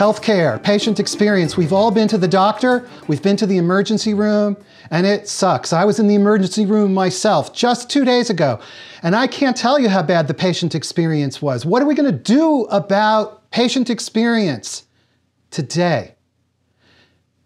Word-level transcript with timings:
Healthcare, 0.00 0.62
patient 0.62 0.98
experience. 0.98 1.58
We've 1.58 1.74
all 1.74 1.90
been 1.90 2.08
to 2.08 2.16
the 2.16 2.26
doctor, 2.26 2.88
we've 3.06 3.22
been 3.22 3.36
to 3.36 3.44
the 3.44 3.58
emergency 3.58 4.14
room, 4.14 4.56
and 4.90 5.06
it 5.06 5.28
sucks. 5.28 5.74
I 5.74 5.84
was 5.84 5.98
in 5.98 6.06
the 6.06 6.14
emergency 6.14 6.64
room 6.64 6.94
myself 6.94 7.52
just 7.52 7.90
two 7.90 8.06
days 8.06 8.30
ago, 8.30 8.60
and 9.02 9.14
I 9.14 9.26
can't 9.26 9.54
tell 9.54 9.78
you 9.78 9.90
how 9.90 10.02
bad 10.02 10.26
the 10.26 10.32
patient 10.32 10.74
experience 10.74 11.42
was. 11.42 11.66
What 11.66 11.82
are 11.82 11.84
we 11.84 11.94
going 11.94 12.10
to 12.10 12.18
do 12.18 12.62
about 12.70 13.50
patient 13.50 13.90
experience 13.90 14.84
today? 15.50 16.14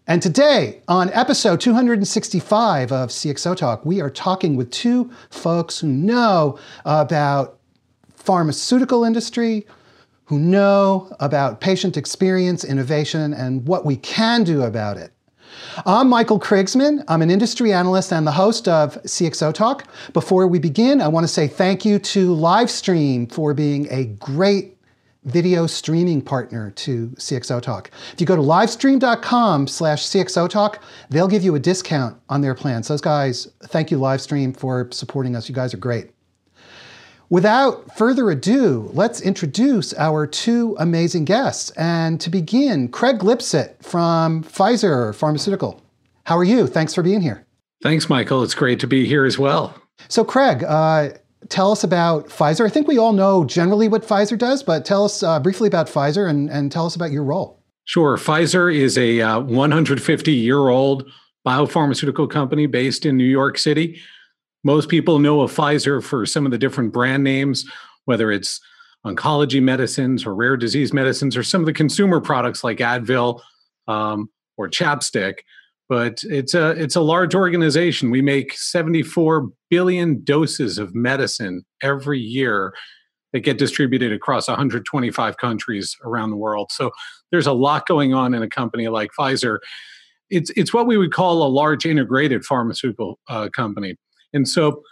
And 0.07 0.21
today, 0.21 0.81
on 0.87 1.11
episode 1.11 1.59
265 1.59 2.93
of 2.93 3.09
CXO 3.09 3.57
Talk, 3.57 3.85
we 3.85 3.99
are 3.99 4.09
talking 4.09 4.55
with 4.55 4.71
two 4.71 5.11
folks 5.29 5.81
who 5.81 5.87
know 5.87 6.57
about 6.85 7.59
pharmaceutical 8.15 9.03
industry, 9.03 9.67
who 10.25 10.39
know 10.39 11.15
about 11.19 11.61
patient 11.61 11.97
experience, 11.97 12.63
innovation, 12.63 13.33
and 13.33 13.67
what 13.67 13.85
we 13.85 13.95
can 13.97 14.43
do 14.43 14.63
about 14.63 14.97
it. 14.97 15.11
I'm 15.85 16.09
Michael 16.09 16.39
Krigsman. 16.39 17.03
I'm 17.07 17.21
an 17.21 17.29
industry 17.29 17.71
analyst 17.71 18.11
and 18.11 18.25
the 18.25 18.31
host 18.31 18.67
of 18.67 19.01
CXO 19.03 19.53
Talk. 19.53 19.87
Before 20.13 20.47
we 20.47 20.59
begin, 20.59 21.01
I 21.01 21.07
want 21.07 21.23
to 21.25 21.27
say 21.27 21.47
thank 21.47 21.85
you 21.85 21.99
to 21.99 22.35
Livestream 22.35 23.31
for 23.31 23.53
being 23.53 23.87
a 23.91 24.05
great 24.05 24.77
video 25.25 25.65
streaming 25.65 26.21
partner 26.21 26.71
to 26.71 27.07
CXO 27.17 27.61
Talk. 27.61 27.91
If 28.13 28.21
you 28.21 28.27
go 28.27 28.35
to 28.35 28.41
livestream.com 28.41 29.67
slash 29.67 30.05
CXO 30.05 30.49
Talk, 30.49 30.81
they'll 31.09 31.27
give 31.27 31.43
you 31.43 31.55
a 31.55 31.59
discount 31.59 32.17
on 32.29 32.41
their 32.41 32.53
plans. 32.53 32.87
Those 32.87 33.01
guys, 33.01 33.47
thank 33.63 33.91
you, 33.91 33.97
Livestream, 33.97 34.55
for 34.55 34.87
supporting 34.91 35.35
us. 35.35 35.49
You 35.49 35.55
guys 35.55 35.73
are 35.73 35.77
great. 35.77 36.14
Without 37.29 37.97
further 37.97 38.29
ado, 38.29 38.91
let's 38.93 39.19
introduce 39.19 39.93
our 39.95 40.27
two 40.27 40.75
amazing 40.79 41.25
guests. 41.25 41.71
And 41.71 42.21
to 42.21 42.29
begin, 42.29 42.87
Craig 42.87 43.19
Lipset 43.19 43.83
from 43.83 44.43
Pfizer 44.43 45.13
Pharmaceutical. 45.15 45.81
How 46.25 46.37
are 46.37 46.43
you? 46.43 46.67
Thanks 46.67 46.93
for 46.93 47.01
being 47.01 47.21
here. 47.21 47.45
Thanks, 47.81 48.09
Michael. 48.09 48.43
It's 48.43 48.53
great 48.53 48.79
to 48.81 48.87
be 48.87 49.05
here 49.05 49.25
as 49.25 49.39
well. 49.39 49.75
So, 50.07 50.23
Craig, 50.23 50.63
uh, 50.63 51.09
tell 51.49 51.71
us 51.71 51.83
about 51.83 52.29
Pfizer. 52.29 52.65
I 52.65 52.69
think 52.69 52.87
we 52.87 52.97
all 52.97 53.13
know 53.13 53.43
generally 53.43 53.87
what 53.87 54.03
Pfizer 54.03 54.37
does, 54.37 54.61
but 54.61 54.85
tell 54.85 55.03
us 55.03 55.23
uh, 55.23 55.39
briefly 55.39 55.67
about 55.67 55.87
Pfizer 55.87 56.29
and, 56.29 56.49
and 56.49 56.71
tell 56.71 56.85
us 56.85 56.95
about 56.95 57.11
your 57.11 57.23
role. 57.23 57.59
Sure. 57.85 58.17
Pfizer 58.17 58.73
is 58.73 58.97
a 58.97 59.21
150 59.39 60.31
uh, 60.31 60.35
year 60.35 60.69
old 60.69 61.09
biopharmaceutical 61.45 62.29
company 62.29 62.65
based 62.65 63.05
in 63.05 63.17
New 63.17 63.23
York 63.23 63.57
City. 63.57 63.99
Most 64.65 64.89
people 64.89 65.19
know 65.19 65.41
of 65.41 65.55
Pfizer 65.55 66.03
for 66.03 66.25
some 66.25 66.43
of 66.45 66.51
the 66.51 66.57
different 66.57 66.91
brand 66.91 67.23
names, 67.23 67.65
whether 68.05 68.31
it's 68.31 68.59
oncology 69.05 69.61
medicines 69.61 70.25
or 70.25 70.33
rare 70.33 70.57
disease 70.57 70.91
medicines 70.91 71.37
or 71.37 71.43
some 71.43 71.61
of 71.61 71.67
the 71.67 71.73
consumer 71.73 72.19
products 72.19 72.63
like 72.63 72.79
Advil 72.79 73.41
um, 73.87 74.27
or 74.57 74.67
Chapstick. 74.67 75.35
But 75.87 76.23
it's 76.23 76.55
a 76.55 76.71
it's 76.71 76.95
a 76.95 77.01
large 77.01 77.35
organization. 77.35 78.09
We 78.09 78.23
make 78.23 78.53
74 78.53 79.49
billion 79.69 80.23
doses 80.23 80.79
of 80.79 80.95
medicine 80.95 81.63
every 81.83 82.19
year 82.19 82.73
that 83.33 83.41
get 83.41 83.59
distributed 83.59 84.11
across 84.11 84.47
125 84.47 85.37
countries 85.37 85.95
around 86.03 86.31
the 86.31 86.37
world. 86.37 86.71
So 86.71 86.89
there's 87.31 87.45
a 87.45 87.53
lot 87.53 87.85
going 87.85 88.15
on 88.15 88.33
in 88.33 88.41
a 88.41 88.49
company 88.49 88.87
like 88.87 89.11
Pfizer. 89.17 89.59
It's 90.31 90.49
it's 90.55 90.73
what 90.73 90.87
we 90.87 90.97
would 90.97 91.13
call 91.13 91.43
a 91.43 91.49
large 91.49 91.85
integrated 91.85 92.43
pharmaceutical 92.43 93.19
uh, 93.27 93.49
company. 93.49 93.95
And 94.35 94.47
so 94.47 94.83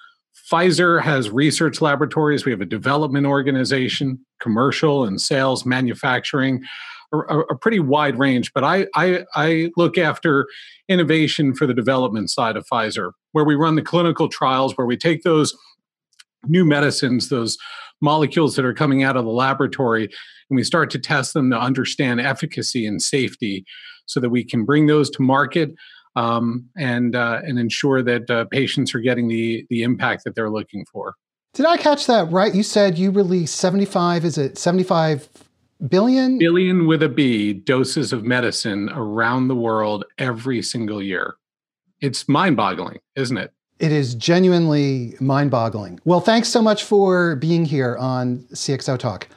Pfizer 0.52 1.02
has 1.02 1.30
research 1.30 1.82
laboratories, 1.82 2.46
we 2.46 2.52
have 2.52 2.62
a 2.62 2.66
development 2.66 3.28
organization, 3.28 4.26
commercial 4.42 5.06
and 5.06 5.22
sales, 5.22 5.66
manufacturing, 5.66 6.64
a, 7.14 7.40
a 7.40 7.56
pretty 7.56 7.80
wide 7.80 8.18
range. 8.18 8.52
But 8.54 8.64
I, 8.64 8.88
I, 8.96 9.24
I 9.36 9.72
look 9.78 9.98
after 9.98 10.48
innovation 10.90 11.54
for 11.54 11.68
the 11.68 11.74
development 11.74 12.32
side 12.32 12.58
of 12.58 12.66
Pfizer, 12.72 13.12
where 13.34 13.46
we 13.46 13.56
run 13.56 13.76
the 13.76 13.84
clinical 13.84 14.28
trials, 14.28 14.76
where 14.76 14.88
we 14.88 14.98
take 14.98 15.22
those 15.24 15.56
new 16.46 16.66
medicines, 16.66 17.30
those 17.30 17.58
molecules 18.02 18.56
that 18.56 18.66
are 18.66 18.74
coming 18.74 19.04
out 19.04 19.16
of 19.16 19.26
the 19.26 19.32
laboratory, 19.32 20.06
and 20.50 20.58
we 20.58 20.64
start 20.64 20.90
to 20.92 21.00
test 21.00 21.34
them 21.34 21.50
to 21.52 21.58
understand 21.58 22.20
efficacy 22.20 22.86
and 22.86 23.02
safety 23.02 23.64
so 24.08 24.20
that 24.20 24.30
we 24.30 24.44
can 24.44 24.66
bring 24.66 24.88
those 24.88 25.10
to 25.12 25.22
market 25.22 25.72
um, 26.16 26.70
and 26.78 27.16
uh, 27.16 27.42
and 27.44 27.60
ensure 27.60 28.02
that 28.04 28.30
uh, 28.30 28.46
patients 28.46 28.94
are 28.96 29.00
getting 29.00 29.28
the 29.28 29.66
the 29.70 29.84
impact 29.84 30.24
that 30.26 30.36
they're 30.36 30.50
looking 30.50 30.86
for. 30.86 31.16
Did 31.54 31.66
I 31.66 31.78
catch 31.78 32.08
that 32.08 32.32
right? 32.32 32.54
You 32.54 32.64
said 32.64 32.98
you 32.98 33.12
release 33.12 33.52
75 33.52 34.26
is 34.26 34.38
it 34.38 34.58
75 34.58 35.30
billion 35.88 36.38
billion 36.38 36.88
with 36.88 37.04
a 37.04 37.10
B 37.10 37.54
doses 37.54 38.14
of 38.14 38.24
medicine 38.24 38.90
around 38.94 39.48
the 39.48 39.56
world 39.56 40.06
every 40.18 40.62
single 40.62 41.02
year. 41.02 41.36
It's 42.02 42.28
mind-boggling, 42.28 43.00
isn't 43.16 43.38
it? 43.38 43.54
It 43.80 43.92
is 43.92 44.14
genuinely 44.14 45.16
mind-boggling. 45.20 46.00
Well, 46.06 46.20
thanks 46.20 46.50
so 46.50 46.62
much 46.62 46.84
for 46.84 47.38
being 47.38 47.66
here 47.66 47.98
on 47.98 48.40
CXO 48.54 49.00
Talk. 49.00 49.28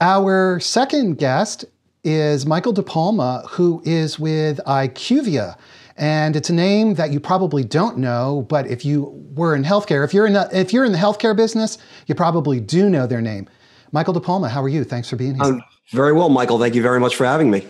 Our 0.00 0.60
second 0.60 1.18
guest 1.18 1.64
is 2.04 2.46
Michael 2.46 2.74
DePalma, 2.74 3.48
who 3.48 3.82
is 3.84 4.18
with 4.18 4.60
IQVIA. 4.66 5.56
And 5.96 6.34
it's 6.34 6.50
a 6.50 6.52
name 6.52 6.94
that 6.94 7.12
you 7.12 7.20
probably 7.20 7.62
don't 7.64 7.98
know, 7.98 8.46
but 8.48 8.66
if 8.66 8.84
you 8.84 9.12
were 9.34 9.54
in 9.54 9.62
healthcare, 9.62 10.04
if 10.04 10.12
you're 10.12 10.26
in 10.26 10.32
the, 10.32 10.48
if 10.52 10.72
you're 10.72 10.84
in 10.84 10.92
the 10.92 10.98
healthcare 10.98 11.36
business, 11.36 11.78
you 12.06 12.14
probably 12.14 12.58
do 12.58 12.90
know 12.90 13.06
their 13.06 13.20
name. 13.20 13.48
Michael 13.92 14.14
DePalma, 14.14 14.50
how 14.50 14.62
are 14.62 14.68
you? 14.68 14.82
Thanks 14.82 15.08
for 15.08 15.16
being 15.16 15.36
here. 15.36 15.44
I'm 15.44 15.62
very 15.92 16.12
well, 16.12 16.28
Michael. 16.28 16.58
Thank 16.58 16.74
you 16.74 16.82
very 16.82 16.98
much 16.98 17.14
for 17.14 17.24
having 17.24 17.50
me. 17.50 17.66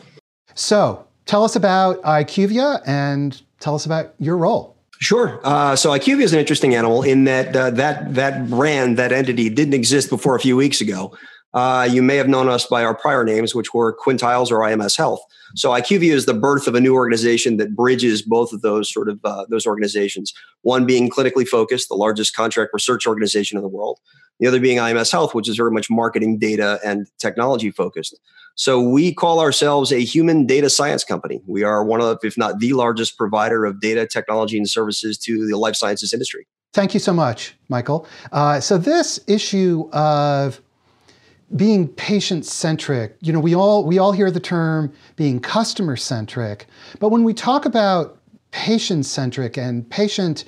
So, 0.54 1.06
tell 1.26 1.44
us 1.44 1.54
about 1.54 2.00
IQVIA 2.02 2.80
and 2.86 3.40
tell 3.60 3.74
us 3.74 3.84
about 3.84 4.14
your 4.18 4.38
role. 4.38 4.74
Sure. 5.00 5.40
Uh, 5.44 5.76
so 5.76 5.90
IQVIA 5.90 6.22
is 6.22 6.32
an 6.32 6.38
interesting 6.38 6.74
animal 6.74 7.02
in 7.02 7.24
that 7.24 7.54
uh, 7.54 7.70
that 7.70 8.14
that 8.14 8.48
brand, 8.48 8.96
that 8.96 9.12
entity, 9.12 9.50
didn't 9.50 9.74
exist 9.74 10.08
before 10.08 10.34
a 10.34 10.40
few 10.40 10.56
weeks 10.56 10.80
ago. 10.80 11.14
Uh, 11.54 11.88
you 11.88 12.02
may 12.02 12.16
have 12.16 12.28
known 12.28 12.48
us 12.48 12.66
by 12.66 12.84
our 12.84 12.94
prior 12.94 13.24
names, 13.24 13.54
which 13.54 13.72
were 13.72 13.96
Quintiles 13.96 14.50
or 14.50 14.58
IMS 14.58 14.96
Health. 14.96 15.24
So 15.54 15.70
IQVIA 15.70 16.12
is 16.12 16.26
the 16.26 16.34
birth 16.34 16.66
of 16.66 16.74
a 16.74 16.80
new 16.80 16.94
organization 16.94 17.58
that 17.58 17.76
bridges 17.76 18.22
both 18.22 18.52
of 18.52 18.60
those 18.60 18.92
sort 18.92 19.08
of 19.08 19.20
uh, 19.24 19.46
those 19.48 19.66
organizations. 19.66 20.34
One 20.62 20.84
being 20.84 21.08
clinically 21.08 21.46
focused, 21.46 21.88
the 21.88 21.94
largest 21.94 22.34
contract 22.34 22.72
research 22.74 23.06
organization 23.06 23.56
in 23.56 23.62
the 23.62 23.68
world. 23.68 24.00
The 24.40 24.48
other 24.48 24.58
being 24.58 24.78
IMS 24.78 25.12
Health, 25.12 25.32
which 25.32 25.48
is 25.48 25.56
very 25.56 25.70
much 25.70 25.88
marketing, 25.88 26.38
data, 26.38 26.80
and 26.84 27.06
technology 27.18 27.70
focused. 27.70 28.18
So 28.56 28.80
we 28.80 29.14
call 29.14 29.38
ourselves 29.38 29.92
a 29.92 30.00
human 30.00 30.46
data 30.46 30.68
science 30.68 31.04
company. 31.04 31.40
We 31.46 31.62
are 31.62 31.84
one 31.84 32.00
of, 32.00 32.18
if 32.24 32.36
not 32.36 32.58
the 32.58 32.72
largest 32.72 33.16
provider 33.16 33.64
of 33.64 33.80
data, 33.80 34.06
technology, 34.06 34.56
and 34.56 34.68
services 34.68 35.18
to 35.18 35.46
the 35.46 35.56
life 35.56 35.76
sciences 35.76 36.12
industry. 36.12 36.48
Thank 36.72 36.94
you 36.94 37.00
so 37.00 37.12
much, 37.12 37.54
Michael. 37.68 38.06
Uh, 38.32 38.58
so 38.58 38.76
this 38.76 39.20
issue 39.28 39.88
of 39.92 40.60
being 41.56 41.88
patient 41.88 42.44
centric 42.44 43.16
you 43.20 43.32
know 43.32 43.40
we 43.40 43.54
all 43.54 43.84
we 43.84 43.98
all 43.98 44.12
hear 44.12 44.30
the 44.30 44.40
term 44.40 44.92
being 45.16 45.38
customer 45.38 45.96
centric 45.96 46.66
but 46.98 47.10
when 47.10 47.24
we 47.24 47.32
talk 47.32 47.64
about 47.64 48.18
patient 48.50 49.06
centric 49.06 49.56
and 49.56 49.88
patient 49.90 50.44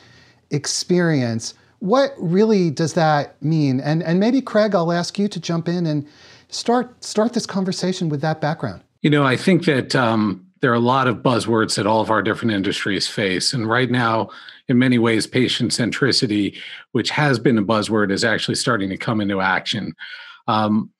experience 0.51 1.55
what 1.81 2.15
really 2.19 2.71
does 2.71 2.95
that 2.95 3.41
mean? 3.43 3.81
And 3.81 4.03
and 4.03 4.19
maybe 4.21 4.41
craig 4.41 4.75
i'll 4.75 4.93
ask 4.93 5.19
you 5.19 5.29
to 5.29 5.41
jump 5.41 5.69
in 5.69 5.87
and 5.87 6.07
start 6.49 7.03
start 7.05 7.33
this 7.33 7.47
conversation 7.47 8.09
with 8.09 8.21
that 8.23 8.41
background. 8.41 8.83
You 9.03 9.11
know 9.11 9.25
i 9.25 9.37
think 9.37 9.65
that 9.67 9.95
um, 9.95 10.45
there 10.61 10.71
are 10.71 10.75
a 10.75 10.81
lot 10.81 11.07
of 11.07 11.19
buzzwords 11.19 11.77
that 11.77 11.87
all 11.87 12.01
of 12.01 12.11
our 12.11 12.23
different 12.23 12.53
industries 12.53 13.07
face 13.07 13.53
and 13.53 13.69
right 13.69 13.91
now 13.91 14.31
in 14.69 14.79
many 14.79 14.99
ways 14.99 15.27
patient 15.27 15.71
centricity 15.71 16.57
which 16.93 17.11
has 17.11 17.39
been 17.39 17.59
a 17.59 17.63
buzzword 17.63 18.11
is 18.11 18.25
actually 18.25 18.55
starting 18.55 18.89
to 18.89 18.97
come 18.97 19.21
into 19.21 19.41
action. 19.41 19.95
Um, 20.49 20.91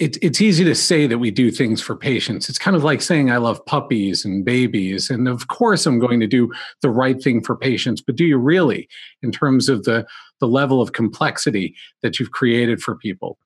it, 0.00 0.16
it's 0.22 0.40
easy 0.40 0.64
to 0.64 0.74
say 0.74 1.06
that 1.06 1.18
we 1.18 1.30
do 1.30 1.50
things 1.50 1.82
for 1.82 1.94
patients. 1.94 2.48
It's 2.48 2.58
kind 2.58 2.74
of 2.74 2.82
like 2.82 3.02
saying 3.02 3.30
I 3.30 3.36
love 3.36 3.64
puppies 3.66 4.24
and 4.24 4.44
babies. 4.44 5.10
And 5.10 5.28
of 5.28 5.48
course, 5.48 5.84
I'm 5.84 5.98
going 5.98 6.20
to 6.20 6.26
do 6.26 6.50
the 6.80 6.88
right 6.88 7.22
thing 7.22 7.42
for 7.42 7.54
patients, 7.54 8.00
but 8.00 8.16
do 8.16 8.24
you 8.24 8.38
really 8.38 8.88
in 9.22 9.30
terms 9.30 9.68
of 9.68 9.84
the, 9.84 10.06
the 10.40 10.48
level 10.48 10.80
of 10.80 10.94
complexity 10.94 11.76
that 12.02 12.18
you've 12.18 12.30
created 12.30 12.80
for 12.80 12.96
people? 12.96 13.38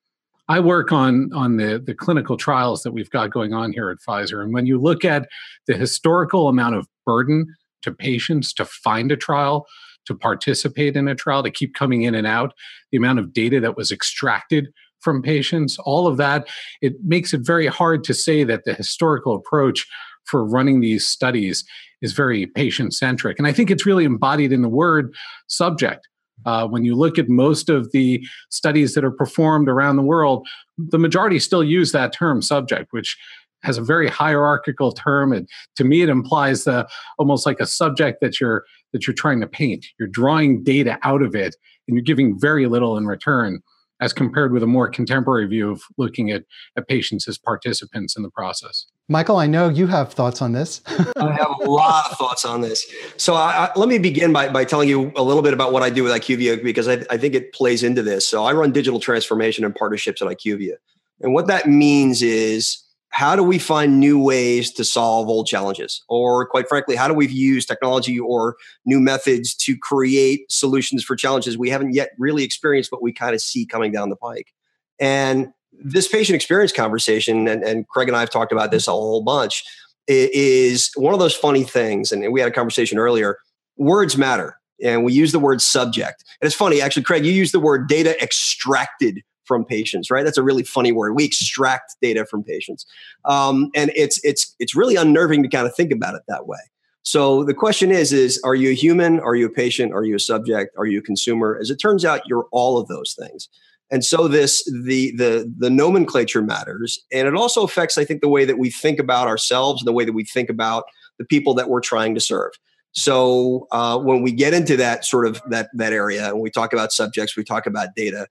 I 0.48 0.60
work 0.60 0.92
on, 0.92 1.30
on 1.34 1.56
the, 1.56 1.82
the 1.84 1.94
clinical 1.94 2.36
trials 2.36 2.84
that 2.84 2.92
we've 2.92 3.10
got 3.10 3.32
going 3.32 3.52
on 3.52 3.72
here 3.72 3.90
at 3.90 3.98
Pfizer. 4.06 4.40
And 4.40 4.54
when 4.54 4.66
you 4.66 4.80
look 4.80 5.04
at 5.04 5.28
the 5.66 5.76
historical 5.76 6.48
amount 6.48 6.76
of 6.76 6.86
burden 7.04 7.46
to 7.82 7.90
patients 7.90 8.52
to 8.54 8.64
find 8.64 9.10
a 9.10 9.16
trial, 9.16 9.66
to 10.06 10.14
participate 10.14 10.96
in 10.96 11.08
a 11.08 11.14
trial, 11.16 11.42
to 11.42 11.50
keep 11.50 11.74
coming 11.74 12.02
in 12.02 12.14
and 12.14 12.26
out, 12.26 12.54
the 12.92 12.98
amount 12.98 13.18
of 13.18 13.32
data 13.32 13.58
that 13.58 13.76
was 13.76 13.90
extracted 13.90 14.68
from 15.04 15.22
patients, 15.22 15.78
all 15.84 16.06
of 16.08 16.16
that, 16.16 16.48
it 16.80 16.94
makes 17.04 17.32
it 17.32 17.42
very 17.42 17.66
hard 17.66 18.02
to 18.04 18.14
say 18.14 18.42
that 18.42 18.64
the 18.64 18.74
historical 18.74 19.36
approach 19.36 19.86
for 20.24 20.44
running 20.44 20.80
these 20.80 21.06
studies 21.06 21.64
is 22.02 22.12
very 22.12 22.46
patient 22.46 22.94
centric. 22.94 23.38
And 23.38 23.46
I 23.46 23.52
think 23.52 23.70
it's 23.70 23.86
really 23.86 24.04
embodied 24.04 24.52
in 24.52 24.62
the 24.62 24.68
word 24.68 25.14
subject. 25.46 26.08
Uh, 26.46 26.66
when 26.66 26.84
you 26.84 26.94
look 26.94 27.18
at 27.18 27.28
most 27.28 27.68
of 27.68 27.92
the 27.92 28.26
studies 28.50 28.94
that 28.94 29.04
are 29.04 29.10
performed 29.10 29.68
around 29.68 29.96
the 29.96 30.02
world, 30.02 30.46
the 30.76 30.98
majority 30.98 31.38
still 31.38 31.62
use 31.62 31.92
that 31.92 32.12
term 32.12 32.42
subject, 32.42 32.88
which 32.92 33.16
has 33.62 33.78
a 33.78 33.82
very 33.82 34.08
hierarchical 34.08 34.92
term 34.92 35.32
and 35.32 35.48
to 35.74 35.84
me 35.84 36.02
it 36.02 36.08
implies 36.08 36.64
the 36.64 36.86
almost 37.18 37.46
like 37.46 37.60
a 37.60 37.66
subject 37.66 38.20
that 38.20 38.38
you're 38.38 38.64
that 38.92 39.06
you're 39.06 39.14
trying 39.14 39.40
to 39.40 39.46
paint 39.46 39.86
you're 39.98 40.08
drawing 40.08 40.62
data 40.62 40.98
out 41.02 41.22
of 41.22 41.34
it 41.34 41.56
and 41.88 41.96
you're 41.96 42.04
giving 42.04 42.38
very 42.38 42.66
little 42.66 42.96
in 42.96 43.06
return 43.06 43.60
as 44.00 44.12
compared 44.12 44.52
with 44.52 44.62
a 44.62 44.66
more 44.66 44.88
contemporary 44.88 45.46
view 45.46 45.70
of 45.70 45.82
looking 45.96 46.30
at, 46.30 46.44
at 46.76 46.88
patients 46.88 47.28
as 47.28 47.38
participants 47.38 48.16
in 48.16 48.22
the 48.22 48.30
process. 48.30 48.86
Michael, 49.08 49.36
I 49.36 49.46
know 49.46 49.68
you 49.68 49.86
have 49.86 50.12
thoughts 50.12 50.42
on 50.42 50.52
this. 50.52 50.80
I 50.86 51.32
have 51.32 51.50
a 51.62 51.70
lot 51.70 52.10
of 52.10 52.16
thoughts 52.16 52.44
on 52.44 52.60
this. 52.60 52.86
So 53.16 53.34
I, 53.34 53.66
I, 53.66 53.70
let 53.76 53.88
me 53.88 53.98
begin 53.98 54.32
by, 54.32 54.48
by 54.48 54.64
telling 54.64 54.88
you 54.88 55.12
a 55.14 55.22
little 55.22 55.42
bit 55.42 55.52
about 55.52 55.72
what 55.72 55.82
I 55.82 55.90
do 55.90 56.02
with 56.02 56.12
IQVIA 56.12 56.62
because 56.62 56.88
I, 56.88 57.04
I 57.10 57.18
think 57.18 57.34
it 57.34 57.52
plays 57.52 57.82
into 57.82 58.02
this. 58.02 58.26
So 58.26 58.44
I 58.44 58.52
run 58.52 58.72
digital 58.72 59.00
transformation 59.00 59.64
and 59.64 59.74
partnerships 59.74 60.22
at 60.22 60.28
IQVIA. 60.28 60.76
And 61.20 61.32
what 61.32 61.46
that 61.46 61.68
means 61.68 62.22
is 62.22 62.82
how 63.14 63.36
do 63.36 63.44
we 63.44 63.60
find 63.60 64.00
new 64.00 64.20
ways 64.20 64.72
to 64.72 64.84
solve 64.84 65.28
old 65.28 65.46
challenges? 65.46 66.02
Or, 66.08 66.46
quite 66.46 66.68
frankly, 66.68 66.96
how 66.96 67.06
do 67.06 67.14
we 67.14 67.28
use 67.28 67.64
technology 67.64 68.18
or 68.18 68.56
new 68.84 68.98
methods 68.98 69.54
to 69.54 69.78
create 69.78 70.50
solutions 70.50 71.04
for 71.04 71.14
challenges 71.14 71.56
we 71.56 71.70
haven't 71.70 71.94
yet 71.94 72.10
really 72.18 72.42
experienced, 72.42 72.90
but 72.90 73.00
we 73.00 73.12
kind 73.12 73.32
of 73.32 73.40
see 73.40 73.66
coming 73.66 73.92
down 73.92 74.08
the 74.08 74.16
pike? 74.16 74.52
And 74.98 75.52
this 75.72 76.08
patient 76.08 76.34
experience 76.34 76.72
conversation, 76.72 77.46
and, 77.46 77.62
and 77.62 77.86
Craig 77.86 78.08
and 78.08 78.16
I 78.16 78.20
have 78.20 78.30
talked 78.30 78.50
about 78.50 78.72
this 78.72 78.88
a 78.88 78.90
whole 78.90 79.22
bunch, 79.22 79.62
is 80.08 80.90
one 80.96 81.14
of 81.14 81.20
those 81.20 81.36
funny 81.36 81.62
things. 81.62 82.10
And 82.10 82.32
we 82.32 82.40
had 82.40 82.50
a 82.50 82.54
conversation 82.54 82.98
earlier 82.98 83.38
words 83.76 84.18
matter. 84.18 84.58
And 84.82 85.04
we 85.04 85.12
use 85.12 85.30
the 85.30 85.38
word 85.38 85.62
subject. 85.62 86.24
And 86.40 86.48
it's 86.48 86.56
funny, 86.56 86.82
actually, 86.82 87.04
Craig, 87.04 87.24
you 87.24 87.30
use 87.30 87.52
the 87.52 87.60
word 87.60 87.86
data 87.88 88.20
extracted 88.20 89.22
from 89.44 89.64
patients, 89.64 90.10
right? 90.10 90.24
That's 90.24 90.38
a 90.38 90.42
really 90.42 90.62
funny 90.62 90.92
word. 90.92 91.14
We 91.14 91.24
extract 91.24 91.96
data 92.00 92.26
from 92.26 92.42
patients, 92.42 92.86
um, 93.24 93.70
and 93.74 93.90
it's 93.94 94.20
it's 94.24 94.54
it's 94.58 94.74
really 94.74 94.96
unnerving 94.96 95.42
to 95.42 95.48
kind 95.48 95.66
of 95.66 95.74
think 95.74 95.92
about 95.92 96.14
it 96.14 96.22
that 96.28 96.46
way. 96.46 96.58
So 97.02 97.44
the 97.44 97.54
question 97.54 97.90
is: 97.90 98.12
is 98.12 98.40
are 98.44 98.54
you 98.54 98.70
a 98.70 98.74
human? 98.74 99.20
Are 99.20 99.34
you 99.34 99.46
a 99.46 99.50
patient? 99.50 99.92
Are 99.92 100.04
you 100.04 100.16
a 100.16 100.20
subject? 100.20 100.74
Are 100.78 100.86
you 100.86 101.00
a 101.00 101.02
consumer? 101.02 101.58
As 101.60 101.70
it 101.70 101.76
turns 101.76 102.04
out, 102.04 102.22
you're 102.26 102.46
all 102.50 102.78
of 102.78 102.88
those 102.88 103.14
things. 103.18 103.48
And 103.90 104.04
so 104.04 104.28
this 104.28 104.64
the 104.64 105.12
the 105.16 105.52
the 105.58 105.70
nomenclature 105.70 106.42
matters, 106.42 106.98
and 107.12 107.28
it 107.28 107.34
also 107.34 107.62
affects, 107.62 107.98
I 107.98 108.04
think, 108.04 108.22
the 108.22 108.28
way 108.28 108.44
that 108.44 108.58
we 108.58 108.70
think 108.70 108.98
about 108.98 109.28
ourselves 109.28 109.82
and 109.82 109.86
the 109.86 109.92
way 109.92 110.04
that 110.04 110.14
we 110.14 110.24
think 110.24 110.48
about 110.48 110.84
the 111.18 111.24
people 111.24 111.54
that 111.54 111.68
we're 111.68 111.80
trying 111.80 112.14
to 112.14 112.20
serve. 112.20 112.52
So 112.92 113.66
uh, 113.72 113.98
when 113.98 114.22
we 114.22 114.32
get 114.32 114.54
into 114.54 114.76
that 114.78 115.04
sort 115.04 115.26
of 115.26 115.42
that 115.50 115.68
that 115.74 115.92
area, 115.92 116.28
and 116.28 116.40
we 116.40 116.50
talk 116.50 116.72
about 116.72 116.92
subjects, 116.92 117.36
we 117.36 117.44
talk 117.44 117.66
about 117.66 117.88
data 117.94 118.28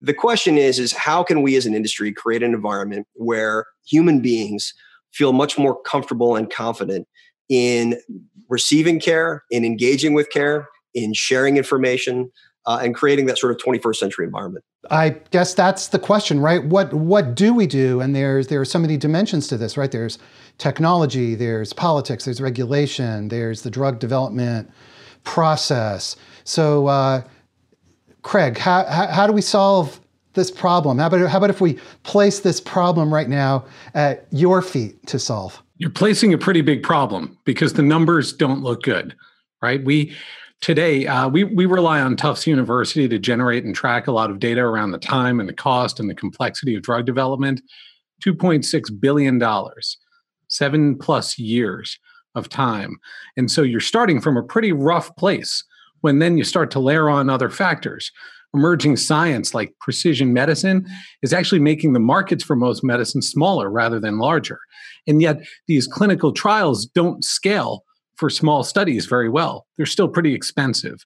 the 0.00 0.14
question 0.14 0.56
is 0.56 0.78
is 0.78 0.92
how 0.92 1.22
can 1.22 1.42
we 1.42 1.56
as 1.56 1.66
an 1.66 1.74
industry 1.74 2.12
create 2.12 2.42
an 2.42 2.54
environment 2.54 3.06
where 3.14 3.66
human 3.86 4.20
beings 4.20 4.74
feel 5.12 5.32
much 5.32 5.58
more 5.58 5.80
comfortable 5.82 6.36
and 6.36 6.50
confident 6.50 7.06
in 7.48 8.00
receiving 8.48 9.00
care 9.00 9.44
in 9.50 9.64
engaging 9.64 10.14
with 10.14 10.30
care 10.30 10.68
in 10.94 11.12
sharing 11.12 11.56
information 11.56 12.30
uh, 12.66 12.80
and 12.82 12.94
creating 12.94 13.26
that 13.26 13.38
sort 13.38 13.50
of 13.50 13.58
21st 13.58 13.96
century 13.96 14.26
environment? 14.26 14.64
I 14.90 15.10
guess 15.30 15.54
that's 15.54 15.88
the 15.88 15.98
question 15.98 16.40
right? 16.40 16.64
What 16.64 16.92
what 16.92 17.34
do 17.34 17.52
we 17.52 17.66
do? 17.66 18.00
And 18.00 18.14
there's 18.14 18.46
there 18.48 18.60
are 18.60 18.66
so 18.66 18.78
many 18.78 18.96
dimensions 18.96 19.48
to 19.48 19.56
this 19.56 19.76
right? 19.76 19.90
There's 19.90 20.18
technology 20.58 21.34
there's 21.34 21.72
politics 21.72 22.24
there's 22.24 22.40
regulation 22.40 23.28
there's 23.28 23.62
the 23.62 23.70
drug 23.70 23.98
development 24.00 24.70
process. 25.24 26.16
So 26.44 26.86
uh, 26.86 27.22
Craig, 28.22 28.58
how, 28.58 28.84
how, 28.84 29.26
do 29.26 29.32
we 29.32 29.40
solve 29.42 30.00
this 30.34 30.50
problem? 30.50 30.98
How 30.98 31.06
about, 31.06 31.28
how 31.28 31.38
about 31.38 31.50
if 31.50 31.60
we 31.60 31.78
place 32.02 32.40
this 32.40 32.60
problem 32.60 33.12
right 33.12 33.28
now 33.28 33.64
at 33.94 34.26
your 34.30 34.62
feet 34.62 35.06
to 35.06 35.18
solve? 35.18 35.62
You're 35.76 35.90
placing 35.90 36.34
a 36.34 36.38
pretty 36.38 36.60
big 36.60 36.82
problem 36.82 37.38
because 37.44 37.74
the 37.74 37.82
numbers 37.82 38.32
don't 38.32 38.62
look 38.62 38.82
good, 38.82 39.14
right? 39.62 39.82
We 39.84 40.14
today 40.60 41.06
uh, 41.06 41.28
we 41.28 41.44
we 41.44 41.66
rely 41.66 42.00
on 42.00 42.16
Tufts 42.16 42.46
University 42.46 43.08
to 43.08 43.18
generate 43.18 43.64
and 43.64 43.74
track 43.74 44.08
a 44.08 44.12
lot 44.12 44.30
of 44.30 44.40
data 44.40 44.60
around 44.60 44.90
the 44.90 44.98
time 44.98 45.38
and 45.38 45.48
the 45.48 45.54
cost 45.54 46.00
and 46.00 46.10
the 46.10 46.14
complexity 46.14 46.74
of 46.74 46.82
drug 46.82 47.06
development. 47.06 47.62
Two 48.20 48.34
point 48.34 48.64
six 48.64 48.90
billion 48.90 49.38
dollars, 49.38 49.96
seven 50.48 50.98
plus 50.98 51.38
years 51.38 51.98
of 52.34 52.48
time, 52.48 52.98
and 53.36 53.48
so 53.48 53.62
you're 53.62 53.80
starting 53.80 54.20
from 54.20 54.36
a 54.36 54.42
pretty 54.42 54.72
rough 54.72 55.14
place 55.14 55.62
when 56.00 56.18
then 56.18 56.38
you 56.38 56.44
start 56.44 56.70
to 56.72 56.80
layer 56.80 57.08
on 57.08 57.30
other 57.30 57.50
factors. 57.50 58.10
Emerging 58.54 58.96
science 58.96 59.52
like 59.52 59.74
precision 59.80 60.32
medicine 60.32 60.86
is 61.22 61.32
actually 61.34 61.60
making 61.60 61.92
the 61.92 62.00
markets 62.00 62.42
for 62.42 62.56
most 62.56 62.82
medicine 62.82 63.20
smaller 63.20 63.70
rather 63.70 64.00
than 64.00 64.18
larger. 64.18 64.58
And 65.06 65.20
yet, 65.20 65.46
these 65.66 65.86
clinical 65.86 66.32
trials 66.32 66.86
don't 66.86 67.22
scale 67.22 67.84
for 68.16 68.30
small 68.30 68.64
studies 68.64 69.06
very 69.06 69.28
well. 69.28 69.66
They're 69.76 69.86
still 69.86 70.08
pretty 70.08 70.34
expensive. 70.34 71.04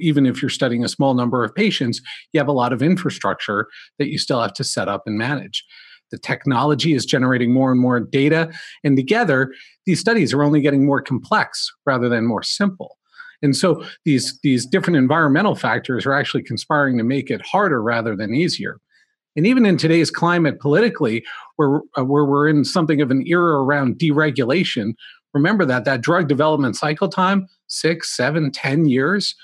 Even 0.00 0.26
if 0.26 0.40
you're 0.40 0.48
studying 0.48 0.84
a 0.84 0.88
small 0.88 1.14
number 1.14 1.44
of 1.44 1.54
patients, 1.54 2.00
you 2.32 2.38
have 2.38 2.48
a 2.48 2.52
lot 2.52 2.72
of 2.72 2.82
infrastructure 2.82 3.68
that 3.98 4.08
you 4.08 4.18
still 4.18 4.40
have 4.40 4.54
to 4.54 4.64
set 4.64 4.88
up 4.88 5.02
and 5.06 5.18
manage. 5.18 5.64
The 6.10 6.18
technology 6.18 6.92
is 6.92 7.06
generating 7.06 7.52
more 7.52 7.72
and 7.72 7.80
more 7.80 7.98
data, 7.98 8.52
and 8.84 8.96
together, 8.96 9.52
these 9.86 9.98
studies 9.98 10.32
are 10.34 10.42
only 10.42 10.60
getting 10.60 10.84
more 10.84 11.00
complex 11.00 11.70
rather 11.86 12.08
than 12.08 12.26
more 12.26 12.42
simple. 12.42 12.98
And 13.42 13.56
so 13.56 13.84
these 14.04 14.38
these 14.42 14.64
different 14.64 14.96
environmental 14.96 15.54
factors 15.54 16.06
are 16.06 16.14
actually 16.14 16.44
conspiring 16.44 16.98
to 16.98 17.04
make 17.04 17.30
it 17.30 17.44
harder 17.44 17.82
rather 17.82 18.16
than 18.16 18.34
easier. 18.34 18.78
And 19.36 19.46
even 19.46 19.64
in 19.64 19.78
today's 19.78 20.10
climate 20.10 20.60
politically, 20.60 21.24
where, 21.56 21.80
uh, 21.98 22.04
where 22.04 22.24
we're 22.24 22.48
in 22.48 22.64
something 22.64 23.00
of 23.00 23.10
an 23.10 23.24
era 23.26 23.62
around 23.62 23.98
deregulation, 23.98 24.94
remember 25.32 25.64
that 25.64 25.84
that 25.86 26.02
drug 26.02 26.28
development 26.28 26.76
cycle 26.76 27.08
time, 27.08 27.48
six, 27.66 28.14
seven, 28.14 28.50
ten 28.50 28.84
years, 28.86 29.34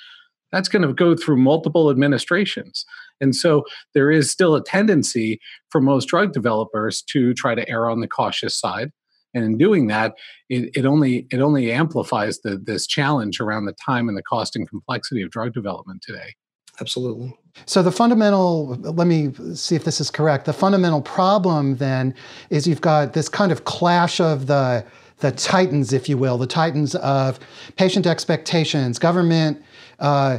that's 0.53 0.69
going 0.69 0.87
to 0.87 0.93
go 0.93 1.17
through 1.17 1.39
multiple 1.39 1.91
administrations. 1.91 2.85
And 3.21 3.35
so 3.35 3.65
there 3.95 4.11
is 4.11 4.31
still 4.31 4.55
a 4.55 4.63
tendency 4.63 5.41
for 5.71 5.81
most 5.81 6.07
drug 6.07 6.33
developers 6.33 7.03
to 7.03 7.35
try 7.35 7.55
to 7.55 7.69
err 7.69 7.89
on 7.89 8.01
the 8.01 8.09
cautious 8.09 8.59
side 8.59 8.93
and 9.35 9.45
in 9.45 9.59
doing 9.59 9.87
that 9.89 10.15
it, 10.49 10.71
it 10.77 10.87
only 10.87 11.27
it 11.31 11.41
only 11.41 11.73
amplifies 11.73 12.41
the, 12.41 12.57
this 12.57 12.87
challenge 12.87 13.41
around 13.41 13.67
the 13.67 13.75
time 13.85 14.09
and 14.09 14.17
the 14.17 14.23
cost 14.23 14.57
and 14.57 14.69
complexity 14.69 15.23
of 15.23 15.31
drug 15.31 15.53
development 15.53 16.03
today. 16.03 16.35
Absolutely. 16.81 17.37
So 17.67 17.83
the 17.83 17.93
fundamental 17.93 18.69
let 18.77 19.07
me 19.07 19.33
see 19.55 19.75
if 19.75 19.85
this 19.85 20.01
is 20.01 20.11
correct. 20.11 20.45
The 20.45 20.53
fundamental 20.53 21.03
problem 21.03 21.77
then 21.77 22.15
is 22.51 22.67
you've 22.67 22.81
got 22.81 23.13
this 23.13 23.29
kind 23.29 23.53
of 23.53 23.65
clash 23.65 24.21
of 24.21 24.47
the 24.47 24.85
the 25.19 25.33
titans 25.33 25.93
if 25.93 26.09
you 26.09 26.17
will 26.17 26.39
the 26.39 26.47
titans 26.47 26.95
of 26.97 27.41
patient 27.77 28.07
expectations 28.07 28.99
government 28.99 29.61
uh, 29.99 30.39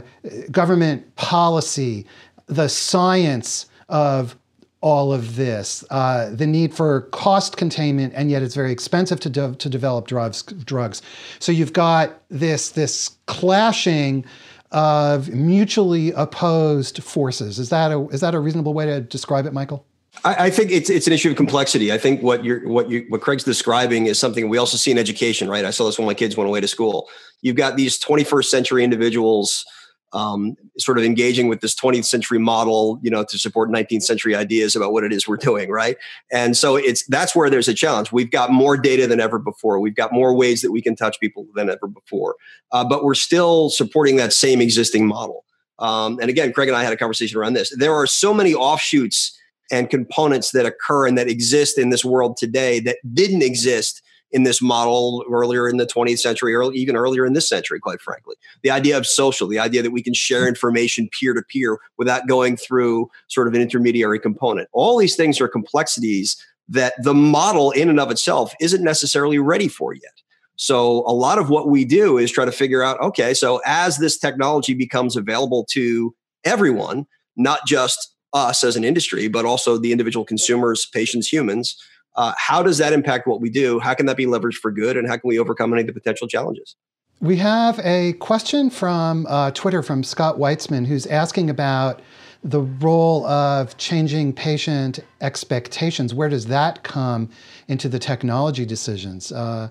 government 0.51 1.15
policy 1.17 2.05
the 2.47 2.69
science 2.69 3.67
of 3.89 4.37
all 4.81 5.11
of 5.11 5.35
this, 5.35 5.83
uh, 5.89 6.29
the 6.29 6.47
need 6.47 6.73
for 6.73 7.01
cost 7.11 7.57
containment, 7.57 8.13
and 8.15 8.31
yet 8.31 8.41
it's 8.41 8.55
very 8.55 8.71
expensive 8.71 9.19
to, 9.19 9.29
de- 9.29 9.55
to 9.55 9.69
develop 9.69 10.07
drugs. 10.07 10.43
Drugs, 10.43 11.01
so 11.39 11.51
you've 11.51 11.73
got 11.73 12.21
this 12.29 12.69
this 12.69 13.17
clashing 13.25 14.25
of 14.71 15.29
mutually 15.29 16.11
opposed 16.11 17.03
forces. 17.03 17.59
Is 17.59 17.69
that 17.69 17.91
a 17.91 18.07
is 18.09 18.21
that 18.21 18.33
a 18.35 18.39
reasonable 18.39 18.73
way 18.73 18.85
to 18.85 19.01
describe 19.01 19.45
it, 19.45 19.53
Michael? 19.53 19.85
I, 20.23 20.45
I 20.45 20.49
think 20.49 20.71
it's 20.71 20.89
it's 20.89 21.07
an 21.07 21.13
issue 21.13 21.31
of 21.31 21.35
complexity. 21.35 21.91
I 21.91 21.97
think 21.97 22.21
what 22.21 22.43
you're 22.45 22.67
what 22.67 22.89
you 22.89 23.05
what 23.09 23.21
Craig's 23.21 23.43
describing 23.43 24.07
is 24.07 24.17
something 24.17 24.47
we 24.49 24.57
also 24.57 24.77
see 24.77 24.91
in 24.91 24.97
education, 24.97 25.49
right? 25.49 25.65
I 25.65 25.71
saw 25.71 25.85
this 25.85 25.97
when 25.97 26.07
my 26.07 26.13
kids 26.13 26.37
went 26.37 26.47
away 26.47 26.61
to 26.61 26.67
school. 26.67 27.09
You've 27.41 27.55
got 27.55 27.77
these 27.77 27.99
21st 27.99 28.45
century 28.45 28.83
individuals 28.83 29.65
um, 30.13 30.55
sort 30.77 30.97
of 30.97 31.03
engaging 31.03 31.47
with 31.47 31.61
this 31.61 31.75
20th 31.75 32.05
century 32.05 32.39
model, 32.39 32.99
you 33.01 33.11
know, 33.11 33.23
to 33.23 33.37
support 33.37 33.69
19th 33.69 34.03
century 34.03 34.35
ideas 34.35 34.75
about 34.75 34.91
what 34.91 35.03
it 35.03 35.13
is 35.13 35.27
we're 35.27 35.37
doing, 35.37 35.69
right? 35.69 35.97
And 36.31 36.57
so 36.57 36.75
it's 36.75 37.05
that's 37.07 37.35
where 37.35 37.49
there's 37.49 37.67
a 37.67 37.73
challenge. 37.73 38.11
We've 38.11 38.31
got 38.31 38.51
more 38.51 38.77
data 38.77 39.07
than 39.07 39.19
ever 39.19 39.39
before. 39.39 39.79
We've 39.79 39.95
got 39.95 40.11
more 40.11 40.33
ways 40.33 40.61
that 40.61 40.71
we 40.71 40.81
can 40.81 40.95
touch 40.95 41.19
people 41.19 41.45
than 41.55 41.69
ever 41.69 41.87
before, 41.87 42.35
uh, 42.71 42.83
but 42.83 43.03
we're 43.03 43.15
still 43.15 43.69
supporting 43.69 44.15
that 44.17 44.33
same 44.33 44.61
existing 44.61 45.07
model. 45.07 45.45
Um, 45.79 46.19
and 46.19 46.29
again, 46.29 46.51
Craig 46.51 46.67
and 46.67 46.77
I 46.77 46.83
had 46.83 46.91
a 46.91 46.97
conversation 46.97 47.39
around 47.39 47.53
this. 47.53 47.73
There 47.75 47.93
are 47.93 48.05
so 48.05 48.33
many 48.33 48.53
offshoots 48.53 49.37
and 49.71 49.89
components 49.89 50.51
that 50.51 50.65
occur 50.65 51.07
and 51.07 51.17
that 51.17 51.29
exist 51.29 51.77
in 51.77 51.89
this 51.89 52.03
world 52.03 52.37
today 52.37 52.79
that 52.81 52.97
didn't 53.13 53.43
exist 53.43 54.01
in 54.31 54.43
this 54.43 54.61
model 54.61 55.25
earlier 55.31 55.67
in 55.67 55.77
the 55.77 55.85
20th 55.85 56.19
century, 56.19 56.53
or 56.53 56.71
even 56.73 56.95
earlier 56.95 57.25
in 57.25 57.33
this 57.33 57.47
century, 57.47 57.79
quite 57.79 58.01
frankly. 58.01 58.35
The 58.63 58.71
idea 58.71 58.97
of 58.97 59.07
social, 59.07 59.47
the 59.47 59.59
idea 59.59 59.81
that 59.81 59.91
we 59.91 60.03
can 60.03 60.13
share 60.13 60.41
mm-hmm. 60.41 60.49
information 60.49 61.09
peer 61.17 61.33
to 61.33 61.41
peer 61.41 61.79
without 61.97 62.27
going 62.27 62.57
through 62.57 63.09
sort 63.27 63.47
of 63.47 63.53
an 63.53 63.61
intermediary 63.61 64.19
component. 64.19 64.69
All 64.71 64.97
these 64.97 65.15
things 65.15 65.41
are 65.41 65.47
complexities 65.47 66.43
that 66.67 66.93
the 67.01 67.13
model 67.13 67.71
in 67.71 67.89
and 67.89 67.99
of 67.99 68.11
itself 68.11 68.53
isn't 68.61 68.83
necessarily 68.83 69.39
ready 69.39 69.67
for 69.67 69.93
yet. 69.93 70.21
So 70.55 71.03
a 71.07 71.13
lot 71.13 71.39
of 71.39 71.49
what 71.49 71.69
we 71.69 71.85
do 71.85 72.17
is 72.17 72.31
try 72.31 72.45
to 72.45 72.51
figure 72.51 72.83
out 72.83 72.99
okay, 73.01 73.33
so 73.33 73.61
as 73.65 73.97
this 73.97 74.17
technology 74.17 74.73
becomes 74.73 75.15
available 75.15 75.65
to 75.71 76.13
everyone, 76.43 77.07
not 77.37 77.65
just 77.65 78.13
us 78.33 78.63
as 78.63 78.75
an 78.75 78.83
industry, 78.83 79.27
but 79.27 79.45
also 79.45 79.77
the 79.77 79.91
individual 79.91 80.25
consumers, 80.25 80.85
patients, 80.85 81.31
humans, 81.31 81.75
Uh, 82.19 82.33
how 82.35 82.61
does 82.61 82.77
that 82.79 82.91
impact 82.91 83.27
what 83.27 83.39
we 83.39 83.49
do? 83.49 83.79
How 83.79 83.93
can 83.93 84.05
that 84.07 84.17
be 84.17 84.25
leveraged 84.25 84.55
for 84.55 84.71
good? 84.71 84.97
And 84.97 85.07
how 85.07 85.15
can 85.15 85.29
we 85.29 85.39
overcome 85.39 85.71
any 85.71 85.83
of 85.83 85.87
the 85.87 85.93
potential 85.93 86.27
challenges? 86.27 86.75
We 87.21 87.37
have 87.37 87.79
a 87.79 88.11
question 88.13 88.69
from 88.69 89.25
uh, 89.29 89.51
Twitter 89.51 89.81
from 89.81 90.03
Scott 90.03 90.35
Weitzman 90.35 90.85
who's 90.85 91.07
asking 91.07 91.49
about 91.49 92.01
the 92.43 92.59
role 92.59 93.25
of 93.25 93.77
changing 93.77 94.33
patient 94.33 94.99
expectations. 95.21 96.13
Where 96.13 96.27
does 96.27 96.47
that 96.47 96.83
come 96.83 97.29
into 97.69 97.87
the 97.87 97.99
technology 97.99 98.65
decisions? 98.65 99.31
Uh, 99.31 99.69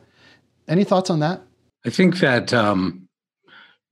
any 0.69 0.85
thoughts 0.85 1.11
on 1.11 1.21
that? 1.21 1.43
I 1.85 1.91
think 1.91 2.21
that 2.21 2.55
um, 2.55 3.07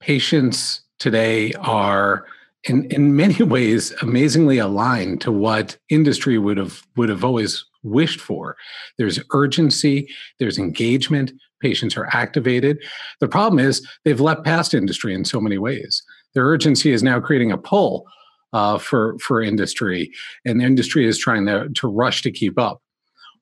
patients 0.00 0.80
today 0.98 1.52
are 1.60 2.25
in, 2.64 2.84
in 2.90 3.16
many 3.16 3.42
ways 3.42 3.92
amazingly 4.00 4.56
aligned 4.56 5.20
to 5.20 5.30
what 5.30 5.76
industry 5.90 6.38
would 6.38 6.56
have 6.56 6.86
would 6.96 7.10
have 7.10 7.22
always 7.22 7.66
wished 7.86 8.20
for. 8.20 8.56
There's 8.98 9.20
urgency, 9.32 10.08
there's 10.38 10.58
engagement, 10.58 11.32
patients 11.60 11.96
are 11.96 12.08
activated. 12.12 12.78
The 13.20 13.28
problem 13.28 13.58
is 13.58 13.86
they've 14.04 14.20
left 14.20 14.44
past 14.44 14.74
industry 14.74 15.14
in 15.14 15.24
so 15.24 15.40
many 15.40 15.58
ways. 15.58 16.02
Their 16.34 16.44
urgency 16.44 16.92
is 16.92 17.02
now 17.02 17.20
creating 17.20 17.52
a 17.52 17.58
pull 17.58 18.06
uh, 18.52 18.78
for 18.78 19.18
for 19.18 19.42
industry, 19.42 20.10
and 20.44 20.60
the 20.60 20.64
industry 20.64 21.06
is 21.06 21.18
trying 21.18 21.46
to, 21.46 21.68
to 21.74 21.88
rush 21.88 22.22
to 22.22 22.30
keep 22.30 22.58
up. 22.58 22.82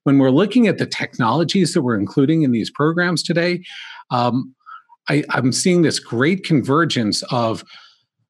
When 0.05 0.19
we're 0.19 0.31
looking 0.31 0.67
at 0.69 0.79
the 0.79 0.87
technologies 0.87 1.73
that 1.73 1.83
we're 1.83 1.99
including 1.99 2.43
in 2.43 2.53
these 2.53 2.71
programs 2.71 3.23
today, 3.23 3.63
um, 4.11 4.55
I, 5.09 5.25
I'm 5.31 5.53
seeing 5.53 5.83
this 5.83 5.99
great 5.99 6.45
convergence 6.45 7.23
of 7.31 7.65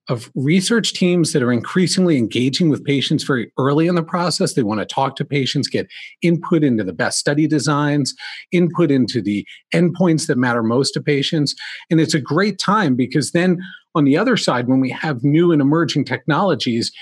of 0.09 0.31
research 0.35 0.93
teams 0.93 1.33
that 1.33 1.43
are 1.43 1.53
increasingly 1.53 2.19
engaging 2.19 2.69
with 2.69 2.85
patients 2.85 3.25
very 3.25 3.51
early 3.59 3.87
in 3.87 3.95
the 3.95 4.03
process. 4.03 4.53
They 4.53 4.63
want 4.63 4.81
to 4.81 4.87
talk 4.87 5.17
to 5.17 5.25
patients, 5.25 5.69
get 5.69 5.89
input 6.21 6.63
into 6.63 6.85
the 6.85 6.93
best 6.93 7.19
study 7.19 7.47
designs, 7.47 8.15
input 8.53 8.91
into 8.91 9.23
the 9.23 9.47
endpoints 9.73 10.27
that 10.27 10.37
matter 10.37 10.63
most 10.63 10.93
to 10.93 11.01
patients. 11.01 11.55
And 11.91 12.01
it's 12.01 12.15
a 12.15 12.21
great 12.21 12.59
time 12.59 12.97
because 12.97 13.33
then 13.33 13.59
on 13.95 14.05
the 14.05 14.17
other 14.19 14.37
side, 14.37 14.69
when 14.69 14.81
we 14.81 14.91
have 14.91 15.25
new 15.25 15.53
and 15.53 15.63
emerging 15.63 16.05
technologies, 16.05 16.93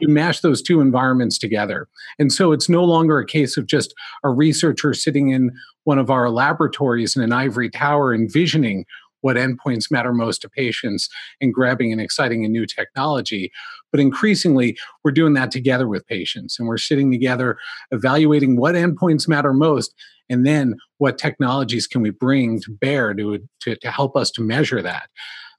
you 0.00 0.08
mash 0.08 0.40
those 0.40 0.62
two 0.62 0.80
environments 0.80 1.38
together. 1.38 1.88
And 2.18 2.32
so 2.32 2.52
it's 2.52 2.68
no 2.68 2.84
longer 2.84 3.18
a 3.18 3.26
case 3.26 3.56
of 3.56 3.66
just 3.66 3.94
a 4.24 4.30
researcher 4.30 4.94
sitting 4.94 5.30
in 5.30 5.50
one 5.84 5.98
of 5.98 6.10
our 6.10 6.30
laboratories 6.30 7.16
in 7.16 7.22
an 7.22 7.32
ivory 7.32 7.70
tower 7.70 8.14
envisioning 8.14 8.84
what 9.20 9.36
endpoints 9.36 9.90
matter 9.90 10.12
most 10.12 10.42
to 10.42 10.48
patients 10.48 11.08
and 11.40 11.54
grabbing 11.54 11.92
and 11.92 12.00
exciting 12.00 12.44
and 12.44 12.52
new 12.52 12.66
technology. 12.66 13.50
But 13.90 14.00
increasingly, 14.00 14.76
we're 15.04 15.12
doing 15.12 15.34
that 15.34 15.50
together 15.50 15.88
with 15.88 16.06
patients 16.06 16.58
and 16.58 16.68
we're 16.68 16.78
sitting 16.78 17.10
together 17.10 17.58
evaluating 17.90 18.56
what 18.56 18.74
endpoints 18.74 19.28
matter 19.28 19.52
most 19.52 19.94
and 20.30 20.46
then 20.46 20.76
what 20.98 21.18
technologies 21.18 21.86
can 21.86 22.02
we 22.02 22.10
bring 22.10 22.60
to 22.60 22.70
bear 22.70 23.14
to, 23.14 23.38
to, 23.62 23.76
to 23.76 23.90
help 23.90 24.16
us 24.16 24.30
to 24.32 24.42
measure 24.42 24.82
that. 24.82 25.08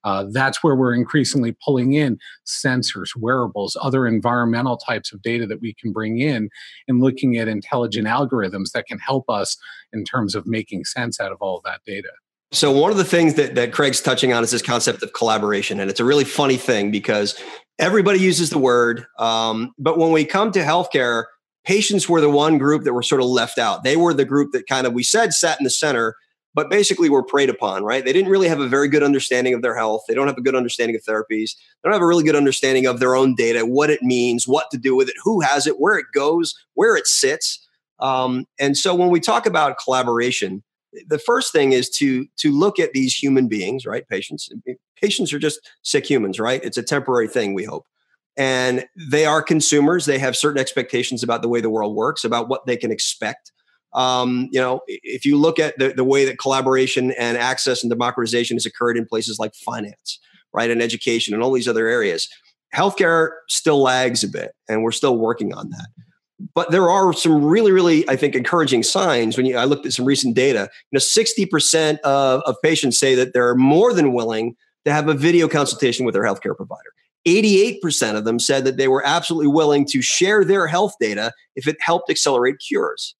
Uh, 0.03 0.25
that's 0.31 0.63
where 0.63 0.75
we're 0.75 0.93
increasingly 0.93 1.55
pulling 1.63 1.93
in 1.93 2.17
sensors, 2.45 3.09
wearables, 3.17 3.75
other 3.81 4.07
environmental 4.07 4.77
types 4.77 5.11
of 5.11 5.21
data 5.21 5.45
that 5.45 5.61
we 5.61 5.73
can 5.73 5.91
bring 5.91 6.19
in 6.19 6.49
and 6.87 7.01
looking 7.01 7.37
at 7.37 7.47
intelligent 7.47 8.07
algorithms 8.07 8.71
that 8.71 8.85
can 8.85 8.99
help 8.99 9.29
us 9.29 9.57
in 9.91 10.03
terms 10.05 10.35
of 10.35 10.47
making 10.47 10.85
sense 10.85 11.19
out 11.19 11.31
of 11.31 11.37
all 11.41 11.57
of 11.57 11.63
that 11.63 11.81
data. 11.85 12.09
So 12.51 12.71
one 12.71 12.91
of 12.91 12.97
the 12.97 13.03
things 13.03 13.35
that, 13.35 13.55
that 13.55 13.71
Craig's 13.71 14.01
touching 14.01 14.33
on 14.33 14.43
is 14.43 14.51
this 14.51 14.61
concept 14.61 15.03
of 15.03 15.13
collaboration. 15.13 15.79
And 15.79 15.89
it's 15.89 15.99
a 15.99 16.05
really 16.05 16.23
funny 16.23 16.57
thing 16.57 16.89
because 16.89 17.39
everybody 17.77 18.19
uses 18.19 18.49
the 18.49 18.57
word. 18.57 19.05
Um, 19.19 19.73
but 19.77 19.99
when 19.99 20.11
we 20.11 20.25
come 20.25 20.51
to 20.53 20.59
healthcare, 20.59 21.25
patients 21.63 22.09
were 22.09 22.21
the 22.21 22.29
one 22.29 22.57
group 22.57 22.83
that 22.85 22.93
were 22.93 23.03
sort 23.03 23.21
of 23.21 23.27
left 23.27 23.59
out. 23.59 23.83
They 23.83 23.97
were 23.97 24.13
the 24.13 24.25
group 24.25 24.51
that 24.53 24.67
kind 24.67 24.87
of, 24.87 24.93
we 24.93 25.03
said, 25.03 25.33
sat 25.33 25.59
in 25.59 25.63
the 25.63 25.69
center, 25.69 26.15
but 26.55 26.71
basically 26.71 27.09
were 27.09 27.21
preyed 27.21 27.49
upon, 27.49 27.83
right? 27.83 28.03
They 28.03 28.13
didn't 28.13 28.31
really 28.31 28.47
have 28.47 28.59
a 28.59 28.67
very 28.67 28.87
good 28.87 29.03
understanding 29.03 29.53
of 29.53 29.61
their 29.61 29.77
health. 29.77 30.01
They 30.07 30.15
don't 30.15 30.27
have 30.27 30.37
a 30.37 30.41
good 30.41 30.55
understanding 30.55 30.95
of 30.95 31.03
therapies. 31.03 31.55
They 31.55 31.89
don't 31.89 31.93
have 31.93 32.01
a 32.01 32.07
really 32.07 32.23
good 32.23 32.35
understanding 32.35 32.87
of 32.87 32.99
their 32.99 33.15
own 33.15 33.35
data, 33.35 33.67
what 33.67 33.91
it 33.91 34.01
means, 34.01 34.47
what 34.47 34.71
to 34.71 34.77
do 34.79 34.95
with 34.95 35.07
it, 35.07 35.15
who 35.23 35.41
has 35.41 35.67
it, 35.67 35.79
where 35.79 35.97
it 35.97 36.07
goes, 36.15 36.55
where 36.73 36.97
it 36.97 37.05
sits. 37.05 37.63
Um, 37.99 38.47
and 38.59 38.75
so 38.75 38.95
when 38.95 39.09
we 39.11 39.19
talk 39.19 39.45
about 39.45 39.77
collaboration, 39.77 40.63
the 41.07 41.19
first 41.19 41.51
thing 41.51 41.71
is 41.71 41.89
to 41.89 42.25
to 42.37 42.51
look 42.51 42.79
at 42.79 42.93
these 42.93 43.15
human 43.15 43.47
beings 43.47 43.85
right? 43.85 44.07
Patients 44.07 44.49
patients 44.99 45.33
are 45.33 45.39
just 45.39 45.59
sick 45.83 46.09
humans 46.09 46.39
right? 46.39 46.63
It's 46.63 46.77
a 46.77 46.83
temporary 46.83 47.27
thing 47.27 47.53
we 47.53 47.63
hope. 47.63 47.85
And 48.37 48.85
they 48.95 49.25
are 49.25 49.41
consumers. 49.41 50.05
They 50.05 50.19
have 50.19 50.35
certain 50.35 50.59
expectations 50.59 51.23
about 51.23 51.41
the 51.41 51.49
way 51.49 51.59
the 51.61 51.69
world 51.69 51.95
works 51.95 52.23
about 52.23 52.47
what 52.47 52.65
they 52.65 52.77
can 52.77 52.91
expect. 52.91 53.51
Um, 53.93 54.49
you 54.51 54.59
know 54.59 54.81
if 54.87 55.25
you 55.25 55.35
look 55.37 55.57
at 55.57 55.77
the, 55.79 55.93
the 55.93 56.03
way 56.03 56.23
that 56.25 56.37
collaboration 56.37 57.11
and 57.11 57.37
access 57.37 57.83
and 57.83 57.89
democratization 57.89 58.55
has 58.55 58.65
occurred 58.65 58.97
in 58.97 59.05
places 59.05 59.39
like 59.39 59.55
finance 59.55 60.19
right 60.53 60.69
and 60.69 60.79
education 60.79 61.33
and 61.33 61.41
all 61.41 61.51
these 61.51 61.67
other 61.67 61.87
areas 61.87 62.29
healthcare 62.71 63.31
still 63.47 63.81
lags 63.81 64.23
a 64.23 64.27
bit 64.27 64.51
and 64.67 64.83
we're 64.83 64.91
still 64.91 65.17
working 65.17 65.55
on 65.55 65.71
that 65.71 65.87
but 66.53 66.71
there 66.71 66.89
are 66.89 67.13
some 67.13 67.43
really, 67.43 67.71
really, 67.71 68.07
I 68.09 68.15
think, 68.15 68.35
encouraging 68.35 68.83
signs. 68.83 69.37
When 69.37 69.45
you, 69.45 69.57
I 69.57 69.65
looked 69.65 69.85
at 69.85 69.93
some 69.93 70.05
recent 70.05 70.35
data, 70.35 70.69
you 70.71 70.95
know, 70.95 70.99
sixty 70.99 71.45
percent 71.45 71.99
of, 72.01 72.41
of 72.45 72.55
patients 72.63 72.97
say 72.97 73.15
that 73.15 73.33
they're 73.33 73.55
more 73.55 73.93
than 73.93 74.13
willing 74.13 74.55
to 74.85 74.93
have 74.93 75.07
a 75.07 75.13
video 75.13 75.47
consultation 75.47 76.05
with 76.05 76.13
their 76.13 76.23
healthcare 76.23 76.55
provider. 76.55 76.91
88% 77.27 78.15
of 78.15 78.23
them 78.23 78.39
said 78.39 78.63
that 78.63 78.77
they 78.77 78.87
were 78.87 79.05
absolutely 79.05 79.47
willing 79.47 79.85
to 79.87 80.01
share 80.01 80.45
their 80.45 80.67
health 80.67 80.93
data 80.99 81.33
if 81.55 81.67
it 81.67 81.75
helped 81.81 82.09
accelerate 82.09 82.59
cures. 82.65 83.15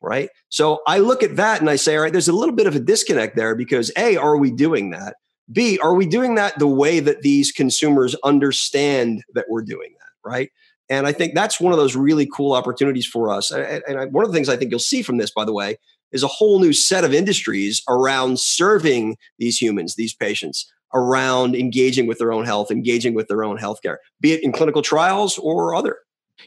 Right. 0.00 0.30
So 0.48 0.80
I 0.86 0.98
look 0.98 1.22
at 1.22 1.36
that 1.36 1.60
and 1.60 1.70
I 1.70 1.76
say, 1.76 1.96
all 1.96 2.02
right, 2.02 2.12
there's 2.12 2.28
a 2.28 2.32
little 2.32 2.54
bit 2.54 2.66
of 2.66 2.74
a 2.74 2.80
disconnect 2.80 3.36
there 3.36 3.54
because 3.54 3.92
A, 3.96 4.16
are 4.16 4.36
we 4.36 4.50
doing 4.50 4.90
that? 4.90 5.16
B, 5.52 5.78
are 5.78 5.94
we 5.94 6.06
doing 6.06 6.34
that 6.36 6.58
the 6.58 6.66
way 6.66 6.98
that 6.98 7.22
these 7.22 7.52
consumers 7.52 8.16
understand 8.24 9.22
that 9.34 9.44
we're 9.48 9.62
doing 9.62 9.94
that? 9.98 10.28
Right. 10.28 10.50
And 10.88 11.06
I 11.06 11.12
think 11.12 11.34
that's 11.34 11.60
one 11.60 11.72
of 11.72 11.78
those 11.78 11.96
really 11.96 12.26
cool 12.26 12.52
opportunities 12.52 13.06
for 13.06 13.30
us. 13.30 13.50
And 13.50 14.12
one 14.12 14.24
of 14.24 14.30
the 14.30 14.36
things 14.36 14.48
I 14.48 14.56
think 14.56 14.70
you'll 14.70 14.80
see 14.80 15.02
from 15.02 15.16
this, 15.16 15.30
by 15.30 15.44
the 15.44 15.52
way, 15.52 15.78
is 16.12 16.22
a 16.22 16.28
whole 16.28 16.60
new 16.60 16.72
set 16.72 17.04
of 17.04 17.14
industries 17.14 17.82
around 17.88 18.38
serving 18.38 19.16
these 19.38 19.60
humans, 19.60 19.94
these 19.96 20.14
patients, 20.14 20.70
around 20.94 21.54
engaging 21.54 22.06
with 22.06 22.18
their 22.18 22.32
own 22.32 22.44
health, 22.44 22.70
engaging 22.70 23.14
with 23.14 23.28
their 23.28 23.42
own 23.44 23.58
healthcare, 23.58 23.96
be 24.20 24.32
it 24.32 24.42
in 24.42 24.52
clinical 24.52 24.82
trials 24.82 25.38
or 25.38 25.74
other. 25.74 25.98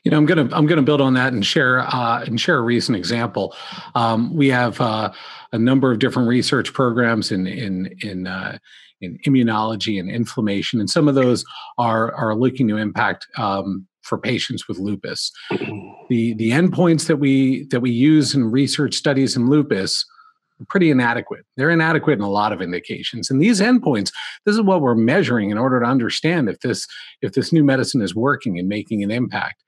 You 0.03 0.11
know, 0.11 0.17
I'm 0.17 0.25
gonna 0.25 0.49
I'm 0.51 0.65
gonna 0.65 0.81
build 0.81 1.01
on 1.01 1.13
that 1.13 1.33
and 1.33 1.45
share 1.45 1.79
uh, 1.79 2.23
and 2.25 2.39
share 2.39 2.57
a 2.57 2.61
recent 2.61 2.97
example. 2.97 3.55
Um, 3.95 4.35
we 4.35 4.49
have 4.49 4.79
uh, 4.81 5.11
a 5.51 5.57
number 5.57 5.91
of 5.91 5.99
different 5.99 6.27
research 6.27 6.73
programs 6.73 7.31
in 7.31 7.47
in 7.47 7.95
in 8.01 8.27
uh, 8.27 8.57
in 8.99 9.17
immunology 9.25 9.99
and 9.99 10.09
inflammation, 10.09 10.79
and 10.79 10.89
some 10.89 11.07
of 11.07 11.15
those 11.15 11.45
are 11.77 12.13
are 12.13 12.35
looking 12.35 12.67
to 12.67 12.77
impact 12.77 13.27
um, 13.37 13.87
for 14.05 14.17
patients 14.17 14.67
with 14.67 14.77
lupus. 14.77 15.31
Mm-hmm. 15.51 16.05
The 16.09 16.33
the 16.35 16.51
endpoints 16.51 17.07
that 17.07 17.17
we 17.17 17.65
that 17.65 17.81
we 17.81 17.91
use 17.91 18.33
in 18.33 18.45
research 18.45 18.93
studies 18.93 19.35
in 19.35 19.49
lupus 19.49 20.05
are 20.61 20.65
pretty 20.69 20.89
inadequate. 20.89 21.45
They're 21.57 21.71
inadequate 21.71 22.17
in 22.17 22.23
a 22.23 22.29
lot 22.29 22.53
of 22.53 22.61
indications. 22.61 23.29
And 23.29 23.41
these 23.41 23.59
endpoints, 23.59 24.13
this 24.45 24.55
is 24.55 24.61
what 24.61 24.81
we're 24.81 24.95
measuring 24.95 25.49
in 25.49 25.57
order 25.57 25.79
to 25.79 25.85
understand 25.85 26.47
if 26.47 26.59
this 26.61 26.87
if 27.21 27.33
this 27.33 27.51
new 27.51 27.63
medicine 27.63 28.01
is 28.01 28.15
working 28.15 28.57
and 28.59 28.69
making 28.69 29.03
an 29.03 29.11
impact. 29.11 29.63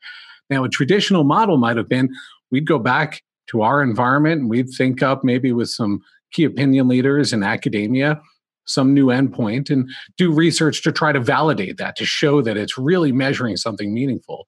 Now, 0.49 0.63
a 0.63 0.69
traditional 0.69 1.23
model 1.23 1.57
might 1.57 1.77
have 1.77 1.89
been 1.89 2.09
we'd 2.51 2.67
go 2.67 2.79
back 2.79 3.23
to 3.47 3.61
our 3.61 3.81
environment 3.81 4.41
and 4.41 4.49
we'd 4.49 4.69
think 4.69 5.01
up 5.01 5.23
maybe 5.23 5.51
with 5.51 5.69
some 5.69 6.01
key 6.31 6.43
opinion 6.43 6.87
leaders 6.87 7.33
in 7.33 7.43
academia 7.43 8.21
some 8.67 8.93
new 8.93 9.07
endpoint 9.07 9.69
and 9.69 9.89
do 10.17 10.31
research 10.31 10.83
to 10.83 10.91
try 10.91 11.11
to 11.11 11.19
validate 11.19 11.77
that, 11.77 11.95
to 11.95 12.05
show 12.05 12.41
that 12.41 12.57
it's 12.57 12.77
really 12.77 13.11
measuring 13.11 13.57
something 13.57 13.93
meaningful. 13.93 14.47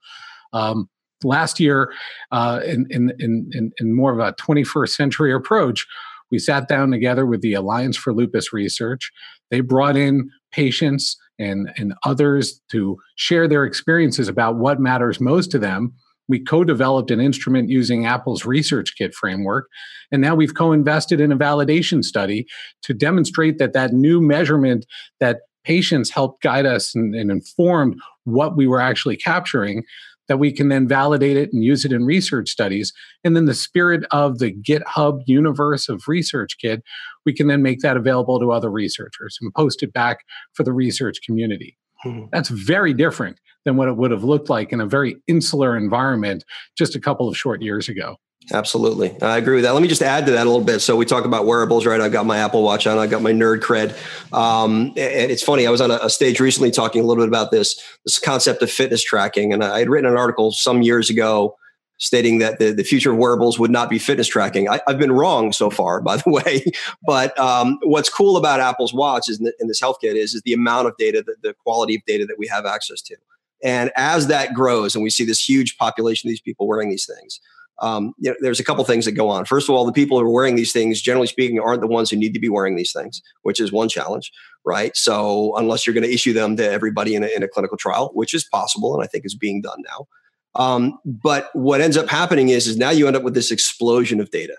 Um, 0.54 0.90
last 1.24 1.60
year, 1.60 1.92
uh, 2.32 2.62
in, 2.66 2.88
in, 2.90 3.14
in, 3.20 3.72
in 3.80 3.96
more 3.96 4.12
of 4.12 4.20
a 4.20 4.34
21st 4.34 4.90
century 4.90 5.34
approach, 5.34 5.86
we 6.32 6.40
sat 6.40 6.68
down 6.68 6.92
together 6.92 7.26
with 7.26 7.42
the 7.42 7.54
Alliance 7.54 7.98
for 7.98 8.14
Lupus 8.14 8.54
Research. 8.54 9.12
They 9.50 9.62
brought 9.62 9.98
in 9.98 10.30
patients 10.52 11.18
and, 11.40 11.72
and 11.78 11.94
others 12.04 12.62
to 12.72 12.98
share 13.16 13.48
their 13.48 13.66
experiences 13.66 14.28
about 14.28 14.58
what 14.58 14.80
matters 14.80 15.20
most 15.20 15.52
to 15.52 15.60
them 15.60 15.94
we 16.30 16.40
co-developed 16.40 17.12
an 17.12 17.20
instrument 17.20 17.70
using 17.70 18.06
Apple's 18.06 18.44
ResearchKit 18.44 19.14
framework, 19.14 19.68
and 20.12 20.22
now 20.22 20.36
we've 20.36 20.56
co-invested 20.56 21.20
in 21.20 21.32
a 21.32 21.38
validation 21.38 22.04
study 22.04 22.46
to 22.84 22.94
demonstrate 22.94 23.58
that 23.58 23.74
that 23.74 23.92
new 23.92 24.22
measurement 24.22 24.86
that 25.20 25.42
patients 25.66 26.10
helped 26.10 26.42
guide 26.42 26.66
us 26.66 26.96
and, 26.96 27.14
and 27.14 27.30
informed 27.30 28.00
what 28.24 28.56
we 28.56 28.68
were 28.68 28.80
actually 28.80 29.18
capturing 29.18 29.84
that 30.30 30.38
we 30.38 30.52
can 30.52 30.70
then 30.70 30.88
validate 30.88 31.36
it 31.36 31.52
and 31.52 31.64
use 31.64 31.84
it 31.84 31.92
in 31.92 32.06
research 32.06 32.50
studies. 32.50 32.94
And 33.24 33.36
then 33.36 33.46
the 33.46 33.56
spirit 33.56 34.06
of 34.12 34.38
the 34.38 34.54
GitHub 34.54 35.22
universe 35.26 35.90
of 35.90 36.04
ResearchKit, 36.04 36.82
we 37.26 37.34
can 37.34 37.48
then 37.48 37.64
make 37.64 37.80
that 37.80 37.98
available 37.98 38.40
to 38.40 38.52
other 38.52 38.70
researchers 38.70 39.38
and 39.42 39.54
post 39.54 39.82
it 39.82 39.92
back 39.92 40.20
for 40.54 40.64
the 40.64 40.72
research 40.72 41.18
community. 41.26 41.78
Mm-hmm. 42.06 42.28
That's 42.32 42.50
very 42.50 42.94
different 42.94 43.40
than 43.66 43.76
what 43.76 43.88
it 43.88 43.98
would 43.98 44.12
have 44.12 44.24
looked 44.24 44.50
like 44.50 44.72
in 44.72 44.82
a 44.82 44.86
very 44.86 45.18
insular 45.28 45.78
environment 45.78 46.44
just 46.78 46.96
a 46.96 47.00
couple 47.00 47.28
of 47.28 47.38
short 47.38 47.62
years 47.62 47.90
ago. 47.90 48.18
Absolutely. 48.52 49.16
I 49.22 49.38
agree 49.38 49.56
with 49.56 49.64
that. 49.64 49.74
Let 49.74 49.82
me 49.82 49.88
just 49.88 50.02
add 50.02 50.26
to 50.26 50.32
that 50.32 50.48
a 50.48 50.50
little 50.50 50.66
bit. 50.66 50.80
So 50.80 50.96
we 50.96 51.06
talk 51.06 51.26
about 51.26 51.46
wearables, 51.46 51.86
right? 51.86 52.02
I've 52.02 52.12
got 52.12 52.26
my 52.26 52.38
Apple 52.38 52.64
Watch 52.64 52.88
on, 52.88 52.98
I've 52.98 53.12
got 53.12 53.22
my 53.22 53.32
nerd 53.32 53.62
cred. 53.62 53.92
Um, 54.34 54.88
and 54.98 55.32
it's 55.32 55.44
funny, 55.44 55.68
I 55.68 55.70
was 55.70 55.82
on 55.82 55.92
a, 55.92 56.10
stage 56.10 56.40
recently 56.40 56.72
talking 56.72 57.04
a 57.04 57.06
little 57.06 57.22
bit 57.24 57.28
about 57.28 57.52
this, 57.52 57.80
this 58.06 58.18
concept 58.18 58.64
of 58.64 58.72
fitness 58.72 59.04
tracking. 59.04 59.54
And 59.54 59.64
I 59.64 59.80
had 59.80 59.90
written 59.90 60.10
an 60.10 60.18
article 60.18 60.52
some 60.52 60.82
years 60.82 61.10
ago 61.10 61.56
stating 62.00 62.40
that 62.40 62.60
the, 62.60 62.72
the 62.72 62.84
future 62.84 63.12
of 63.12 63.18
wearables 63.18 63.60
would 63.60 63.70
not 63.70 63.90
be 63.90 64.00
fitness 64.00 64.28
tracking. 64.28 64.70
I, 64.70 64.80
have 64.88 64.98
been 64.98 65.12
wrong 65.12 65.52
so 65.52 65.70
far, 65.70 66.02
by 66.02 66.18
the 66.18 66.30
way. 66.30 66.64
But 67.06 67.38
um, 67.38 67.78
what's 67.84 68.10
cool 68.10 68.38
about 68.38 68.60
Apple's 68.60 68.94
Watch 68.94 69.30
is 69.30 69.40
in, 69.40 69.52
in 69.60 69.68
this 69.68 69.80
HealthKit 69.80 70.16
is, 70.16 70.34
is 70.34 70.42
the 70.42 70.54
amount 70.54 70.88
of 70.88 70.98
data, 70.98 71.24
the, 71.24 71.36
the 71.44 71.54
quality 71.54 71.96
of 71.96 72.02
data 72.06 72.26
that 72.26 72.40
we 72.40 72.48
have 72.48 72.66
access 72.66 73.02
to. 73.04 73.16
And 73.64 73.92
as 73.96 74.28
that 74.28 74.54
grows 74.54 74.96
and 74.96 75.04
we 75.04 75.10
see 75.10 75.26
this 75.26 75.48
huge 75.48 75.78
population 75.78 76.28
of 76.28 76.32
these 76.32 76.42
people 76.42 76.68
wearing 76.68 76.90
these 76.90 77.06
things, 77.06 77.40
um, 77.82 78.14
you 78.18 78.30
know, 78.30 78.36
there's 78.42 78.60
a 78.60 78.64
couple 78.64 78.84
things 78.84 79.06
that 79.06 79.14
go 79.14 79.30
on. 79.30 79.46
First 79.46 79.70
of 79.70 79.76
all, 79.76 79.86
the 79.86 79.94
people 79.94 80.20
who 80.20 80.26
are 80.26 80.32
wearing 80.32 80.56
these 80.56 80.74
things, 80.74 81.02
generally 81.02 81.28
speaking, 81.28 81.60
aren't 81.60 81.82
the 81.82 81.88
ones 81.88 82.10
who 82.10 82.18
need 82.18 82.34
to 82.34 82.40
be 82.40 82.50
wearing 82.50 82.76
these 82.76 82.92
things, 82.92 83.22
which 83.44 83.60
is 83.60 83.72
one 83.72 83.88
challenge, 83.88 84.32
right? 84.66 84.96
So 84.98 85.56
unless 85.56 85.86
you're 85.86 85.94
going 85.94 86.04
to 86.04 86.14
issue 86.14 86.34
them 86.34 86.58
to 86.58 86.70
everybody 86.70 87.16
in 87.16 87.24
a, 87.24 87.28
in 87.28 87.44
a 87.44 87.48
clinical 87.48 87.78
trial, 87.78 88.12
which 88.14 88.34
is 88.34 88.44
possible, 88.44 88.94
and 88.94 89.04
I 89.04 89.08
think 89.08 89.26
is 89.26 89.36
being 89.36 89.62
done 89.62 89.82
now. 89.90 90.08
Um, 90.56 91.00
but 91.06 91.50
what 91.54 91.80
ends 91.80 91.96
up 91.96 92.10
happening 92.10 92.50
is, 92.50 92.68
is 92.68 92.78
now 92.78 92.90
you 92.90 93.08
end 93.08 93.16
up 93.16 93.24
with 93.24 93.34
this 93.34 93.52
explosion 93.52 94.20
of 94.20 94.32
data, 94.32 94.58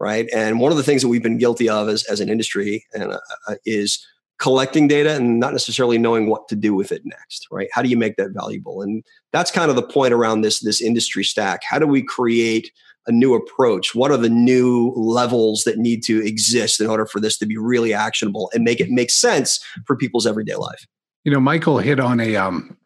right? 0.00 0.28
And 0.34 0.60
one 0.60 0.72
of 0.72 0.78
the 0.78 0.82
things 0.82 1.02
that 1.02 1.08
we've 1.08 1.22
been 1.22 1.38
guilty 1.38 1.68
of 1.68 1.88
as, 1.88 2.04
as 2.04 2.20
an 2.20 2.28
industry 2.28 2.84
and 2.94 3.12
uh, 3.12 3.20
uh 3.48 3.54
is 3.64 4.04
collecting 4.38 4.86
data 4.86 5.14
and 5.14 5.40
not 5.40 5.52
necessarily 5.52 5.98
knowing 5.98 6.28
what 6.28 6.46
to 6.48 6.56
do 6.56 6.74
with 6.74 6.92
it 6.92 7.02
next 7.04 7.46
right? 7.50 7.68
How 7.72 7.82
do 7.82 7.88
you 7.88 7.96
make 7.96 8.16
that 8.16 8.30
valuable? 8.30 8.82
And 8.82 9.02
that's 9.32 9.50
kind 9.50 9.70
of 9.70 9.76
the 9.76 9.82
point 9.82 10.12
around 10.12 10.42
this 10.42 10.60
this 10.60 10.80
industry 10.80 11.24
stack. 11.24 11.62
How 11.64 11.78
do 11.78 11.86
we 11.86 12.02
create 12.02 12.70
a 13.06 13.12
new 13.12 13.34
approach? 13.34 13.94
What 13.94 14.10
are 14.10 14.16
the 14.16 14.28
new 14.28 14.92
levels 14.96 15.64
that 15.64 15.78
need 15.78 16.02
to 16.04 16.24
exist 16.26 16.80
in 16.80 16.88
order 16.88 17.06
for 17.06 17.20
this 17.20 17.38
to 17.38 17.46
be 17.46 17.56
really 17.56 17.94
actionable 17.94 18.50
and 18.52 18.64
make 18.64 18.80
it 18.80 18.90
make 18.90 19.10
sense 19.10 19.64
for 19.86 19.96
people's 19.96 20.26
everyday 20.26 20.56
life? 20.56 20.86
You 21.24 21.32
know 21.32 21.40
michael 21.40 21.78
hit 21.78 21.98
on 21.98 22.20
a 22.20 22.36
um 22.36 22.76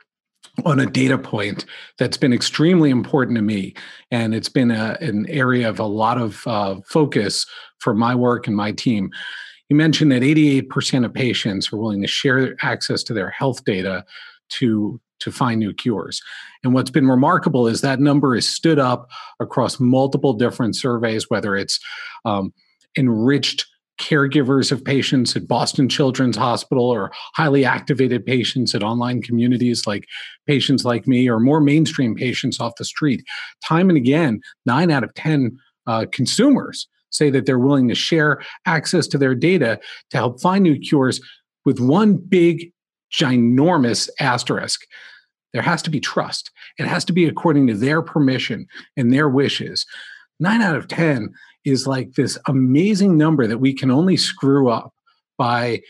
on 0.64 0.80
a 0.80 0.86
data 0.86 1.16
point 1.16 1.64
that's 1.98 2.16
been 2.16 2.32
extremely 2.32 2.90
important 2.90 3.36
to 3.36 3.42
me 3.42 3.74
and 4.10 4.34
it's 4.34 4.48
been 4.48 4.70
a, 4.70 4.96
an 5.00 5.26
area 5.28 5.68
of 5.68 5.78
a 5.78 5.84
lot 5.84 6.18
of 6.18 6.46
uh, 6.46 6.76
focus 6.86 7.46
for 7.78 7.94
my 7.94 8.14
work 8.14 8.46
and 8.46 8.56
my 8.56 8.72
team 8.72 9.10
you 9.70 9.76
mentioned 9.76 10.10
that 10.12 10.22
88% 10.22 11.04
of 11.04 11.14
patients 11.14 11.72
are 11.72 11.76
willing 11.76 12.02
to 12.02 12.08
share 12.08 12.56
access 12.60 13.02
to 13.04 13.14
their 13.14 13.30
health 13.30 13.64
data 13.64 14.04
to, 14.50 15.00
to 15.20 15.30
find 15.30 15.60
new 15.60 15.72
cures. 15.72 16.20
And 16.64 16.74
what's 16.74 16.90
been 16.90 17.06
remarkable 17.06 17.68
is 17.68 17.80
that 17.80 18.00
number 18.00 18.34
is 18.34 18.48
stood 18.48 18.80
up 18.80 19.08
across 19.38 19.78
multiple 19.78 20.32
different 20.32 20.74
surveys, 20.74 21.30
whether 21.30 21.54
it's 21.54 21.78
um, 22.24 22.52
enriched 22.98 23.64
caregivers 24.00 24.72
of 24.72 24.82
patients 24.82 25.36
at 25.36 25.46
Boston 25.46 25.88
Children's 25.88 26.36
Hospital 26.36 26.84
or 26.84 27.12
highly 27.34 27.64
activated 27.64 28.26
patients 28.26 28.74
at 28.74 28.82
online 28.82 29.22
communities 29.22 29.86
like 29.86 30.06
PatientsLikeMe 30.48 31.28
or 31.28 31.38
more 31.38 31.60
mainstream 31.60 32.16
patients 32.16 32.58
off 32.58 32.74
the 32.76 32.84
street. 32.84 33.22
Time 33.62 33.88
and 33.88 33.98
again, 33.98 34.40
nine 34.66 34.90
out 34.90 35.04
of 35.04 35.14
10 35.14 35.56
uh, 35.86 36.06
consumers 36.10 36.88
say 37.10 37.30
that 37.30 37.46
they're 37.46 37.58
willing 37.58 37.88
to 37.88 37.94
share 37.94 38.40
access 38.66 39.06
to 39.08 39.18
their 39.18 39.34
data 39.34 39.78
to 40.10 40.16
help 40.16 40.40
find 40.40 40.62
new 40.62 40.78
cures 40.78 41.20
with 41.64 41.80
one 41.80 42.16
big, 42.16 42.72
ginormous 43.12 44.08
asterisk. 44.18 44.82
There 45.52 45.62
has 45.62 45.82
to 45.82 45.90
be 45.90 46.00
trust. 46.00 46.50
It 46.78 46.86
has 46.86 47.04
to 47.06 47.12
be 47.12 47.26
according 47.26 47.66
to 47.66 47.74
their 47.74 48.02
permission 48.02 48.66
and 48.96 49.12
their 49.12 49.28
wishes. 49.28 49.84
Nine 50.38 50.62
out 50.62 50.76
of 50.76 50.88
10 50.88 51.28
is 51.64 51.86
like 51.86 52.14
this 52.14 52.38
amazing 52.46 53.16
number 53.16 53.46
that 53.46 53.58
we 53.58 53.74
can 53.74 53.90
only 53.90 54.16
screw 54.16 54.70
up 54.70 54.94
by, 55.36 55.80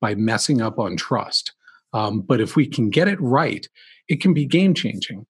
by 0.00 0.14
messing 0.14 0.62
up 0.62 0.78
on 0.78 0.96
trust. 0.96 1.52
Um, 1.92 2.20
but 2.20 2.40
if 2.40 2.56
we 2.56 2.66
can 2.66 2.88
get 2.88 3.08
it 3.08 3.20
right, 3.20 3.66
it 4.08 4.20
can 4.20 4.32
be 4.32 4.46
game 4.46 4.74
changing. 4.74 5.26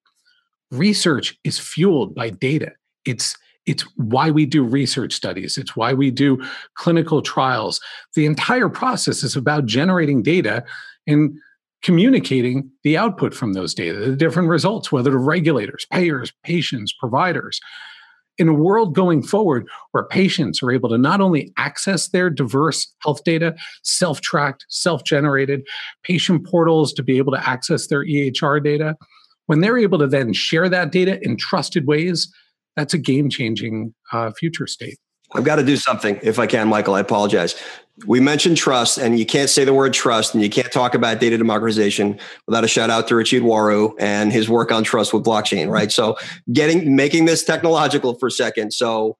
Research 0.70 1.36
is 1.42 1.58
fueled 1.58 2.14
by 2.14 2.30
data. 2.30 2.72
It's 3.04 3.36
it's 3.66 3.82
why 3.96 4.30
we 4.30 4.46
do 4.46 4.64
research 4.64 5.12
studies. 5.12 5.58
It's 5.58 5.76
why 5.76 5.92
we 5.92 6.10
do 6.10 6.42
clinical 6.74 7.22
trials. 7.22 7.80
The 8.14 8.26
entire 8.26 8.68
process 8.68 9.22
is 9.22 9.36
about 9.36 9.66
generating 9.66 10.22
data 10.22 10.64
and 11.06 11.38
communicating 11.82 12.70
the 12.84 12.96
output 12.96 13.34
from 13.34 13.52
those 13.52 13.74
data, 13.74 13.98
the 13.98 14.16
different 14.16 14.48
results, 14.48 14.92
whether 14.92 15.10
to 15.10 15.18
regulators, 15.18 15.86
payers, 15.90 16.32
patients, 16.44 16.92
providers. 16.92 17.60
In 18.38 18.48
a 18.48 18.54
world 18.54 18.94
going 18.94 19.22
forward 19.22 19.66
where 19.90 20.06
patients 20.06 20.62
are 20.62 20.70
able 20.70 20.88
to 20.88 20.96
not 20.96 21.20
only 21.20 21.52
access 21.58 22.08
their 22.08 22.30
diverse 22.30 22.90
health 23.02 23.22
data, 23.24 23.54
self 23.82 24.22
tracked, 24.22 24.64
self 24.68 25.04
generated, 25.04 25.66
patient 26.02 26.46
portals 26.46 26.94
to 26.94 27.02
be 27.02 27.18
able 27.18 27.32
to 27.32 27.48
access 27.48 27.88
their 27.88 28.04
EHR 28.04 28.62
data, 28.62 28.96
when 29.46 29.60
they're 29.60 29.76
able 29.76 29.98
to 29.98 30.06
then 30.06 30.32
share 30.32 30.68
that 30.70 30.90
data 30.92 31.22
in 31.22 31.36
trusted 31.36 31.86
ways, 31.86 32.32
that's 32.76 32.94
a 32.94 32.98
game 32.98 33.28
changing 33.28 33.94
uh, 34.12 34.30
future 34.32 34.66
state. 34.66 34.98
I've 35.32 35.44
got 35.44 35.56
to 35.56 35.64
do 35.64 35.76
something 35.76 36.18
if 36.22 36.38
I 36.38 36.46
can, 36.46 36.68
Michael. 36.68 36.94
I 36.94 37.00
apologize. 37.00 37.54
We 38.06 38.18
mentioned 38.18 38.56
trust, 38.56 38.98
and 38.98 39.18
you 39.18 39.26
can't 39.26 39.50
say 39.50 39.64
the 39.64 39.74
word 39.74 39.92
trust, 39.92 40.34
and 40.34 40.42
you 40.42 40.48
can't 40.48 40.72
talk 40.72 40.94
about 40.94 41.20
data 41.20 41.36
democratization 41.36 42.18
without 42.46 42.64
a 42.64 42.68
shout 42.68 42.90
out 42.90 43.06
to 43.08 43.14
Richie 43.14 43.40
Etwaru 43.40 43.94
and 43.98 44.32
his 44.32 44.48
work 44.48 44.72
on 44.72 44.82
trust 44.82 45.12
with 45.12 45.22
blockchain, 45.22 45.70
right? 45.70 45.92
So, 45.92 46.16
getting 46.52 46.96
making 46.96 47.26
this 47.26 47.44
technological 47.44 48.14
for 48.14 48.28
a 48.28 48.30
second. 48.30 48.72
So, 48.72 49.18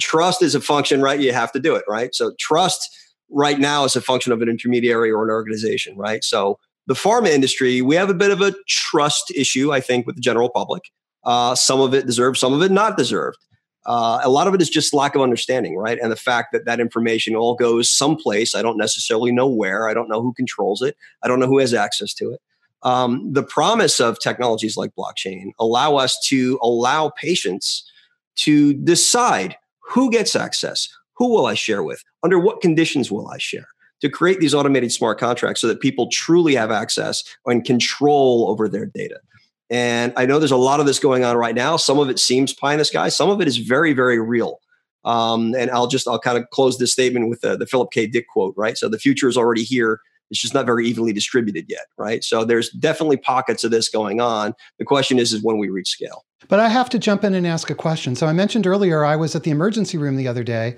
trust 0.00 0.42
is 0.42 0.54
a 0.54 0.60
function, 0.60 1.02
right? 1.02 1.20
You 1.20 1.32
have 1.32 1.52
to 1.52 1.60
do 1.60 1.76
it, 1.76 1.84
right? 1.86 2.14
So, 2.14 2.32
trust 2.40 2.88
right 3.30 3.58
now 3.58 3.84
is 3.84 3.94
a 3.94 4.00
function 4.00 4.32
of 4.32 4.40
an 4.42 4.48
intermediary 4.48 5.10
or 5.10 5.22
an 5.22 5.30
organization, 5.30 5.96
right? 5.96 6.24
So, 6.24 6.58
the 6.86 6.94
pharma 6.94 7.28
industry, 7.28 7.80
we 7.82 7.94
have 7.94 8.10
a 8.10 8.14
bit 8.14 8.30
of 8.30 8.40
a 8.40 8.54
trust 8.66 9.30
issue, 9.36 9.72
I 9.72 9.80
think, 9.80 10.06
with 10.06 10.16
the 10.16 10.22
general 10.22 10.48
public. 10.48 10.82
Uh, 11.24 11.54
some 11.54 11.80
of 11.80 11.94
it 11.94 12.06
deserved, 12.06 12.38
some 12.38 12.52
of 12.52 12.62
it 12.62 12.70
not 12.70 12.96
deserved. 12.96 13.38
Uh, 13.86 14.20
a 14.22 14.30
lot 14.30 14.46
of 14.46 14.54
it 14.54 14.62
is 14.62 14.70
just 14.70 14.94
lack 14.94 15.14
of 15.14 15.20
understanding, 15.20 15.76
right? 15.76 15.98
And 16.00 16.10
the 16.10 16.16
fact 16.16 16.52
that 16.52 16.64
that 16.64 16.80
information 16.80 17.36
all 17.36 17.54
goes 17.54 17.88
someplace. 17.90 18.54
I 18.54 18.62
don't 18.62 18.78
necessarily 18.78 19.30
know 19.30 19.46
where. 19.46 19.88
I 19.88 19.94
don't 19.94 20.08
know 20.08 20.22
who 20.22 20.32
controls 20.32 20.80
it. 20.80 20.96
I 21.22 21.28
don't 21.28 21.38
know 21.38 21.46
who 21.46 21.58
has 21.58 21.74
access 21.74 22.14
to 22.14 22.30
it. 22.32 22.40
Um, 22.82 23.32
the 23.32 23.42
promise 23.42 24.00
of 24.00 24.18
technologies 24.20 24.76
like 24.76 24.94
blockchain 24.94 25.52
allow 25.58 25.96
us 25.96 26.18
to 26.26 26.58
allow 26.62 27.10
patients 27.10 27.90
to 28.36 28.74
decide 28.74 29.56
who 29.80 30.10
gets 30.10 30.34
access, 30.36 30.88
who 31.14 31.28
will 31.28 31.46
I 31.46 31.54
share 31.54 31.82
with, 31.82 32.02
under 32.22 32.38
what 32.38 32.60
conditions 32.60 33.10
will 33.10 33.28
I 33.28 33.38
share, 33.38 33.68
to 34.00 34.08
create 34.08 34.40
these 34.40 34.54
automated 34.54 34.92
smart 34.92 35.18
contracts 35.18 35.60
so 35.60 35.66
that 35.68 35.80
people 35.80 36.08
truly 36.08 36.54
have 36.54 36.70
access 36.70 37.24
and 37.46 37.64
control 37.64 38.46
over 38.48 38.68
their 38.68 38.86
data. 38.86 39.20
And 39.70 40.12
I 40.16 40.26
know 40.26 40.38
there's 40.38 40.50
a 40.50 40.56
lot 40.56 40.80
of 40.80 40.86
this 40.86 40.98
going 40.98 41.24
on 41.24 41.36
right 41.36 41.54
now. 41.54 41.76
Some 41.76 41.98
of 41.98 42.10
it 42.10 42.18
seems 42.18 42.52
pie 42.52 42.72
in 42.72 42.78
the 42.78 42.84
sky. 42.84 43.08
Some 43.08 43.30
of 43.30 43.40
it 43.40 43.48
is 43.48 43.56
very, 43.56 43.92
very 43.92 44.20
real. 44.20 44.60
Um, 45.04 45.54
and 45.54 45.70
I'll 45.70 45.86
just 45.86 46.08
I'll 46.08 46.18
kind 46.18 46.38
of 46.38 46.48
close 46.50 46.78
this 46.78 46.92
statement 46.92 47.28
with 47.28 47.40
the, 47.40 47.56
the 47.56 47.66
Philip 47.66 47.90
K. 47.92 48.06
Dick 48.06 48.26
quote, 48.28 48.54
right? 48.56 48.76
So 48.76 48.88
the 48.88 48.98
future 48.98 49.28
is 49.28 49.36
already 49.36 49.62
here. 49.62 50.00
It's 50.30 50.40
just 50.40 50.54
not 50.54 50.64
very 50.66 50.86
evenly 50.86 51.12
distributed 51.12 51.66
yet, 51.68 51.86
right? 51.98 52.24
So 52.24 52.44
there's 52.44 52.70
definitely 52.70 53.18
pockets 53.18 53.62
of 53.62 53.70
this 53.70 53.88
going 53.88 54.20
on. 54.20 54.54
The 54.78 54.84
question 54.84 55.18
is, 55.18 55.32
is 55.32 55.42
when 55.42 55.58
we 55.58 55.68
reach 55.68 55.90
scale. 55.90 56.24
But 56.48 56.60
I 56.60 56.68
have 56.68 56.88
to 56.90 56.98
jump 56.98 57.24
in 57.24 57.34
and 57.34 57.46
ask 57.46 57.70
a 57.70 57.74
question. 57.74 58.14
So 58.16 58.26
I 58.26 58.32
mentioned 58.32 58.66
earlier 58.66 59.04
I 59.04 59.16
was 59.16 59.34
at 59.34 59.42
the 59.42 59.50
emergency 59.50 59.98
room 59.98 60.16
the 60.16 60.28
other 60.28 60.42
day, 60.42 60.76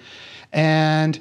and 0.53 1.19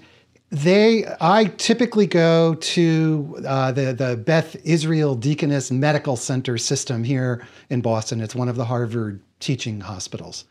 they, 0.55 1.05
I 1.19 1.45
typically 1.57 2.07
go 2.07 2.55
to 2.55 3.43
uh, 3.45 3.71
the 3.73 3.91
the 3.93 4.15
Beth 4.15 4.55
Israel 4.63 5.13
Deaconess 5.13 5.69
Medical 5.69 6.15
Center 6.15 6.57
system 6.57 7.03
here 7.03 7.45
in 7.69 7.81
Boston. 7.81 8.21
It's 8.21 8.35
one 8.35 8.47
of 8.47 8.55
the 8.55 8.63
Harvard 8.63 9.19
teaching 9.41 9.81
hospitals, 9.81 10.45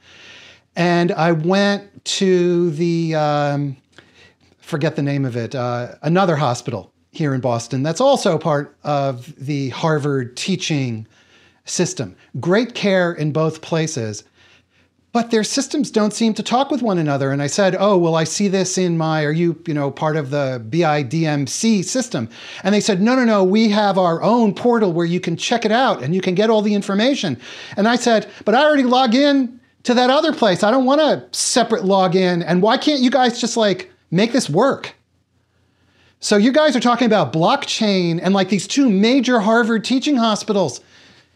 and 0.77 1.11
I 1.13 1.33
went 1.33 2.05
to 2.05 2.71
the 2.73 3.15
um, 3.15 3.77
forget 4.59 4.95
the 4.95 5.03
name 5.03 5.25
of 5.25 5.37
it, 5.37 5.55
uh, 5.55 5.95
another 6.03 6.37
hospital 6.37 6.93
here 7.11 7.33
in 7.33 7.41
Boston 7.41 7.83
that's 7.83 8.01
also 8.01 8.37
part 8.37 8.77
of 8.85 9.35
the 9.43 9.71
Harvard 9.71 10.37
teaching 10.37 11.07
system. 11.65 12.15
Great 12.41 12.75
care 12.75 13.13
in 13.13 13.33
both 13.33 13.63
places 13.63 14.25
but 15.15 15.31
their 15.31 15.45
systems 15.45 15.93
don't 15.93 16.13
seem 16.13 16.35
to 16.35 16.43
talk 16.43 16.73
with 16.73 16.83
one 16.83 16.99
another. 16.99 17.31
And 17.31 17.41
I 17.41 17.47
said, 17.47 17.77
oh, 17.79 17.97
well, 17.97 18.17
I 18.17 18.25
see 18.25 18.49
this 18.49 18.77
in 18.77 18.99
my, 18.99 19.23
are 19.23 19.31
you, 19.31 19.63
you 19.65 19.73
know, 19.73 19.89
part 19.93 20.17
of 20.17 20.31
the 20.31 20.61
BIDMC 20.69 21.85
system? 21.85 22.29
And 22.65 22.75
they 22.75 22.81
said, 22.81 23.01
no, 23.01 23.15
no, 23.15 23.25
no, 23.25 23.45
we 23.45 23.69
have 23.69 23.97
our 23.97 24.21
own 24.25 24.53
portal 24.57 24.93
where 24.93 25.07
you 25.07 25.21
can 25.21 25.37
check 25.37 25.65
it 25.65 25.71
out 25.71 26.03
and 26.03 26.17
you 26.17 26.21
can 26.21 26.35
get 26.35 26.51
all 26.51 26.63
the 26.63 26.75
information. 26.75 27.41
And 27.77 27.87
I 27.87 27.95
said, 27.95 28.29
but 28.45 28.57
I 28.57 28.65
already 28.65 28.83
log 28.83 29.15
in 29.15 29.61
to 29.85 29.95
that 29.95 30.11
other 30.11 30.33
place. 30.33 30.65
I 30.65 30.73
don't 30.73 30.85
want 30.85 31.01
a 31.01 31.29
separate 31.31 31.85
login. 31.85 32.43
And 32.45 32.61
why 32.61 32.77
can't 32.77 33.01
you 33.01 33.11
guys 33.11 33.41
just 33.41 33.57
like 33.57 33.93
make 34.11 34.33
this 34.33 34.51
work? 34.51 34.97
So 36.19 36.37
you 36.37 36.51
guys 36.51 36.75
are 36.75 36.81
talking 36.81 37.07
about 37.07 37.33
blockchain 37.33 38.19
and 38.21 38.35
like 38.35 38.49
these 38.49 38.67
two 38.67 38.91
major 38.91 39.39
Harvard 39.39 39.85
teaching 39.85 40.17
hospitals 40.17 40.81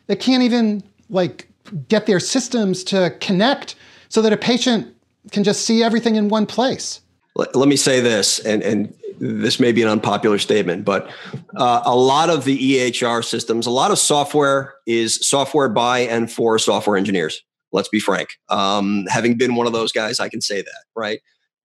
that 0.08 0.18
can't 0.18 0.42
even 0.42 0.82
like 1.08 1.47
get 1.88 2.07
their 2.07 2.20
systems 2.20 2.85
to 2.85 3.14
connect 3.20 3.74
so 4.09 4.22
that 4.22 4.33
a 4.33 4.37
patient 4.37 4.94
can 5.31 5.44
just 5.44 5.64
see 5.64 5.83
everything 5.83 6.16
in 6.16 6.28
one 6.28 6.46
place. 6.46 7.00
Let, 7.37 7.68
me 7.68 7.76
say 7.76 8.00
this, 8.00 8.40
and, 8.40 8.62
and 8.62 8.92
this 9.20 9.61
may 9.61 9.70
be 9.70 9.83
an 9.83 9.88
unpopular 9.88 10.38
statement, 10.38 10.85
but 10.85 11.09
uh, 11.57 11.83
a 11.85 11.94
lot 11.94 12.31
of 12.31 12.44
the 12.44 12.59
EHR 12.59 13.24
systems, 13.24 13.66
a 13.66 13.70
lot 13.70 13.92
of 13.92 13.98
software 13.98 14.74
is 14.87 15.24
software 15.24 15.68
by 15.68 16.00
and 16.00 16.33
for 16.33 16.59
software 16.59 16.96
engineers. 16.96 17.42
Let's 17.70 17.88
be 17.88 18.00
frank. 18.00 18.31
Um, 18.48 19.07
having 19.09 19.37
been 19.37 19.54
one 19.54 19.68
of 19.68 19.72
those 19.72 19.92
guys, 19.92 20.18
I 20.18 20.28
can 20.28 20.40
say 20.40 20.62
that, 20.62 20.85
right? 20.96 21.20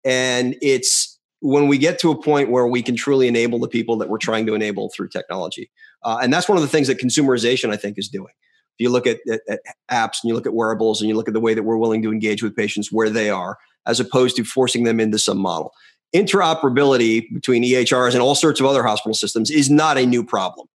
And 0.03 0.57
it's 0.61 1.19
when 1.39 1.67
we 1.67 1.77
get 1.77 1.99
to 1.99 2.11
a 2.11 2.21
point 2.21 2.49
where 2.49 2.67
we 2.67 2.81
can 2.81 2.95
truly 2.95 3.27
enable 3.27 3.59
the 3.59 3.67
people 3.67 3.97
that 3.97 4.09
we're 4.09 4.17
trying 4.17 4.45
to 4.47 4.55
enable 4.55 4.89
through 4.89 5.09
technology. 5.09 5.69
Uh, 6.03 6.19
and 6.21 6.33
that's 6.33 6.49
one 6.49 6.57
of 6.57 6.63
the 6.63 6.67
things 6.67 6.87
that 6.87 6.99
consumerization, 6.99 7.71
I 7.71 7.77
think, 7.77 7.97
is 7.97 8.09
doing. 8.09 8.33
If 8.77 8.83
you 8.83 8.89
look 8.89 9.07
at, 9.07 9.19
at, 9.29 9.41
at 9.47 9.59
apps 9.89 10.17
and 10.21 10.29
you 10.29 10.33
look 10.33 10.47
at 10.47 10.53
wearables 10.53 11.01
and 11.01 11.09
you 11.09 11.15
look 11.15 11.27
at 11.27 11.33
the 11.33 11.39
way 11.39 11.53
that 11.53 11.63
we're 11.63 11.77
willing 11.77 12.01
to 12.03 12.11
engage 12.11 12.41
with 12.41 12.55
patients 12.55 12.91
where 12.91 13.09
they 13.09 13.29
are, 13.29 13.57
as 13.85 13.99
opposed 13.99 14.35
to 14.37 14.43
forcing 14.43 14.83
them 14.83 14.99
into 14.99 15.19
some 15.19 15.37
model 15.37 15.73
interoperability 16.15 17.31
between 17.33 17.63
EHRs 17.63 18.13
and 18.13 18.21
all 18.21 18.35
sorts 18.35 18.59
of 18.59 18.65
other 18.65 18.83
hospital 18.83 19.13
systems 19.13 19.49
is 19.49 19.69
not 19.69 19.97
a 19.97 20.05
new 20.05 20.23
problem 20.23 20.67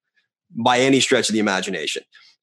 by 0.51 0.79
any 0.79 1.01
stretch 1.01 1.29
of 1.29 1.35
the 1.35 1.39
imagination. 1.39 2.03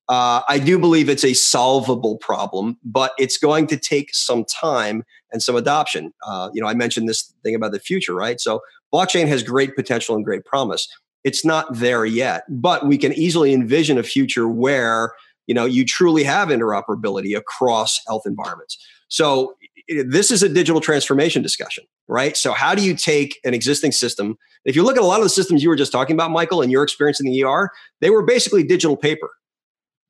Uh, 0.09 0.41
I 0.49 0.59
do 0.59 0.77
believe 0.77 1.09
it's 1.09 1.23
a 1.23 1.33
solvable 1.33 2.17
problem, 2.17 2.77
but 2.83 3.13
it's 3.17 3.37
going 3.37 3.67
to 3.67 3.77
take 3.77 4.13
some 4.13 4.43
time 4.45 5.03
and 5.31 5.41
some 5.41 5.55
adoption. 5.55 6.13
Uh, 6.25 6.49
you 6.53 6.61
know, 6.61 6.67
I 6.67 6.73
mentioned 6.73 7.07
this 7.07 7.33
thing 7.41 7.55
about 7.55 7.71
the 7.71 7.79
future, 7.79 8.13
right? 8.13 8.39
So 8.39 8.61
blockchain 8.93 9.27
has 9.27 9.41
great 9.41 9.75
potential 9.75 10.15
and 10.15 10.23
great 10.23 10.45
promise. 10.45 10.87
It's 11.23 11.45
not 11.45 11.73
there 11.73 12.05
yet, 12.05 12.43
but 12.49 12.85
we 12.85 12.97
can 12.97 13.13
easily 13.13 13.53
envision 13.53 13.97
a 13.97 14.03
future 14.03 14.47
where 14.47 15.13
you 15.47 15.53
know 15.53 15.65
you 15.65 15.85
truly 15.85 16.23
have 16.23 16.49
interoperability 16.49 17.37
across 17.37 17.99
health 18.07 18.23
environments. 18.25 18.77
So 19.07 19.55
this 19.87 20.31
is 20.31 20.43
a 20.43 20.49
digital 20.49 20.81
transformation 20.81 21.41
discussion, 21.41 21.83
right? 22.07 22.37
So, 22.37 22.53
how 22.53 22.73
do 22.75 22.83
you 22.83 22.95
take 22.95 23.39
an 23.43 23.53
existing 23.53 23.91
system? 23.91 24.37
If 24.65 24.75
you 24.75 24.83
look 24.83 24.95
at 24.95 25.03
a 25.03 25.05
lot 25.05 25.17
of 25.17 25.23
the 25.23 25.29
systems 25.29 25.61
you 25.61 25.69
were 25.69 25.75
just 25.75 25.91
talking 25.91 26.15
about, 26.15 26.31
Michael, 26.31 26.61
and 26.61 26.71
your 26.71 26.83
experience 26.83 27.19
in 27.19 27.25
the 27.25 27.43
ER, 27.43 27.69
they 27.99 28.09
were 28.09 28.23
basically 28.23 28.63
digital 28.63 28.95
paper. 28.95 29.29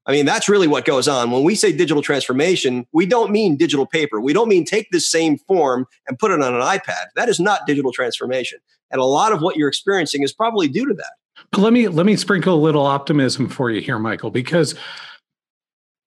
I 0.05 0.11
mean, 0.11 0.25
that's 0.25 0.49
really 0.49 0.67
what 0.67 0.83
goes 0.83 1.07
on. 1.07 1.31
When 1.31 1.43
we 1.43 1.55
say 1.55 1.71
digital 1.71 2.03
transformation, 2.03 2.85
we 2.91 3.05
don't 3.05 3.31
mean 3.31 3.55
digital 3.55 3.85
paper. 3.85 4.19
We 4.19 4.33
don't 4.33 4.49
mean 4.49 4.65
take 4.65 4.91
this 4.91 5.09
same 5.09 5.37
form 5.37 5.87
and 6.07 6.19
put 6.19 6.31
it 6.31 6.41
on 6.41 6.53
an 6.53 6.61
iPad. 6.61 7.05
That 7.15 7.29
is 7.29 7.39
not 7.39 7.65
digital 7.65 7.93
transformation. 7.93 8.59
And 8.91 8.99
a 8.99 9.05
lot 9.05 9.31
of 9.31 9.41
what 9.41 9.55
you're 9.55 9.69
experiencing 9.69 10.21
is 10.21 10.33
probably 10.33 10.67
due 10.67 10.85
to 10.85 10.93
that. 10.93 11.13
But 11.51 11.61
let 11.61 11.73
me 11.73 11.87
let 11.87 12.05
me 12.05 12.15
sprinkle 12.15 12.53
a 12.53 12.61
little 12.61 12.85
optimism 12.85 13.47
for 13.47 13.71
you 13.71 13.81
here, 13.81 13.97
Michael, 13.97 14.29
because 14.29 14.75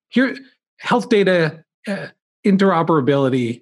here 0.09 0.35
health 0.79 1.09
data 1.09 1.63
uh, 1.87 2.07
interoperability, 2.45 3.61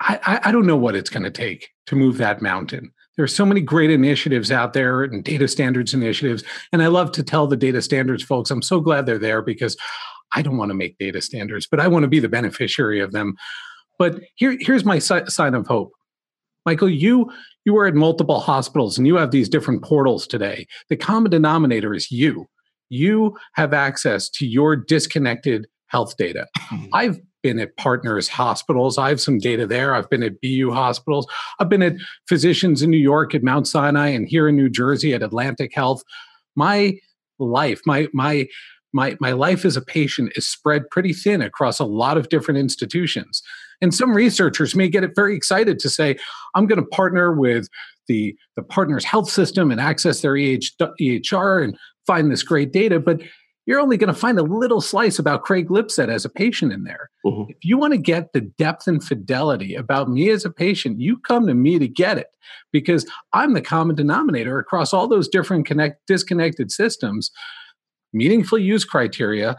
I, 0.00 0.40
I 0.44 0.52
don't 0.52 0.66
know 0.66 0.76
what 0.76 0.96
it's 0.96 1.10
going 1.10 1.22
to 1.22 1.30
take 1.30 1.70
to 1.86 1.96
move 1.96 2.18
that 2.18 2.42
mountain. 2.42 2.92
There 3.16 3.24
are 3.24 3.28
so 3.28 3.46
many 3.46 3.60
great 3.60 3.90
initiatives 3.90 4.50
out 4.50 4.72
there 4.72 5.02
and 5.02 5.22
data 5.22 5.46
standards 5.46 5.94
initiatives. 5.94 6.42
And 6.72 6.82
I 6.82 6.88
love 6.88 7.12
to 7.12 7.22
tell 7.22 7.46
the 7.46 7.56
data 7.56 7.80
standards 7.80 8.24
folks, 8.24 8.50
I'm 8.50 8.62
so 8.62 8.80
glad 8.80 9.06
they're 9.06 9.18
there 9.18 9.40
because 9.40 9.76
I 10.32 10.42
don't 10.42 10.56
want 10.56 10.70
to 10.70 10.74
make 10.74 10.98
data 10.98 11.22
standards, 11.22 11.66
but 11.70 11.80
I 11.80 11.86
want 11.86 12.02
to 12.02 12.08
be 12.08 12.18
the 12.18 12.28
beneficiary 12.28 13.00
of 13.00 13.12
them. 13.12 13.36
But 13.98 14.20
here, 14.34 14.56
here's 14.58 14.84
my 14.84 14.98
si- 14.98 15.26
sign 15.28 15.54
of 15.54 15.66
hope. 15.66 15.92
Michael, 16.66 16.90
you 16.90 17.30
you 17.64 17.76
are 17.76 17.86
at 17.86 17.94
multiple 17.94 18.40
hospitals 18.40 18.98
and 18.98 19.06
you 19.06 19.16
have 19.16 19.30
these 19.30 19.48
different 19.48 19.82
portals 19.82 20.26
today. 20.26 20.66
The 20.88 20.96
common 20.96 21.30
denominator 21.30 21.94
is 21.94 22.10
you. 22.10 22.46
You 22.88 23.36
have 23.54 23.72
access 23.72 24.28
to 24.30 24.46
your 24.46 24.76
disconnected 24.76 25.66
health 25.88 26.16
data. 26.16 26.46
Mm-hmm. 26.58 26.86
I've 26.92 27.20
been 27.42 27.60
at 27.60 27.76
partners 27.76 28.28
hospitals. 28.28 28.98
I 28.98 29.10
have 29.10 29.20
some 29.20 29.38
data 29.38 29.66
there. 29.66 29.94
I've 29.94 30.08
been 30.08 30.22
at 30.22 30.40
BU 30.40 30.72
hospitals. 30.72 31.26
I've 31.60 31.68
been 31.68 31.82
at 31.82 31.94
physicians 32.26 32.82
in 32.82 32.90
New 32.90 32.96
York 32.96 33.34
at 33.34 33.42
Mount 33.42 33.68
Sinai 33.68 34.08
and 34.08 34.26
here 34.26 34.48
in 34.48 34.56
New 34.56 34.70
Jersey 34.70 35.12
at 35.12 35.22
Atlantic 35.22 35.74
Health. 35.74 36.02
My 36.56 36.94
life, 37.38 37.82
my 37.84 38.08
my 38.12 38.46
my 38.92 39.16
my 39.20 39.32
life 39.32 39.64
as 39.64 39.76
a 39.76 39.82
patient 39.82 40.32
is 40.36 40.46
spread 40.46 40.88
pretty 40.90 41.12
thin 41.12 41.42
across 41.42 41.78
a 41.78 41.84
lot 41.84 42.16
of 42.16 42.28
different 42.30 42.58
institutions. 42.58 43.42
And 43.80 43.92
some 43.92 44.14
researchers 44.14 44.74
may 44.74 44.88
get 44.88 45.04
it 45.04 45.14
very 45.14 45.36
excited 45.36 45.78
to 45.80 45.90
say, 45.90 46.16
I'm 46.54 46.66
going 46.66 46.80
to 46.80 46.86
partner 46.86 47.32
with 47.32 47.68
the 48.08 48.36
the 48.56 48.62
partners 48.62 49.04
health 49.04 49.28
system 49.28 49.70
and 49.70 49.80
access 49.80 50.22
their 50.22 50.36
EH, 50.36 50.70
EHR 50.80 51.64
and 51.64 51.76
find 52.06 52.30
this 52.30 52.42
great 52.42 52.72
data. 52.72 53.00
But 53.00 53.20
you're 53.66 53.80
only 53.80 53.96
going 53.96 54.12
to 54.12 54.18
find 54.18 54.38
a 54.38 54.42
little 54.42 54.80
slice 54.80 55.18
about 55.18 55.42
Craig 55.42 55.68
Lipset 55.68 56.08
as 56.08 56.24
a 56.24 56.28
patient 56.28 56.72
in 56.72 56.84
there. 56.84 57.10
Mm-hmm. 57.24 57.50
If 57.50 57.64
you 57.64 57.78
want 57.78 57.92
to 57.92 57.98
get 57.98 58.32
the 58.32 58.42
depth 58.42 58.86
and 58.86 59.02
fidelity 59.02 59.74
about 59.74 60.10
me 60.10 60.28
as 60.30 60.44
a 60.44 60.50
patient, 60.50 61.00
you 61.00 61.18
come 61.18 61.46
to 61.46 61.54
me 61.54 61.78
to 61.78 61.88
get 61.88 62.18
it 62.18 62.28
because 62.72 63.06
I'm 63.32 63.54
the 63.54 63.62
common 63.62 63.96
denominator 63.96 64.58
across 64.58 64.92
all 64.92 65.08
those 65.08 65.28
different 65.28 65.66
connect 65.66 66.06
disconnected 66.06 66.70
systems. 66.70 67.30
Meaningful 68.12 68.58
use 68.58 68.84
criteria 68.84 69.56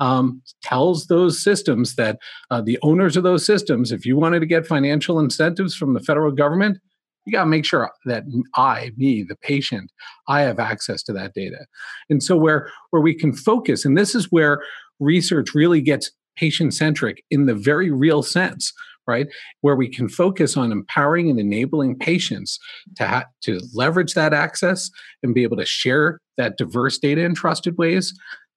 um, 0.00 0.42
tells 0.62 1.06
those 1.06 1.40
systems 1.40 1.94
that 1.94 2.18
uh, 2.50 2.60
the 2.60 2.78
owners 2.82 3.16
of 3.16 3.22
those 3.22 3.46
systems, 3.46 3.92
if 3.92 4.04
you 4.04 4.16
wanted 4.16 4.40
to 4.40 4.46
get 4.46 4.66
financial 4.66 5.20
incentives 5.20 5.74
from 5.76 5.94
the 5.94 6.00
federal 6.00 6.32
government, 6.32 6.78
you 7.26 7.32
got 7.32 7.44
to 7.44 7.50
make 7.50 7.64
sure 7.64 7.90
that 8.06 8.24
i 8.56 8.90
me 8.96 9.24
the 9.26 9.36
patient 9.36 9.90
i 10.28 10.40
have 10.40 10.58
access 10.58 11.02
to 11.02 11.12
that 11.12 11.32
data. 11.34 11.66
And 12.10 12.22
so 12.22 12.36
where 12.36 12.70
where 12.90 13.02
we 13.02 13.14
can 13.14 13.32
focus 13.32 13.84
and 13.84 13.96
this 13.96 14.14
is 14.14 14.30
where 14.30 14.62
research 15.00 15.54
really 15.54 15.80
gets 15.80 16.10
patient 16.36 16.74
centric 16.74 17.22
in 17.30 17.46
the 17.46 17.54
very 17.54 17.90
real 17.90 18.22
sense 18.22 18.72
right? 19.06 19.26
Where 19.60 19.76
we 19.76 19.88
can 19.88 20.08
focus 20.08 20.56
on 20.56 20.72
empowering 20.72 21.28
and 21.30 21.38
enabling 21.38 21.98
patients 21.98 22.58
to 22.96 23.06
ha- 23.06 23.26
to 23.42 23.60
leverage 23.74 24.14
that 24.14 24.32
access 24.32 24.90
and 25.22 25.34
be 25.34 25.42
able 25.42 25.56
to 25.58 25.66
share 25.66 26.20
that 26.36 26.56
diverse 26.56 26.98
data 26.98 27.22
in 27.22 27.34
trusted 27.34 27.76
ways 27.78 28.14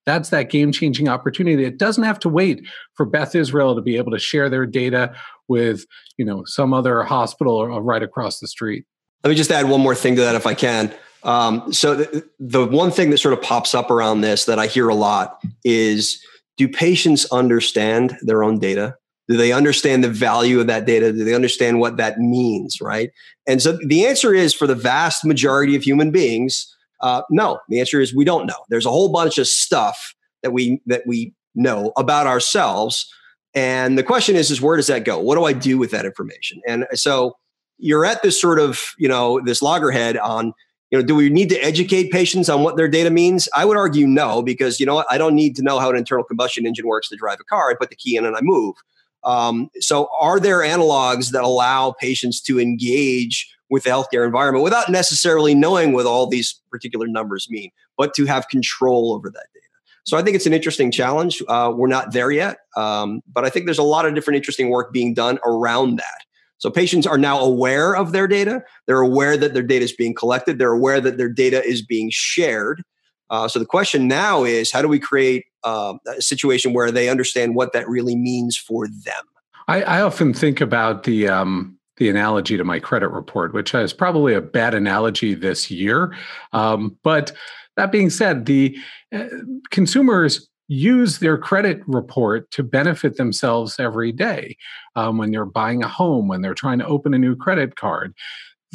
that's 0.08 0.30
that 0.30 0.50
game 0.50 0.72
changing 0.72 1.10
opportunity. 1.10 1.65
It 1.65 1.78
doesn't 1.78 2.06
have 2.06 2.17
to 2.20 2.30
wait 2.30 2.65
for 2.96 3.06
beth 3.06 3.36
israel 3.36 3.76
to 3.76 3.82
be 3.82 3.98
able 3.98 4.12
to 4.13 4.20
share 4.20 4.50
their 4.50 4.65
data 4.65 5.13
with 5.48 5.86
you 6.17 6.26
know 6.26 6.43
some 6.46 6.74
other 6.74 7.04
hospital 7.04 7.54
or 7.54 7.82
right 7.84 8.02
across 8.02 8.39
the 8.39 8.48
street. 8.48 8.86
Let 9.24 9.32
me 9.32 9.36
just 9.36 9.52
add 9.52 9.70
one 9.70 9.82
more 9.82 9.93
thing 9.93 10.15
to 10.15 10.22
that 10.22 10.36
if 10.36 10.48
i 10.48 10.56
can. 10.56 10.91
Um, 11.24 11.74
so 11.74 11.96
the, 11.96 12.28
the 12.39 12.65
one 12.65 12.89
thing 12.89 13.10
that 13.10 13.17
sort 13.17 13.34
of 13.34 13.41
pops 13.41 13.76
up 13.76 13.91
around 13.91 14.22
this 14.22 14.46
that 14.46 14.58
i 14.58 14.65
hear 14.65 14.88
a 14.88 14.96
lot 14.96 15.43
is 15.63 16.24
do 16.56 16.67
patients 16.67 17.26
understand 17.32 18.17
their 18.22 18.43
own 18.43 18.58
data? 18.58 18.96
Do 19.28 19.36
they 19.36 19.52
understand 19.52 20.06
the 20.06 20.10
value 20.10 20.62
of 20.62 20.67
that 20.67 20.86
data? 20.86 21.12
Do 21.12 21.26
they 21.26 21.36
understand 21.36 21.82
what 21.82 21.98
that 21.98 22.17
means 22.17 22.80
right? 22.80 23.12
And 23.46 23.62
so 23.62 23.78
the 23.86 24.06
answer 24.06 24.34
is 24.34 24.54
for 24.54 24.67
the 24.67 24.76
vast 24.76 25.26
majority 25.26 25.76
of 25.76 25.84
human 25.84 26.12
beings 26.12 26.74
uh, 27.01 27.21
no, 27.29 27.60
the 27.69 27.79
answer 27.79 27.99
is 27.99 28.15
we 28.15 28.25
don't 28.25 28.45
know. 28.45 28.65
There's 28.69 28.86
a 28.86 28.91
whole 28.91 29.10
bunch 29.10 29.38
of 29.38 29.47
stuff 29.47 30.15
that 30.43 30.51
we 30.51 30.81
that 30.86 31.03
we 31.05 31.33
know 31.55 31.91
about 31.97 32.27
ourselves, 32.27 33.12
and 33.53 33.97
the 33.97 34.03
question 34.03 34.36
is, 34.36 34.51
is 34.51 34.62
where 34.62 34.77
does 34.77 34.88
that 34.88 35.05
go? 35.05 35.19
What 35.19 35.36
do 35.36 35.45
I 35.45 35.53
do 35.53 35.77
with 35.77 35.91
that 35.91 36.05
information? 36.05 36.62
And 36.67 36.86
so 36.93 37.38
you're 37.77 38.05
at 38.05 38.23
this 38.23 38.39
sort 38.39 38.60
of 38.60 38.93
you 38.97 39.07
know 39.07 39.39
this 39.45 39.62
loggerhead 39.62 40.17
on 40.17 40.53
you 40.91 40.97
know 40.97 41.03
do 41.03 41.15
we 41.15 41.29
need 41.29 41.49
to 41.49 41.57
educate 41.60 42.12
patients 42.12 42.49
on 42.49 42.63
what 42.63 42.77
their 42.77 42.88
data 42.88 43.10
means 43.10 43.47
i 43.55 43.65
would 43.65 43.77
argue 43.77 44.07
no 44.07 44.41
because 44.41 44.79
you 44.79 44.86
know 44.86 45.03
i 45.10 45.17
don't 45.17 45.36
need 45.36 45.55
to 45.55 45.62
know 45.62 45.79
how 45.79 45.89
an 45.89 45.95
internal 45.95 46.23
combustion 46.23 46.65
engine 46.65 46.88
works 46.88 47.10
to 47.10 47.15
drive 47.15 47.39
a 47.39 47.43
car 47.43 47.69
i 47.69 47.75
put 47.75 47.89
the 47.89 47.95
key 47.95 48.15
in 48.15 48.25
and 48.25 48.36
i 48.36 48.41
move 48.41 48.75
um, 49.23 49.69
so 49.79 50.07
are 50.17 50.39
there 50.39 50.60
analogs 50.60 51.31
that 51.31 51.43
allow 51.43 51.91
patients 51.91 52.39
to 52.41 52.60
engage 52.62 53.53
with 53.69 53.84
the 53.84 53.89
healthcare 53.89 54.25
environment 54.25 54.63
without 54.63 54.89
necessarily 54.89 55.53
knowing 55.53 55.93
what 55.93 56.06
all 56.06 56.27
these 56.27 56.62
particular 56.71 57.08
numbers 57.08 57.47
mean, 57.49 57.69
but 57.97 58.13
to 58.13 58.25
have 58.25 58.47
control 58.49 59.13
over 59.13 59.30
that 59.30 59.45
data. 59.53 59.65
So 60.06 60.17
I 60.17 60.21
think 60.21 60.36
it's 60.36 60.45
an 60.45 60.53
interesting 60.53 60.89
challenge. 60.89 61.43
Uh, 61.49 61.73
we're 61.75 61.88
not 61.88 62.13
there 62.13 62.32
yet, 62.32 62.60
um, 62.77 63.21
but 63.32 63.43
I 63.43 63.49
think 63.49 63.65
there's 63.65 63.77
a 63.77 63.84
lot 63.84 64.06
of 64.06 64.15
different 64.15 64.38
interesting 64.38 64.69
work 64.69 64.93
being 64.93 65.13
done 65.13 65.38
around 65.45 65.97
that. 65.97 66.19
So 66.60 66.71
patients 66.71 67.06
are 67.06 67.17
now 67.17 67.39
aware 67.39 67.95
of 67.95 68.13
their 68.13 68.27
data. 68.27 68.63
They're 68.86 69.01
aware 69.01 69.38
that 69.38 69.53
their 69.53 69.63
data 69.63 69.84
is 69.84 69.91
being 69.91 70.15
collected. 70.15 70.58
They're 70.58 70.71
aware 70.71 71.01
that 71.01 71.17
their 71.17 71.30
data 71.30 71.63
is 71.63 71.82
being 71.86 72.10
shared. 72.12 72.84
Uh, 73.30 73.47
so 73.47 73.60
the 73.60 73.65
question 73.65 74.08
now 74.08 74.43
is, 74.45 74.71
how 74.71 74.82
do 74.82 74.88
we 74.88 74.97
create 74.97 75.43
uh, 75.63 75.95
a 76.08 76.21
situation 76.21 76.73
where 76.73 76.89
they 76.89 77.10
understand 77.10 77.56
what 77.56 77.73
that 77.73 77.88
really 77.88 78.15
means 78.15 78.58
for 78.58 78.88
them? 78.88 79.23
I, 79.67 79.82
I 79.82 80.01
often 80.01 80.34
think 80.34 80.62
about 80.62 81.03
the 81.03 81.27
um, 81.27 81.76
the 81.97 82.10
analogy 82.10 82.57
to 82.57 82.63
my 82.63 82.79
credit 82.79 83.10
report, 83.10 83.53
which 83.53 83.73
is 83.73 83.93
probably 83.93 84.33
a 84.33 84.41
bad 84.41 84.73
analogy 84.73 85.33
this 85.33 85.69
year. 85.69 86.15
Um, 86.53 86.97
but 87.03 87.31
that 87.75 87.91
being 87.91 88.10
said, 88.10 88.45
the 88.45 88.77
uh, 89.13 89.25
consumers 89.71 90.49
use 90.67 91.19
their 91.19 91.38
credit 91.38 91.81
report 91.88 92.51
to 92.51 92.63
benefit 92.63 93.15
themselves 93.15 93.79
every 93.79 94.12
day. 94.12 94.57
Um, 94.95 95.17
when 95.17 95.31
they're 95.31 95.45
buying 95.45 95.83
a 95.83 95.88
home, 95.88 96.27
when 96.27 96.41
they're 96.41 96.53
trying 96.53 96.79
to 96.79 96.88
open 96.88 97.13
a 97.13 97.19
new 97.19 97.36
credit 97.36 97.75
card, 97.77 98.13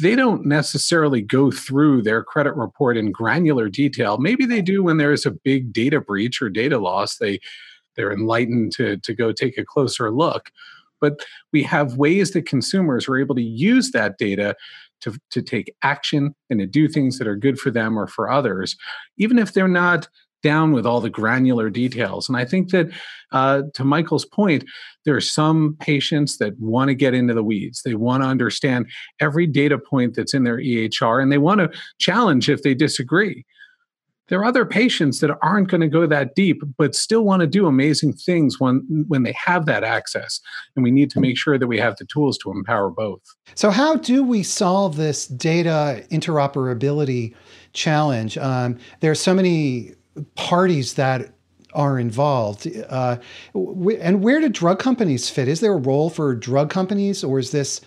they 0.01 0.15
don't 0.15 0.45
necessarily 0.45 1.21
go 1.21 1.51
through 1.51 2.01
their 2.01 2.23
credit 2.23 2.55
report 2.55 2.97
in 2.97 3.11
granular 3.11 3.69
detail. 3.69 4.17
Maybe 4.17 4.45
they 4.45 4.61
do 4.61 4.83
when 4.83 4.97
there 4.97 5.13
is 5.13 5.25
a 5.25 5.31
big 5.31 5.71
data 5.71 6.01
breach 6.01 6.41
or 6.41 6.49
data 6.49 6.79
loss. 6.79 7.17
They 7.17 7.39
they're 7.95 8.11
enlightened 8.11 8.71
to 8.73 8.97
to 8.97 9.13
go 9.13 9.31
take 9.31 9.57
a 9.57 9.65
closer 9.65 10.09
look 10.09 10.49
but 11.03 11.19
we 11.51 11.61
have 11.63 11.97
ways 11.97 12.31
that 12.31 12.45
consumers 12.45 13.09
are 13.09 13.17
able 13.17 13.35
to 13.35 13.41
use 13.41 13.91
that 13.91 14.17
data 14.17 14.55
to, 15.01 15.19
to 15.31 15.41
take 15.41 15.75
action 15.83 16.33
and 16.49 16.61
to 16.61 16.65
do 16.65 16.87
things 16.87 17.19
that 17.19 17.27
are 17.27 17.35
good 17.35 17.59
for 17.59 17.71
them 17.71 17.99
or 17.99 18.07
for 18.07 18.31
others, 18.31 18.77
even 19.17 19.37
if 19.37 19.51
they're 19.51 19.67
not 19.67 20.07
down 20.43 20.71
with 20.71 20.85
all 20.85 21.01
the 21.01 21.09
granular 21.09 21.69
details. 21.69 22.29
And 22.29 22.37
I 22.37 22.45
think 22.45 22.69
that, 22.71 22.89
uh, 23.33 23.63
to 23.73 23.83
Michael's 23.83 24.23
point, 24.23 24.63
there 25.03 25.15
are 25.15 25.21
some 25.21 25.75
patients 25.81 26.37
that 26.37 26.57
want 26.57 26.87
to 26.87 26.95
get 26.95 27.13
into 27.13 27.33
the 27.33 27.43
weeds. 27.43 27.81
They 27.83 27.95
want 27.95 28.23
to 28.23 28.27
understand 28.27 28.89
every 29.19 29.45
data 29.45 29.77
point 29.77 30.15
that's 30.15 30.33
in 30.33 30.45
their 30.45 30.57
EHR 30.57 31.21
and 31.21 31.33
they 31.33 31.37
want 31.37 31.59
to 31.59 31.77
challenge 31.99 32.49
if 32.49 32.61
they 32.61 32.73
disagree. 32.73 33.45
There 34.29 34.39
are 34.39 34.45
other 34.45 34.65
patients 34.65 35.19
that 35.19 35.37
aren't 35.41 35.69
going 35.69 35.81
to 35.81 35.87
go 35.87 36.05
that 36.07 36.35
deep, 36.35 36.61
but 36.77 36.95
still 36.95 37.23
want 37.23 37.41
to 37.41 37.47
do 37.47 37.67
amazing 37.67 38.13
things 38.13 38.59
when, 38.59 39.05
when 39.07 39.23
they 39.23 39.33
have 39.33 39.65
that 39.65 39.83
access. 39.83 40.39
And 40.75 40.83
we 40.83 40.91
need 40.91 41.09
to 41.11 41.19
make 41.19 41.37
sure 41.37 41.57
that 41.57 41.67
we 41.67 41.77
have 41.79 41.97
the 41.97 42.05
tools 42.05 42.37
to 42.39 42.51
empower 42.51 42.89
both. 42.89 43.21
So, 43.55 43.69
how 43.69 43.97
do 43.97 44.23
we 44.23 44.43
solve 44.43 44.95
this 44.95 45.27
data 45.27 46.05
interoperability 46.09 47.35
challenge? 47.73 48.37
Um, 48.37 48.77
there 49.01 49.11
are 49.11 49.15
so 49.15 49.33
many 49.33 49.91
parties 50.35 50.93
that 50.93 51.33
are 51.73 51.99
involved. 51.99 52.67
Uh, 52.89 53.17
and 53.53 54.23
where 54.23 54.39
do 54.39 54.49
drug 54.49 54.79
companies 54.79 55.29
fit? 55.29 55.47
Is 55.47 55.59
there 55.59 55.73
a 55.73 55.77
role 55.77 56.09
for 56.09 56.35
drug 56.35 56.69
companies, 56.69 57.23
or 57.23 57.39
is 57.39 57.51
this 57.51 57.81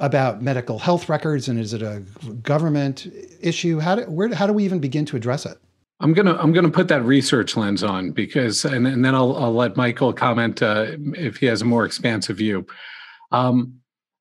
about 0.00 0.42
medical 0.42 0.78
health 0.78 1.08
records? 1.08 1.48
And 1.48 1.58
is 1.58 1.74
it 1.74 1.82
a 1.82 2.00
government 2.42 3.06
issue? 3.40 3.78
How 3.78 3.96
do, 3.96 4.02
where, 4.04 4.34
how 4.34 4.46
do 4.46 4.52
we 4.52 4.64
even 4.64 4.78
begin 4.78 5.04
to 5.06 5.16
address 5.16 5.44
it? 5.44 5.58
I'm 6.02 6.12
gonna 6.12 6.36
I'm 6.36 6.52
gonna 6.52 6.70
put 6.70 6.88
that 6.88 7.04
research 7.04 7.56
lens 7.56 7.82
on 7.84 8.10
because 8.10 8.64
and, 8.64 8.86
and 8.86 9.04
then 9.04 9.14
I'll 9.14 9.36
I'll 9.36 9.54
let 9.54 9.76
Michael 9.76 10.12
comment 10.12 10.62
uh, 10.62 10.86
if 11.14 11.36
he 11.36 11.46
has 11.46 11.62
a 11.62 11.64
more 11.64 11.84
expansive 11.84 12.36
view. 12.36 12.66
Um, 13.30 13.74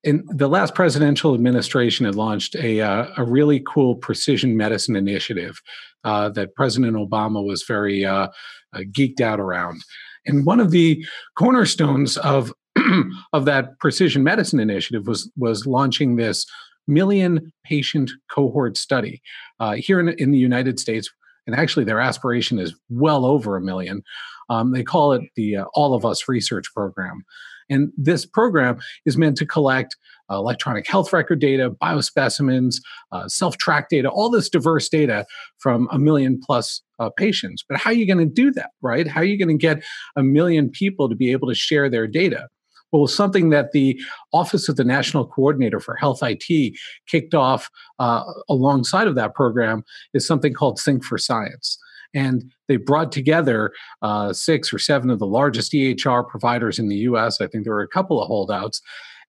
in 0.04 0.24
the 0.28 0.48
last 0.48 0.74
presidential 0.74 1.34
administration 1.34 2.06
had 2.06 2.15
launched 2.15 2.56
a 2.56 2.82
uh, 2.82 3.08
a 3.17 3.24
really 3.24 3.63
cool 3.67 3.96
precision 3.96 4.56
medicine 4.56 4.96
initiative 4.96 5.60
uh, 6.04 6.30
that 6.30 6.56
President 6.56 6.96
Obama 6.96 7.46
was 7.46 7.63
very 7.63 8.06
uh, 8.06 8.28
uh, 8.74 8.80
geeked 8.91 9.22
out 9.22 9.39
around. 9.39 9.82
And 10.26 10.46
one 10.46 10.60
of 10.60 10.72
the 10.72 11.04
cornerstones 11.36 12.17
of 12.17 12.54
of 13.34 13.46
that 13.46 13.80
precision 13.80 14.24
medicine 14.24 14.60
initiative 14.60 15.08
was 15.08 15.32
was 15.36 15.65
launching 15.65 16.15
this 16.15 16.46
million 16.88 17.52
patient 17.63 18.12
cohort 18.30 18.78
study 18.78 19.22
uh, 19.60 19.74
here 19.74 20.00
in, 20.00 20.10
in 20.10 20.32
the 20.32 20.38
United 20.38 20.80
States. 20.80 21.10
And 21.47 21.56
actually, 21.56 21.86
their 21.86 21.99
aspiration 21.99 22.60
is 22.60 22.75
well 22.89 23.25
over 23.25 23.58
a 23.58 23.62
million. 23.62 24.04
Um, 24.49 24.71
they 24.71 24.84
call 24.84 25.13
it 25.13 25.23
the 25.36 25.58
uh, 25.58 25.65
All 25.73 25.93
of 25.93 26.06
Us 26.06 26.27
Research 26.27 26.65
Program. 26.73 27.23
And 27.69 27.91
this 27.97 28.25
program 28.25 28.80
is 29.06 29.17
meant 29.17 29.38
to 29.38 29.45
collect 29.45 29.95
uh, 30.30 30.36
electronic 30.36 30.88
health 30.88 31.13
record 31.13 31.39
data, 31.39 31.71
biospecimens, 31.82 32.75
uh, 33.12 33.27
self 33.27 33.58
track 33.58 33.88
data, 33.89 34.10
all 34.10 34.30
this 34.30 34.49
diverse 34.49 34.89
data 34.89 35.25
from 35.58 35.88
a 35.91 35.97
million 35.97 36.39
plus 36.45 36.82
uh, 36.99 37.10
patients. 37.17 37.63
But 37.67 37.80
how 37.80 37.89
are 37.89 37.93
you 37.93 38.06
going 38.06 38.19
to 38.19 38.34
do 38.34 38.51
that, 38.51 38.71
right? 38.82 39.08
How 39.08 39.21
are 39.21 39.25
you 39.25 39.38
going 39.38 39.58
to 39.58 39.62
get 39.62 39.84
a 40.15 40.23
million 40.23 40.69
people 40.69 41.10
to 41.10 41.15
be 41.15 41.32
able 41.32 41.47
to 41.47 41.56
share 41.56 41.89
their 41.89 42.08
data? 42.08 42.47
Well, 42.91 43.08
something 43.08 43.49
that 43.49 43.71
the 43.71 43.99
Office 44.34 44.67
of 44.67 44.75
the 44.75 44.84
National 44.84 45.25
Coordinator 45.25 45.80
for 45.80 45.95
Health 45.95 46.19
IT 46.21 46.77
kicked 47.08 47.34
off 47.34 47.69
uh, 47.99 48.23
alongside 48.49 49.08
of 49.08 49.15
that 49.15 49.34
program 49.34 49.84
is 50.13 50.27
something 50.27 50.54
called 50.54 50.80
Sync 50.80 51.04
for 51.04 51.17
Science. 51.17 51.77
And 52.13 52.51
they 52.67 52.75
brought 52.75 53.12
together 53.12 53.71
uh, 54.01 54.34
six 54.34 54.73
or 54.73 54.80
seven 54.80 55.10
of 55.10 55.19
the 55.19 55.27
largest 55.27 55.71
EHR 55.71 56.27
providers 56.27 56.77
in 56.77 56.89
the 56.89 56.97
US. 56.97 57.39
I 57.39 57.47
think 57.47 57.63
there 57.63 57.73
were 57.73 57.82
a 57.82 57.88
couple 57.88 58.21
of 58.21 58.27
holdouts. 58.27 58.82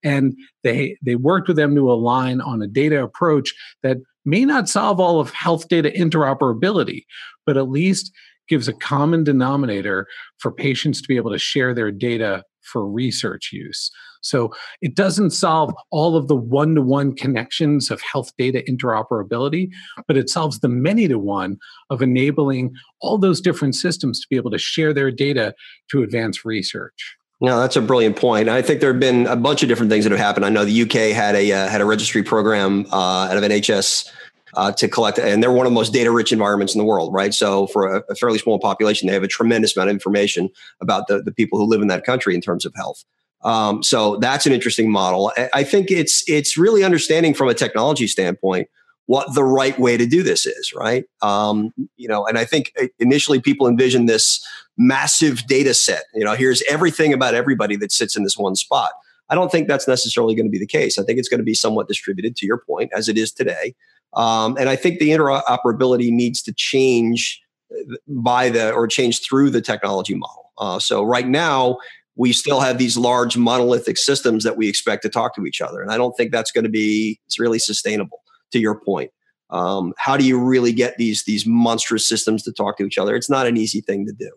And 0.04 0.36
they, 0.64 0.98
they 1.00 1.14
worked 1.14 1.46
with 1.46 1.56
them 1.56 1.76
to 1.76 1.92
align 1.92 2.40
on 2.40 2.60
a 2.60 2.66
data 2.66 3.02
approach 3.04 3.54
that 3.84 3.98
may 4.24 4.44
not 4.44 4.68
solve 4.68 4.98
all 4.98 5.20
of 5.20 5.30
health 5.30 5.68
data 5.68 5.92
interoperability, 5.94 7.04
but 7.46 7.56
at 7.56 7.68
least 7.68 8.12
gives 8.48 8.66
a 8.66 8.72
common 8.72 9.22
denominator 9.22 10.08
for 10.38 10.50
patients 10.50 11.00
to 11.00 11.08
be 11.08 11.16
able 11.16 11.30
to 11.30 11.38
share 11.38 11.72
their 11.72 11.92
data 11.92 12.42
for 12.62 12.88
research 12.88 13.50
use. 13.52 13.90
So 14.22 14.54
it 14.80 14.94
doesn't 14.94 15.30
solve 15.30 15.74
all 15.90 16.16
of 16.16 16.28
the 16.28 16.36
one 16.36 16.76
to 16.76 16.82
one 16.82 17.14
connections 17.14 17.90
of 17.90 18.00
health 18.00 18.32
data 18.38 18.62
interoperability, 18.68 19.70
but 20.06 20.16
it 20.16 20.30
solves 20.30 20.60
the 20.60 20.68
many 20.68 21.08
to 21.08 21.18
one 21.18 21.58
of 21.90 22.02
enabling 22.02 22.74
all 23.00 23.18
those 23.18 23.40
different 23.40 23.74
systems 23.74 24.20
to 24.20 24.26
be 24.30 24.36
able 24.36 24.52
to 24.52 24.58
share 24.58 24.94
their 24.94 25.10
data 25.10 25.54
to 25.90 26.02
advance 26.02 26.44
research. 26.44 27.16
No, 27.40 27.58
that's 27.58 27.74
a 27.74 27.82
brilliant 27.82 28.14
point. 28.14 28.48
I 28.48 28.62
think 28.62 28.80
there 28.80 28.92
have 28.92 29.00
been 29.00 29.26
a 29.26 29.34
bunch 29.34 29.64
of 29.64 29.68
different 29.68 29.90
things 29.90 30.04
that 30.04 30.12
have 30.12 30.20
happened. 30.20 30.46
I 30.46 30.48
know 30.48 30.64
the 30.64 30.82
UK 30.82 31.12
had 31.12 31.34
a 31.34 31.50
uh, 31.50 31.68
had 31.68 31.80
a 31.80 31.84
registry 31.84 32.22
program 32.22 32.86
uh, 32.92 33.26
out 33.28 33.36
of 33.36 33.42
NHS 33.42 34.08
uh, 34.54 34.72
to 34.72 34.88
collect, 34.88 35.18
and 35.18 35.42
they're 35.42 35.52
one 35.52 35.66
of 35.66 35.72
the 35.72 35.74
most 35.74 35.92
data 35.92 36.10
rich 36.10 36.32
environments 36.32 36.74
in 36.74 36.78
the 36.78 36.84
world, 36.84 37.12
right? 37.12 37.32
So 37.32 37.66
for 37.68 37.96
a, 37.96 38.02
a, 38.10 38.14
fairly 38.14 38.38
small 38.38 38.58
population, 38.58 39.06
they 39.06 39.14
have 39.14 39.22
a 39.22 39.28
tremendous 39.28 39.76
amount 39.76 39.90
of 39.90 39.94
information 39.94 40.50
about 40.80 41.06
the, 41.08 41.22
the 41.22 41.32
people 41.32 41.58
who 41.58 41.64
live 41.64 41.80
in 41.80 41.88
that 41.88 42.04
country 42.04 42.34
in 42.34 42.40
terms 42.40 42.64
of 42.64 42.72
health. 42.74 43.04
Um, 43.44 43.82
so 43.82 44.16
that's 44.16 44.46
an 44.46 44.52
interesting 44.52 44.90
model. 44.90 45.32
I 45.52 45.64
think 45.64 45.90
it's 45.90 46.22
it's 46.28 46.56
really 46.56 46.84
understanding 46.84 47.34
from 47.34 47.48
a 47.48 47.54
technology 47.54 48.06
standpoint 48.06 48.68
what 49.06 49.34
the 49.34 49.44
right 49.44 49.78
way 49.78 49.96
to 49.96 50.06
do 50.06 50.22
this 50.22 50.46
is, 50.46 50.72
right? 50.72 51.04
Um, 51.22 51.72
you 51.96 52.06
know, 52.06 52.24
and 52.24 52.38
I 52.38 52.44
think 52.44 52.72
initially 52.98 53.40
people 53.40 53.66
envisioned 53.66 54.08
this 54.08 54.46
massive 54.78 55.46
data 55.46 55.74
set. 55.74 56.04
You 56.14 56.24
know, 56.24 56.34
here's 56.34 56.62
everything 56.68 57.12
about 57.12 57.34
everybody 57.34 57.76
that 57.76 57.92
sits 57.92 58.16
in 58.16 58.22
this 58.22 58.38
one 58.38 58.54
spot. 58.54 58.92
I 59.32 59.34
don't 59.34 59.50
think 59.50 59.66
that's 59.66 59.88
necessarily 59.88 60.34
going 60.34 60.44
to 60.44 60.50
be 60.50 60.58
the 60.58 60.66
case. 60.66 60.98
I 60.98 61.04
think 61.04 61.18
it's 61.18 61.28
going 61.28 61.40
to 61.40 61.44
be 61.44 61.54
somewhat 61.54 61.88
distributed, 61.88 62.36
to 62.36 62.46
your 62.46 62.58
point, 62.58 62.90
as 62.94 63.08
it 63.08 63.16
is 63.16 63.32
today. 63.32 63.74
Um, 64.12 64.58
and 64.58 64.68
I 64.68 64.76
think 64.76 64.98
the 64.98 65.08
interoperability 65.08 66.10
needs 66.10 66.42
to 66.42 66.52
change 66.52 67.40
uh, 67.72 67.96
by 68.06 68.50
the 68.50 68.72
or 68.72 68.86
change 68.86 69.22
through 69.26 69.48
the 69.48 69.62
technology 69.62 70.14
model. 70.14 70.52
Uh, 70.58 70.78
so 70.78 71.02
right 71.02 71.26
now, 71.26 71.78
we 72.14 72.34
still 72.34 72.60
have 72.60 72.76
these 72.76 72.98
large 72.98 73.38
monolithic 73.38 73.96
systems 73.96 74.44
that 74.44 74.58
we 74.58 74.68
expect 74.68 75.02
to 75.04 75.08
talk 75.08 75.34
to 75.36 75.46
each 75.46 75.62
other. 75.62 75.80
And 75.80 75.90
I 75.90 75.96
don't 75.96 76.14
think 76.14 76.30
that's 76.30 76.52
going 76.52 76.64
to 76.64 76.70
be 76.70 77.18
it's 77.26 77.40
really 77.40 77.58
sustainable 77.58 78.20
to 78.50 78.58
your 78.58 78.78
point. 78.78 79.12
Um, 79.48 79.94
how 79.96 80.18
do 80.18 80.26
you 80.26 80.38
really 80.38 80.74
get 80.74 80.98
these 80.98 81.24
these 81.24 81.46
monstrous 81.46 82.06
systems 82.06 82.42
to 82.42 82.52
talk 82.52 82.76
to 82.76 82.84
each 82.84 82.98
other? 82.98 83.16
It's 83.16 83.30
not 83.30 83.46
an 83.46 83.56
easy 83.56 83.80
thing 83.80 84.04
to 84.04 84.12
do. 84.12 84.30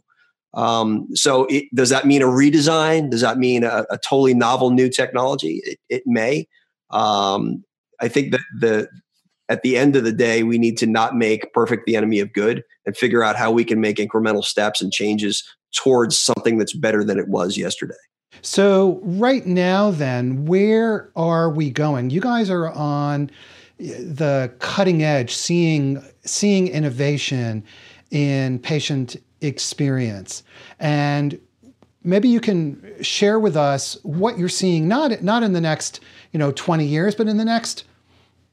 Um, 0.55 1.07
so 1.13 1.45
it, 1.45 1.65
does 1.75 1.89
that 1.89 2.05
mean 2.05 2.21
a 2.21 2.27
redesign? 2.27 3.11
Does 3.11 3.21
that 3.21 3.37
mean 3.37 3.63
a, 3.63 3.85
a 3.89 3.97
totally 3.97 4.33
novel 4.33 4.71
new 4.71 4.89
technology? 4.89 5.61
It, 5.65 5.79
it 5.89 6.03
may. 6.05 6.47
Um, 6.91 7.63
I 8.01 8.07
think 8.07 8.31
that 8.31 8.41
the 8.59 8.89
at 9.47 9.61
the 9.61 9.77
end 9.77 9.95
of 9.95 10.03
the 10.03 10.11
day, 10.11 10.43
we 10.43 10.57
need 10.57 10.77
to 10.79 10.87
not 10.87 11.15
make 11.15 11.53
perfect 11.53 11.85
the 11.85 11.95
enemy 11.95 12.19
of 12.19 12.33
good 12.33 12.63
and 12.85 12.97
figure 12.97 13.23
out 13.23 13.35
how 13.35 13.51
we 13.51 13.63
can 13.63 13.79
make 13.79 13.97
incremental 13.97 14.43
steps 14.43 14.81
and 14.81 14.91
changes 14.91 15.43
towards 15.71 16.17
something 16.17 16.57
that's 16.57 16.73
better 16.73 17.03
than 17.03 17.19
it 17.19 17.27
was 17.27 17.57
yesterday. 17.57 17.93
So, 18.41 18.99
right 19.03 19.45
now, 19.45 19.91
then, 19.91 20.45
where 20.45 21.11
are 21.15 21.49
we 21.49 21.69
going? 21.69 22.09
You 22.09 22.21
guys 22.21 22.49
are 22.49 22.71
on 22.71 23.29
the 23.77 24.51
cutting 24.59 25.03
edge, 25.03 25.33
seeing, 25.33 26.03
seeing 26.23 26.67
innovation 26.67 27.63
in 28.15 28.59
patient 28.59 29.17
experience. 29.41 30.41
And 30.79 31.37
maybe 32.01 32.29
you 32.29 32.39
can 32.39 32.81
share 33.01 33.41
with 33.41 33.57
us 33.57 33.97
what 34.03 34.37
you're 34.37 34.47
seeing, 34.47 34.87
not, 34.87 35.21
not 35.21 35.43
in 35.43 35.51
the 35.51 35.59
next 35.59 35.99
you 36.31 36.39
know, 36.39 36.53
20 36.53 36.85
years, 36.85 37.13
but 37.13 37.27
in 37.27 37.35
the 37.35 37.43
next 37.43 37.83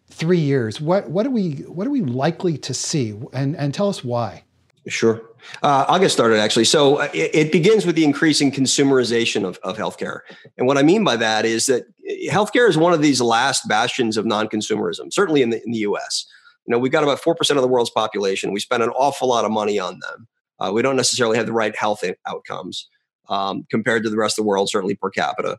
three 0.09 0.40
years. 0.40 0.81
What, 0.81 1.09
what, 1.11 1.25
are, 1.27 1.31
we, 1.31 1.53
what 1.68 1.87
are 1.87 1.90
we 1.90 2.01
likely 2.01 2.59
to 2.59 2.75
see? 2.75 3.14
And, 3.33 3.55
and 3.57 3.72
tell 3.72 3.88
us 3.88 4.03
why. 4.03 4.42
Sure. 4.88 5.22
Uh, 5.62 5.85
I'll 5.87 6.01
get 6.01 6.11
started 6.11 6.40
actually. 6.40 6.64
So 6.64 6.96
uh, 6.96 7.09
it, 7.14 7.31
it, 7.33 7.53
begins 7.53 7.87
with 7.87 7.94
the 7.94 8.05
increasing 8.05 8.51
consumerization 8.51 9.44
of, 9.44 9.61
of 9.62 9.77
healthcare. 9.77 10.20
And 10.59 10.66
what 10.66 10.77
I 10.77 10.83
mean 10.83 11.05
by 11.05 11.14
that 11.16 11.44
is 11.44 11.66
that 11.66 11.85
eh, 12.09 12.33
healthcare 12.33 12.68
is 12.68 12.77
one 12.77 12.92
of 12.92 13.01
these 13.01 13.20
last 13.20 13.68
bastions 13.68 14.16
of 14.16 14.27
non 14.27 14.48
consumerism, 14.48 15.12
certainly 15.12 15.40
in 15.40 15.51
the, 15.51 15.62
in 15.64 15.70
the 15.70 15.79
US. 15.79 16.27
You 16.66 16.72
know, 16.72 16.79
we've 16.79 16.92
got 16.92 17.03
about 17.03 17.20
4% 17.20 17.38
of 17.51 17.62
the 17.62 17.68
world's 17.68 17.90
population. 17.90 18.53
We 18.53 18.61
spend 18.61 18.83
an 18.83 18.90
awful 18.90 19.29
lot 19.29 19.44
of 19.44 19.51
money 19.51 19.79
on 19.79 19.98
them. 19.98 20.29
Uh, 20.59 20.70
we 20.72 20.83
don't 20.83 20.96
necessarily 20.96 21.37
have 21.37 21.46
the 21.46 21.53
right 21.53 21.75
health 21.75 22.05
outcomes 22.27 22.88
um, 23.29 23.66
compared 23.70 24.05
to 24.05 24.11
the 24.11 24.16
rest 24.16 24.38
of 24.38 24.44
the 24.44 24.48
world, 24.48 24.68
certainly 24.70 24.94
per 24.94 25.11
capita. 25.11 25.59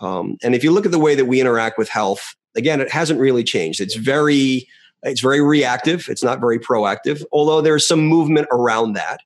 Um, 0.00 0.36
and 0.42 0.54
if 0.54 0.64
you 0.64 0.72
look 0.72 0.86
at 0.86 0.92
the 0.92 0.98
way 0.98 1.14
that 1.14 1.26
we 1.26 1.40
interact 1.40 1.78
with 1.78 1.88
health, 1.88 2.34
again, 2.56 2.80
it 2.80 2.90
hasn't 2.90 3.20
really 3.20 3.44
changed. 3.44 3.80
It's 3.80 3.94
very 3.94 4.66
it's 5.04 5.20
very 5.20 5.40
reactive. 5.40 6.08
It's 6.08 6.22
not 6.22 6.38
very 6.38 6.60
proactive, 6.60 7.24
although 7.32 7.60
there's 7.60 7.86
some 7.86 8.06
movement 8.06 8.46
around 8.52 8.92
that. 8.92 9.20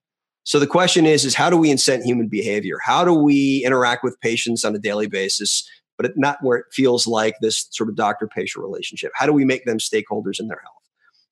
So 0.45 0.59
the 0.59 0.67
question 0.67 1.07
is, 1.07 1.25
is 1.25 1.35
how 1.35 1.51
do 1.51 1.57
we 1.57 1.71
incent 1.71 2.05
human 2.05 2.29
behavior? 2.29 2.79
How 2.83 3.05
do 3.05 3.13
we 3.13 3.63
interact 3.65 4.03
with 4.03 4.19
patients 4.21 4.65
on 4.65 4.75
a 4.75 4.79
daily 4.79 5.07
basis, 5.07 5.69
but 5.99 6.17
not 6.17 6.39
where 6.41 6.57
it 6.59 6.67
feels 6.73 7.07
like 7.07 7.35
this 7.43 7.67
sort 7.73 7.91
of 7.91 7.97
doctor-patient 7.97 8.65
relationship? 8.65 9.13
How 9.15 9.27
do 9.27 9.33
we 9.33 9.45
make 9.45 9.67
them 9.67 9.79
stakeholders 9.79 10.41
in 10.41 10.49
their 10.49 10.61
health? 10.63 10.86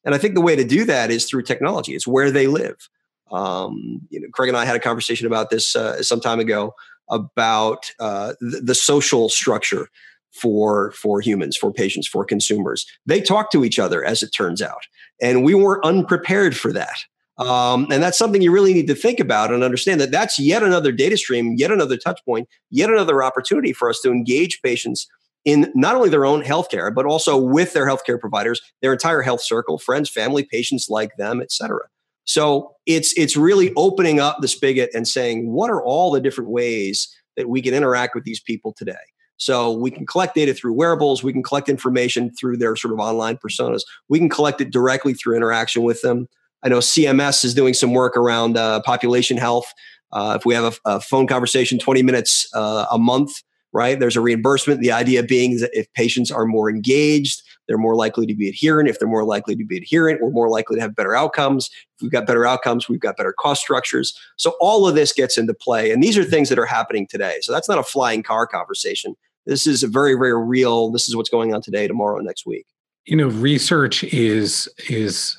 And 0.04 0.14
I 0.14 0.18
think 0.18 0.34
the 0.34 0.40
way 0.40 0.56
to 0.56 0.64
do 0.64 0.84
that 0.84 1.10
is 1.10 1.24
through 1.26 1.42
technology. 1.42 1.94
It's 1.94 2.06
where 2.06 2.30
they 2.30 2.46
live. 2.46 2.88
Um, 3.30 4.02
you 4.10 4.20
know, 4.20 4.28
Craig 4.32 4.48
and 4.48 4.56
I 4.56 4.64
had 4.64 4.76
a 4.76 4.80
conversation 4.80 5.26
about 5.26 5.50
this 5.50 5.74
uh, 5.74 6.02
some 6.02 6.20
time 6.20 6.40
ago. 6.40 6.74
about 7.08 7.92
uh, 8.00 8.32
the, 8.40 8.60
the 8.60 8.74
social 8.74 9.28
structure 9.28 9.88
for 10.32 10.90
for 10.92 11.20
humans 11.20 11.56
for 11.56 11.72
patients 11.72 12.08
for 12.08 12.24
consumers 12.24 12.86
they 13.06 13.20
talk 13.20 13.52
to 13.52 13.64
each 13.64 13.78
other 13.78 14.04
as 14.04 14.22
it 14.22 14.30
turns 14.30 14.60
out 14.60 14.82
and 15.22 15.44
we 15.44 15.54
weren't 15.54 15.84
unprepared 15.84 16.56
for 16.56 16.72
that 16.72 17.04
um, 17.38 17.86
and 17.90 18.02
that's 18.02 18.18
something 18.18 18.42
you 18.42 18.50
really 18.50 18.74
need 18.74 18.88
to 18.88 18.94
think 18.96 19.20
about 19.20 19.52
and 19.52 19.62
understand 19.62 20.00
that 20.00 20.10
that's 20.10 20.38
yet 20.38 20.62
another 20.62 20.90
data 20.90 21.16
stream 21.16 21.54
yet 21.56 21.70
another 21.70 21.96
touch 21.96 22.20
point 22.24 22.48
yet 22.70 22.90
another 22.90 23.22
opportunity 23.22 23.72
for 23.72 23.88
us 23.88 24.00
to 24.00 24.10
engage 24.10 24.60
patients 24.60 25.06
in 25.44 25.70
not 25.74 25.94
only 25.94 26.08
their 26.08 26.24
own 26.24 26.42
healthcare 26.42 26.94
but 26.94 27.06
also 27.06 27.36
with 27.36 27.72
their 27.72 27.86
healthcare 27.86 28.18
providers 28.18 28.60
their 28.82 28.92
entire 28.92 29.22
health 29.22 29.42
circle 29.42 29.78
friends 29.78 30.08
family 30.08 30.44
patients 30.44 30.88
like 30.88 31.16
them 31.16 31.40
etc 31.40 31.80
so 32.24 32.74
it's 32.86 33.16
it's 33.18 33.36
really 33.36 33.72
opening 33.76 34.20
up 34.20 34.38
the 34.40 34.48
spigot 34.48 34.90
and 34.94 35.06
saying 35.06 35.50
what 35.50 35.70
are 35.70 35.82
all 35.82 36.10
the 36.10 36.20
different 36.20 36.50
ways 36.50 37.08
that 37.36 37.48
we 37.48 37.60
can 37.60 37.74
interact 37.74 38.14
with 38.14 38.24
these 38.24 38.40
people 38.40 38.72
today 38.72 38.94
so 39.36 39.72
we 39.72 39.90
can 39.90 40.06
collect 40.06 40.34
data 40.34 40.54
through 40.54 40.74
wearables. 40.74 41.22
We 41.22 41.32
can 41.32 41.42
collect 41.42 41.68
information 41.68 42.30
through 42.30 42.58
their 42.58 42.76
sort 42.76 42.94
of 42.94 43.00
online 43.00 43.36
personas. 43.36 43.82
We 44.08 44.18
can 44.18 44.28
collect 44.28 44.60
it 44.60 44.70
directly 44.70 45.14
through 45.14 45.36
interaction 45.36 45.82
with 45.82 46.00
them. 46.02 46.28
I 46.62 46.68
know 46.68 46.78
CMS 46.78 47.44
is 47.44 47.54
doing 47.54 47.74
some 47.74 47.92
work 47.92 48.16
around 48.16 48.56
uh, 48.56 48.80
population 48.82 49.36
health. 49.36 49.66
Uh, 50.12 50.36
if 50.38 50.46
we 50.46 50.54
have 50.54 50.80
a, 50.86 50.96
a, 50.96 51.00
phone 51.00 51.26
conversation 51.26 51.78
20 51.78 52.02
minutes 52.02 52.48
uh, 52.54 52.86
a 52.90 52.98
month, 52.98 53.42
right, 53.74 53.98
there's 53.98 54.16
a 54.16 54.20
reimbursement. 54.20 54.80
The 54.80 54.92
idea 54.92 55.22
being 55.22 55.58
that 55.58 55.70
if 55.72 55.92
patients 55.92 56.30
are 56.30 56.46
more 56.46 56.70
engaged, 56.70 57.42
they're 57.66 57.76
more 57.76 57.96
likely 57.96 58.24
to 58.26 58.34
be 58.34 58.48
adherent. 58.48 58.88
If 58.88 58.98
they're 58.98 59.08
more 59.08 59.24
likely 59.24 59.56
to 59.56 59.64
be 59.64 59.76
adherent, 59.76 60.22
we're 60.22 60.30
more 60.30 60.48
likely 60.48 60.76
to 60.76 60.82
have 60.82 60.94
better 60.94 61.14
outcomes. 61.14 61.68
If 61.96 62.02
we've 62.02 62.12
got 62.12 62.26
better 62.26 62.46
outcomes, 62.46 62.88
we've 62.88 63.00
got 63.00 63.16
better 63.16 63.34
cost 63.38 63.62
structures. 63.62 64.18
So 64.36 64.54
all 64.60 64.86
of 64.86 64.94
this 64.94 65.12
gets 65.12 65.36
into 65.36 65.54
play. 65.54 65.90
And 65.90 66.02
these 66.02 66.16
are 66.16 66.24
things 66.24 66.48
that 66.48 66.58
are 66.58 66.66
happening 66.66 67.06
today. 67.06 67.38
So 67.42 67.52
that's 67.52 67.68
not 67.68 67.78
a 67.78 67.82
flying 67.82 68.22
car 68.22 68.46
conversation. 68.46 69.16
This 69.46 69.66
is 69.66 69.82
a 69.82 69.88
very, 69.88 70.14
very 70.14 70.40
real, 70.40 70.90
this 70.90 71.08
is 71.08 71.16
what's 71.16 71.28
going 71.28 71.52
on 71.52 71.60
today, 71.60 71.88
tomorrow, 71.88 72.18
next 72.20 72.46
week. 72.46 72.66
You 73.06 73.16
know, 73.16 73.28
research 73.28 74.04
is 74.04 74.68
is 74.88 75.36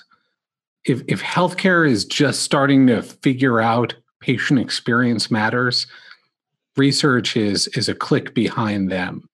if 0.83 1.01
if 1.07 1.23
healthcare 1.23 1.89
is 1.89 2.05
just 2.05 2.43
starting 2.43 2.85
to 2.87 3.01
figure 3.01 3.59
out 3.59 3.95
patient 4.21 4.59
experience 4.59 5.31
matters, 5.31 5.87
research 6.77 7.37
is 7.37 7.67
is 7.69 7.89
a 7.89 7.95
click 7.95 8.33
behind 8.33 8.91
them. 8.91 9.29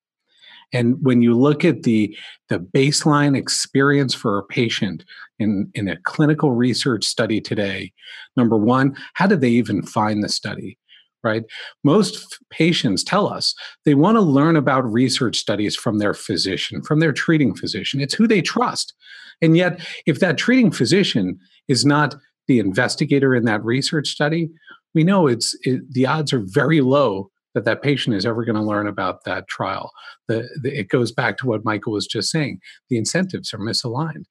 And 0.74 0.98
when 1.02 1.22
you 1.22 1.38
look 1.38 1.66
at 1.66 1.84
the, 1.84 2.16
the 2.50 2.60
baseline 2.60 3.38
experience 3.38 4.14
for 4.14 4.38
a 4.38 4.44
patient 4.44 5.04
in, 5.38 5.70
in 5.74 5.90
a 5.90 5.98
clinical 6.04 6.52
research 6.54 7.04
study 7.04 7.42
today, 7.42 7.92
number 8.38 8.56
one, 8.56 8.96
how 9.16 9.28
did 9.28 9.42
they 9.42 9.50
even 9.50 9.84
find 9.84 10.24
the 10.24 10.30
study? 10.30 10.78
Right? 11.24 11.44
Most 11.84 12.40
patients 12.50 13.04
tell 13.04 13.28
us 13.28 13.54
they 13.86 13.94
want 13.94 14.16
to 14.16 14.22
learn 14.22 14.56
about 14.56 14.92
research 14.92 15.38
studies 15.38 15.76
from 15.76 16.00
their 16.00 16.16
physician, 16.16 16.82
from 16.82 17.00
their 17.00 17.14
treating 17.14 17.54
physician. 17.54 18.00
It's 18.00 18.16
who 18.16 18.28
they 18.28 18.42
trust. 18.42 18.94
And 19.42 19.56
yet, 19.56 19.86
if 20.08 20.20
that 20.20 20.38
treating 20.38 20.72
physician 20.72 21.40
is 21.68 21.86
not 21.86 22.16
the 22.48 22.60
investigator 22.60 23.36
in 23.36 23.46
that 23.46 23.64
research 23.64 24.08
study, 24.08 24.50
we 24.94 25.04
know 25.04 25.28
it's 25.28 25.56
it, 25.64 25.82
the 25.92 26.06
odds 26.06 26.34
are 26.34 26.44
very 26.44 26.82
low 26.82 27.30
that 27.54 27.66
that 27.66 27.82
patient 27.82 28.16
is 28.16 28.26
ever 28.26 28.46
going 28.46 28.56
to 28.56 28.62
learn 28.62 28.88
about 28.88 29.26
that 29.26 29.48
trial. 29.48 29.92
The, 30.28 30.48
the, 30.62 30.80
it 30.80 30.90
goes 30.90 31.12
back 31.12 31.38
to 31.38 31.48
what 31.48 31.66
Michael 31.66 31.94
was 31.94 32.08
just 32.08 32.32
saying. 32.32 32.60
The 32.90 32.98
incentives 32.98 33.54
are 33.54 33.60
misaligned. 33.60 34.24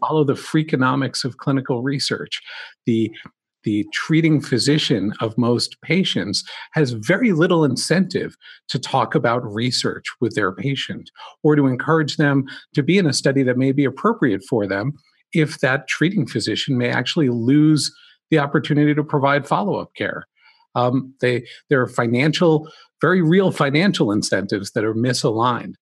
Follow 0.00 0.24
the 0.24 0.34
freakonomics 0.34 1.24
of 1.24 1.38
clinical 1.38 1.82
research. 1.82 2.40
The 2.86 3.10
the 3.64 3.84
treating 3.92 4.40
physician 4.40 5.12
of 5.20 5.36
most 5.36 5.82
patients 5.82 6.44
has 6.72 6.92
very 6.92 7.32
little 7.32 7.64
incentive 7.64 8.36
to 8.68 8.78
talk 8.78 9.16
about 9.16 9.44
research 9.44 10.04
with 10.20 10.34
their 10.36 10.52
patient 10.52 11.10
or 11.42 11.56
to 11.56 11.66
encourage 11.66 12.16
them 12.16 12.44
to 12.74 12.84
be 12.84 12.98
in 12.98 13.06
a 13.06 13.12
study 13.12 13.42
that 13.42 13.58
may 13.58 13.72
be 13.72 13.84
appropriate 13.84 14.42
for 14.48 14.66
them 14.66 14.92
if 15.32 15.58
that 15.58 15.88
treating 15.88 16.26
physician 16.26 16.78
may 16.78 16.88
actually 16.88 17.28
lose 17.28 17.92
the 18.30 18.38
opportunity 18.38 18.94
to 18.94 19.04
provide 19.04 19.46
follow-up 19.46 19.94
care 19.94 20.26
um, 20.78 21.14
they 21.20 21.46
there 21.68 21.80
are 21.80 21.88
financial, 21.88 22.68
very 23.00 23.22
real 23.22 23.50
financial 23.50 24.12
incentives 24.12 24.72
that 24.72 24.84
are 24.84 24.94
misaligned. 24.94 25.74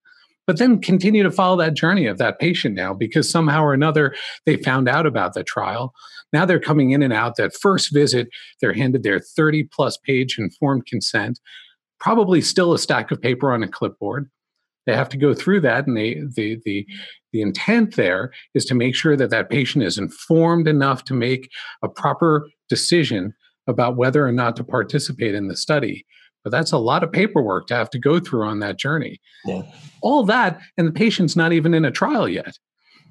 But 0.47 0.59
then 0.59 0.81
continue 0.81 1.25
to 1.25 1.31
follow 1.31 1.57
that 1.57 1.75
journey 1.75 2.07
of 2.07 2.19
that 2.19 2.39
patient 2.39 2.77
now 2.77 2.95
because 2.95 3.29
somehow 3.29 3.65
or 3.65 3.75
another 3.75 4.15
they 4.45 4.57
found 4.57 4.89
out 4.89 5.05
about 5.05 5.35
the 5.35 5.43
trial. 5.43 5.93
Now 6.33 6.45
they're 6.45 6.61
coming 6.61 6.91
in 6.91 7.03
and 7.03 7.13
out. 7.13 7.37
That 7.37 7.55
first 7.55 7.93
visit, 7.93 8.29
they're 8.61 8.73
handed 8.73 9.03
their 9.03 9.19
30 9.19 9.65
plus 9.65 9.97
page 9.97 10.39
informed 10.39 10.87
consent, 10.87 11.41
probably 11.99 12.41
still 12.41 12.73
a 12.73 12.79
stack 12.79 13.11
of 13.11 13.21
paper 13.21 13.53
on 13.53 13.63
a 13.63 13.69
clipboard. 13.69 14.31
They 14.87 14.95
have 14.95 15.09
to 15.11 15.17
go 15.17 15.35
through 15.35 15.61
that, 15.63 15.87
and 15.87 15.97
they, 15.97 16.15
the 16.15 16.61
the 16.65 16.87
the 17.33 17.43
intent 17.43 17.97
there 17.97 18.33
is 18.55 18.65
to 18.67 18.75
make 18.75 18.95
sure 18.95 19.17
that 19.17 19.31
that 19.31 19.51
patient 19.51 19.85
is 19.85 19.99
informed 19.99 20.69
enough 20.69 21.05
to 21.05 21.15
make 21.15 21.51
a 21.83 21.89
proper 21.89 22.49
decision 22.69 23.35
about 23.67 23.97
whether 23.97 24.27
or 24.27 24.33
not 24.33 24.57
to 24.57 24.65
participate 24.65 25.35
in 25.35 25.49
the 25.49 25.57
study. 25.57 26.07
But 26.45 26.51
that's 26.51 26.71
a 26.71 26.79
lot 26.79 27.03
of 27.03 27.11
paperwork 27.11 27.67
to 27.67 27.75
have 27.75 27.91
to 27.91 27.99
go 27.99 28.21
through 28.21 28.45
on 28.45 28.61
that 28.61 28.79
journey. 28.79 29.21
Yeah. 29.45 29.63
All 30.01 30.23
that, 30.25 30.61
and 30.79 30.87
the 30.87 30.93
patient's 30.93 31.35
not 31.35 31.53
even 31.53 31.75
in 31.75 31.85
a 31.85 31.91
trial 31.91 32.29
yet. 32.29 32.57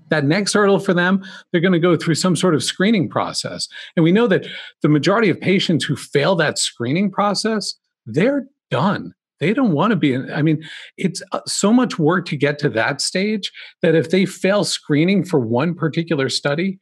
That 0.09 0.23
next 0.23 0.53
hurdle 0.53 0.79
for 0.79 0.93
them, 0.93 1.21
they're 1.51 1.59
going 1.61 1.73
to 1.73 1.79
go 1.79 1.97
through 1.97 2.15
some 2.15 2.35
sort 2.35 2.55
of 2.55 2.63
screening 2.63 3.09
process. 3.09 3.67
And 3.97 4.03
we 4.03 4.13
know 4.13 4.27
that 4.27 4.47
the 4.81 4.87
majority 4.87 5.29
of 5.29 5.41
patients 5.41 5.83
who 5.83 5.97
fail 5.97 6.35
that 6.35 6.57
screening 6.57 7.11
process, 7.11 7.75
they're 8.05 8.47
done. 8.71 9.13
They 9.39 9.53
don't 9.53 9.73
want 9.73 9.91
to 9.91 9.97
be 9.97 10.13
in, 10.13 10.31
I 10.31 10.41
mean, 10.41 10.63
it's 10.97 11.21
uh, 11.31 11.41
so 11.45 11.73
much 11.73 11.99
work 11.99 12.25
to 12.27 12.37
get 12.37 12.57
to 12.59 12.69
that 12.69 13.01
stage 13.01 13.51
that 13.81 13.95
if 13.95 14.09
they 14.09 14.25
fail 14.25 14.63
screening 14.63 15.25
for 15.25 15.39
one 15.39 15.75
particular 15.75 16.29
study, 16.29 16.79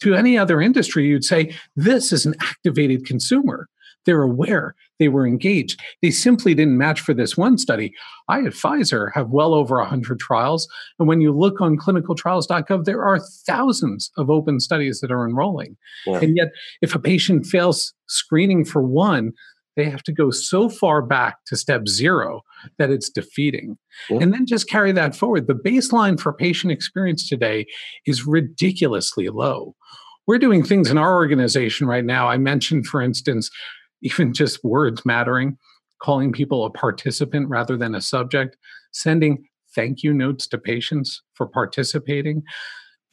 to 0.00 0.14
any 0.14 0.38
other 0.38 0.60
industry, 0.60 1.06
you'd 1.06 1.24
say, 1.24 1.54
this 1.76 2.12
is 2.12 2.26
an 2.26 2.34
activated 2.40 3.04
consumer. 3.04 3.68
They're 4.06 4.22
aware, 4.22 4.74
they 4.98 5.08
were 5.08 5.26
engaged. 5.26 5.80
They 6.02 6.10
simply 6.10 6.54
didn't 6.54 6.78
match 6.78 7.00
for 7.00 7.12
this 7.12 7.36
one 7.36 7.58
study. 7.58 7.92
I 8.28 8.38
at 8.38 8.52
Pfizer 8.52 9.12
have 9.12 9.30
well 9.30 9.52
over 9.52 9.76
100 9.76 10.18
trials. 10.18 10.68
And 10.98 11.08
when 11.08 11.20
you 11.20 11.36
look 11.36 11.60
on 11.60 11.76
clinicaltrials.gov, 11.76 12.84
there 12.84 13.02
are 13.02 13.20
thousands 13.46 14.10
of 14.16 14.30
open 14.30 14.60
studies 14.60 15.00
that 15.00 15.10
are 15.10 15.26
enrolling. 15.26 15.76
Yeah. 16.06 16.20
And 16.20 16.36
yet, 16.36 16.48
if 16.80 16.94
a 16.94 16.98
patient 16.98 17.46
fails 17.46 17.92
screening 18.06 18.64
for 18.64 18.82
one, 18.82 19.32
they 19.78 19.88
have 19.88 20.02
to 20.02 20.12
go 20.12 20.30
so 20.30 20.68
far 20.68 21.00
back 21.00 21.36
to 21.46 21.56
step 21.56 21.86
zero 21.86 22.42
that 22.78 22.90
it's 22.90 23.08
defeating. 23.08 23.78
And 24.10 24.34
then 24.34 24.44
just 24.44 24.68
carry 24.68 24.90
that 24.92 25.14
forward. 25.14 25.46
The 25.46 25.54
baseline 25.54 26.18
for 26.18 26.32
patient 26.32 26.72
experience 26.72 27.28
today 27.28 27.64
is 28.04 28.26
ridiculously 28.26 29.28
low. 29.28 29.76
We're 30.26 30.38
doing 30.38 30.64
things 30.64 30.90
in 30.90 30.98
our 30.98 31.14
organization 31.14 31.86
right 31.86 32.04
now. 32.04 32.28
I 32.28 32.38
mentioned, 32.38 32.86
for 32.86 33.00
instance, 33.00 33.50
even 34.02 34.34
just 34.34 34.64
words 34.64 35.06
mattering, 35.06 35.56
calling 36.02 36.32
people 36.32 36.64
a 36.64 36.70
participant 36.70 37.48
rather 37.48 37.76
than 37.76 37.94
a 37.94 38.00
subject, 38.00 38.56
sending 38.92 39.44
thank 39.76 40.02
you 40.02 40.12
notes 40.12 40.48
to 40.48 40.58
patients 40.58 41.22
for 41.34 41.46
participating 41.46 42.42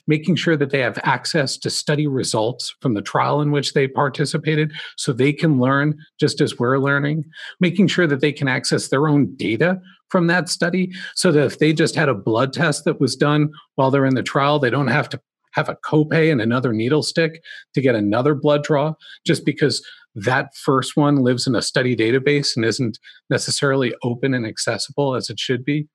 making 0.08 0.36
sure 0.36 0.56
that 0.58 0.70
they 0.70 0.80
have 0.80 1.00
access 1.04 1.58
to 1.58 1.70
study 1.70 2.08
results 2.08 2.76
from 2.82 2.94
the 2.94 3.02
trial 3.02 3.42
in 3.42 3.52
which 3.52 3.74
they 3.74 3.88
participated 3.88 4.72
so 4.98 5.12
they 5.12 5.34
can 5.34 5.60
learn 5.60 5.98
just 6.20 6.42
as 6.42 6.60
we're 6.60 6.78
learning, 6.78 7.24
making 7.60 7.88
sure 7.88 8.08
that 8.08 8.22
they 8.22 8.32
can 8.32 8.48
access 8.48 8.90
their 8.90 9.08
own 9.08 9.36
data 9.36 9.80
from 10.10 10.28
that 10.28 10.50
study 10.50 10.92
so 11.16 11.32
that 11.32 11.46
if 11.46 11.60
they 11.60 11.74
just 11.74 11.96
had 11.96 12.10
a 12.10 12.14
blood 12.14 12.54
test 12.54 12.86
that 12.86 13.02
was 13.02 13.16
done 13.16 13.50
while 13.76 13.92
they're 13.92 14.06
in 14.06 14.16
the 14.16 14.24
trial, 14.24 14.60
they 14.60 14.70
don't 14.70 14.88
have 14.88 15.10
to 15.10 15.20
have 15.54 15.70
a 15.70 15.78
copay 15.78 16.32
and 16.32 16.42
another 16.42 16.74
needle 16.74 17.02
stick 17.02 17.42
to 17.74 17.82
get 17.82 17.96
another 17.96 18.36
blood 18.36 18.64
draw 18.64 18.94
just 19.26 19.46
because 19.46 19.86
that 20.14 20.56
first 20.56 20.96
one 20.96 21.18
lives 21.18 21.48
in 21.48 21.56
a 21.56 21.62
study 21.62 21.96
database 21.96 22.56
and 22.56 22.66
isn't 22.66 23.00
necessarily 23.30 23.94
open 24.04 24.34
and 24.34 24.46
accessible 24.46 25.16
as 25.16 25.30
it 25.30 25.40
should 25.40 25.66
be 25.66 25.88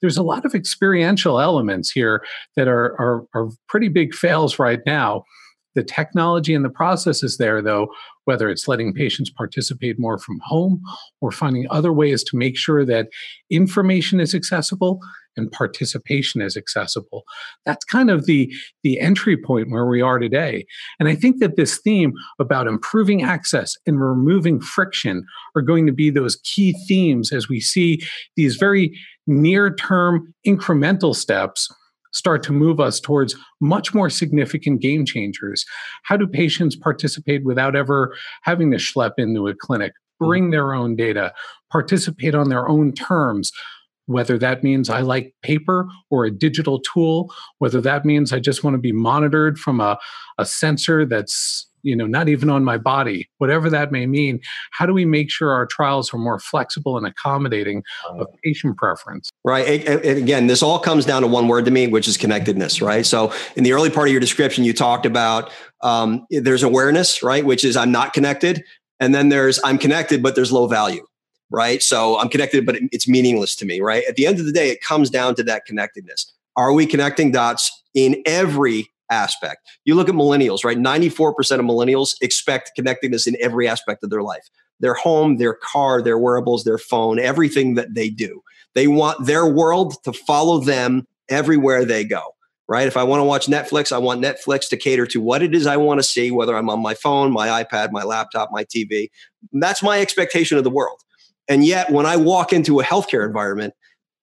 there's 0.00 0.16
a 0.16 0.22
lot 0.22 0.44
of 0.44 0.54
experiential 0.54 1.40
elements 1.40 1.90
here 1.90 2.22
that 2.56 2.68
are, 2.68 3.00
are, 3.00 3.24
are 3.34 3.48
pretty 3.68 3.88
big 3.88 4.14
fails 4.14 4.58
right 4.58 4.80
now. 4.86 5.24
The 5.74 5.82
technology 5.82 6.54
and 6.54 6.64
the 6.64 6.70
process 6.70 7.22
is 7.22 7.36
there, 7.36 7.60
though, 7.60 7.88
whether 8.26 8.48
it's 8.48 8.68
letting 8.68 8.94
patients 8.94 9.30
participate 9.30 9.98
more 9.98 10.18
from 10.18 10.38
home 10.44 10.80
or 11.20 11.32
finding 11.32 11.66
other 11.70 11.92
ways 11.92 12.22
to 12.24 12.36
make 12.36 12.56
sure 12.56 12.84
that 12.84 13.08
information 13.50 14.20
is 14.20 14.34
accessible 14.34 15.00
and 15.36 15.50
participation 15.50 16.40
is 16.40 16.56
accessible. 16.56 17.24
That's 17.66 17.84
kind 17.84 18.08
of 18.08 18.26
the, 18.26 18.52
the 18.84 19.00
entry 19.00 19.36
point 19.36 19.70
where 19.70 19.86
we 19.86 20.00
are 20.00 20.20
today. 20.20 20.64
And 21.00 21.08
I 21.08 21.16
think 21.16 21.40
that 21.40 21.56
this 21.56 21.78
theme 21.78 22.12
about 22.38 22.68
improving 22.68 23.24
access 23.24 23.74
and 23.84 24.00
removing 24.00 24.60
friction 24.60 25.24
are 25.56 25.62
going 25.62 25.86
to 25.86 25.92
be 25.92 26.10
those 26.10 26.36
key 26.36 26.72
themes 26.86 27.32
as 27.32 27.48
we 27.48 27.60
see 27.60 28.00
these 28.36 28.56
very 28.56 28.96
near 29.26 29.74
term 29.74 30.34
incremental 30.46 31.14
steps 31.14 31.72
start 32.12 32.42
to 32.44 32.52
move 32.52 32.80
us 32.80 33.00
towards 33.00 33.34
much 33.60 33.92
more 33.92 34.08
significant 34.08 34.80
game 34.80 35.04
changers. 35.04 35.64
How 36.04 36.16
do 36.16 36.26
patients 36.26 36.76
participate 36.76 37.44
without 37.44 37.74
ever 37.74 38.14
having 38.42 38.70
to 38.70 38.76
schlep 38.76 39.12
into 39.18 39.48
a 39.48 39.54
clinic? 39.54 39.92
Hmm. 40.20 40.26
Bring 40.26 40.50
their 40.50 40.72
own 40.72 40.96
data, 40.96 41.34
participate 41.70 42.34
on 42.34 42.48
their 42.48 42.68
own 42.68 42.92
terms, 42.92 43.50
whether 44.06 44.38
that 44.38 44.62
means 44.62 44.90
I 44.90 45.00
like 45.00 45.34
paper 45.42 45.88
or 46.10 46.24
a 46.24 46.30
digital 46.30 46.80
tool, 46.80 47.32
whether 47.58 47.80
that 47.80 48.04
means 48.04 48.32
I 48.32 48.38
just 48.38 48.62
want 48.62 48.74
to 48.74 48.78
be 48.78 48.92
monitored 48.92 49.58
from 49.58 49.80
a, 49.80 49.98
a 50.38 50.46
sensor 50.46 51.04
that's 51.04 51.66
you 51.84 51.94
know 51.94 52.06
not 52.06 52.28
even 52.28 52.50
on 52.50 52.64
my 52.64 52.76
body 52.76 53.28
whatever 53.38 53.70
that 53.70 53.92
may 53.92 54.06
mean 54.06 54.40
how 54.72 54.84
do 54.84 54.92
we 54.92 55.04
make 55.04 55.30
sure 55.30 55.52
our 55.52 55.66
trials 55.66 56.12
are 56.12 56.18
more 56.18 56.38
flexible 56.38 56.96
and 56.96 57.06
accommodating 57.06 57.82
of 58.08 58.26
patient 58.42 58.76
preference 58.76 59.30
right 59.44 59.86
and 59.86 60.04
again 60.04 60.46
this 60.46 60.62
all 60.62 60.78
comes 60.78 61.04
down 61.04 61.22
to 61.22 61.28
one 61.28 61.46
word 61.46 61.64
to 61.64 61.70
me 61.70 61.86
which 61.86 62.08
is 62.08 62.16
connectedness 62.16 62.82
right 62.82 63.06
so 63.06 63.32
in 63.56 63.62
the 63.62 63.72
early 63.72 63.90
part 63.90 64.08
of 64.08 64.12
your 64.12 64.20
description 64.20 64.64
you 64.64 64.72
talked 64.72 65.06
about 65.06 65.52
um, 65.82 66.26
there's 66.30 66.62
awareness 66.62 67.22
right 67.22 67.44
which 67.44 67.64
is 67.64 67.76
i'm 67.76 67.92
not 67.92 68.12
connected 68.12 68.64
and 68.98 69.14
then 69.14 69.28
there's 69.28 69.60
i'm 69.64 69.78
connected 69.78 70.22
but 70.22 70.34
there's 70.34 70.50
low 70.50 70.66
value 70.66 71.04
right? 71.50 71.82
So 71.82 72.18
I'm 72.18 72.28
connected, 72.28 72.66
but 72.66 72.76
it's 72.90 73.06
meaningless 73.06 73.54
to 73.56 73.64
me, 73.64 73.80
right? 73.80 74.02
At 74.08 74.16
the 74.16 74.26
end 74.26 74.40
of 74.40 74.46
the 74.46 74.50
day, 74.50 74.70
it 74.70 74.80
comes 74.80 75.08
down 75.08 75.36
to 75.36 75.44
that 75.44 75.66
connectedness. 75.66 76.32
Are 76.56 76.72
we 76.72 76.86
connecting 76.86 77.30
dots 77.30 77.70
in 77.94 78.22
every 78.26 78.90
aspect? 79.10 79.68
You 79.84 79.94
look 79.94 80.08
at 80.08 80.14
millennials, 80.14 80.64
right? 80.64 80.78
94% 80.78 81.30
of 81.58 81.64
millennials 81.64 82.14
expect 82.20 82.72
connectedness 82.76 83.26
in 83.26 83.36
every 83.40 83.68
aspect 83.68 84.02
of 84.04 84.10
their 84.10 84.22
life 84.22 84.48
their 84.80 84.94
home, 84.94 85.36
their 85.36 85.54
car, 85.54 86.02
their 86.02 86.18
wearables, 86.18 86.64
their 86.64 86.78
phone, 86.78 87.20
everything 87.20 87.74
that 87.74 87.94
they 87.94 88.10
do. 88.10 88.42
They 88.74 88.88
want 88.88 89.24
their 89.24 89.46
world 89.46 90.02
to 90.02 90.12
follow 90.12 90.58
them 90.58 91.06
everywhere 91.28 91.84
they 91.84 92.04
go 92.04 92.34
right? 92.68 92.86
If 92.86 92.96
I 92.96 93.02
want 93.02 93.20
to 93.20 93.24
watch 93.24 93.46
Netflix, 93.46 93.92
I 93.92 93.98
want 93.98 94.22
Netflix 94.22 94.68
to 94.70 94.76
cater 94.76 95.06
to 95.08 95.20
what 95.20 95.42
it 95.42 95.54
is 95.54 95.66
I 95.66 95.76
want 95.76 95.98
to 95.98 96.02
see, 96.02 96.30
whether 96.30 96.56
I'm 96.56 96.70
on 96.70 96.80
my 96.80 96.94
phone, 96.94 97.32
my 97.32 97.62
iPad, 97.62 97.90
my 97.92 98.04
laptop, 98.04 98.50
my 98.52 98.64
TV. 98.64 99.10
That's 99.52 99.82
my 99.82 100.00
expectation 100.00 100.56
of 100.56 100.64
the 100.64 100.70
world. 100.70 101.00
And 101.46 101.64
yet, 101.64 101.90
when 101.90 102.06
I 102.06 102.16
walk 102.16 102.52
into 102.52 102.80
a 102.80 102.84
healthcare 102.84 103.26
environment, 103.26 103.74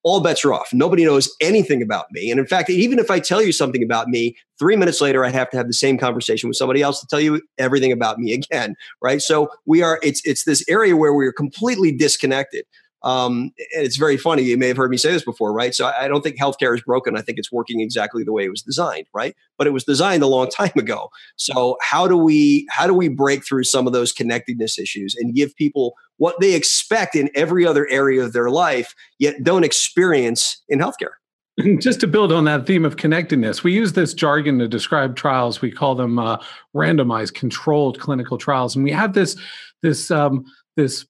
all 0.03 0.21
bets 0.21 0.43
are 0.43 0.53
off. 0.53 0.69
Nobody 0.73 1.05
knows 1.05 1.33
anything 1.41 1.81
about 1.81 2.05
me. 2.11 2.31
And 2.31 2.39
in 2.39 2.47
fact, 2.47 2.69
even 2.69 2.99
if 2.99 3.11
I 3.11 3.19
tell 3.19 3.41
you 3.41 3.51
something 3.51 3.83
about 3.83 4.07
me, 4.07 4.35
three 4.57 4.75
minutes 4.75 5.01
later, 5.01 5.23
I 5.23 5.29
have 5.29 5.49
to 5.51 5.57
have 5.57 5.67
the 5.67 5.73
same 5.73 5.97
conversation 5.97 6.49
with 6.49 6.57
somebody 6.57 6.81
else 6.81 6.99
to 7.01 7.07
tell 7.07 7.19
you 7.19 7.41
everything 7.57 7.91
about 7.91 8.17
me 8.17 8.33
again. 8.33 8.75
Right. 9.01 9.21
So 9.21 9.49
we 9.65 9.81
are, 9.81 9.99
it's, 10.01 10.21
it's 10.25 10.43
this 10.43 10.63
area 10.67 10.95
where 10.95 11.13
we're 11.13 11.33
completely 11.33 11.91
disconnected. 11.91 12.65
Um, 13.03 13.51
and 13.73 13.85
it's 13.85 13.97
very 13.97 14.17
funny. 14.17 14.43
You 14.43 14.57
may 14.57 14.67
have 14.67 14.77
heard 14.77 14.91
me 14.91 14.97
say 14.97 15.11
this 15.11 15.23
before, 15.23 15.51
right? 15.53 15.73
So 15.73 15.91
I 15.97 16.07
don't 16.07 16.21
think 16.21 16.39
healthcare 16.39 16.75
is 16.75 16.81
broken. 16.81 17.17
I 17.17 17.21
think 17.21 17.37
it's 17.37 17.51
working 17.51 17.81
exactly 17.81 18.23
the 18.23 18.31
way 18.31 18.45
it 18.45 18.49
was 18.49 18.61
designed, 18.61 19.07
right? 19.13 19.35
But 19.57 19.67
it 19.67 19.71
was 19.71 19.83
designed 19.83 20.23
a 20.23 20.27
long 20.27 20.49
time 20.57 20.71
ago. 20.75 21.09
So 21.35 21.77
how 21.81 22.07
do 22.07 22.17
we 22.17 22.67
how 22.69 22.87
do 22.87 22.93
we 22.93 23.07
break 23.07 23.45
through 23.45 23.63
some 23.63 23.87
of 23.87 23.93
those 23.93 24.11
connectedness 24.11 24.77
issues 24.77 25.15
and 25.15 25.33
give 25.33 25.55
people 25.55 25.93
what 26.17 26.39
they 26.39 26.53
expect 26.53 27.15
in 27.15 27.29
every 27.33 27.65
other 27.65 27.87
area 27.89 28.23
of 28.23 28.33
their 28.33 28.49
life, 28.49 28.93
yet 29.17 29.43
don't 29.43 29.63
experience 29.63 30.61
in 30.69 30.79
healthcare? 30.79 31.15
Just 31.79 31.99
to 32.01 32.07
build 32.07 32.31
on 32.31 32.45
that 32.45 32.65
theme 32.65 32.85
of 32.85 32.97
connectedness, 32.97 33.63
we 33.63 33.73
use 33.73 33.93
this 33.93 34.13
jargon 34.13 34.59
to 34.59 34.67
describe 34.67 35.15
trials. 35.15 35.61
We 35.61 35.71
call 35.71 35.95
them 35.95 36.17
uh, 36.17 36.37
randomized, 36.75 37.33
controlled 37.33 37.99
clinical 37.99 38.37
trials, 38.37 38.75
and 38.75 38.83
we 38.83 38.91
have 38.91 39.13
this 39.13 39.35
this 39.81 40.11
um, 40.11 40.45
this 40.77 41.05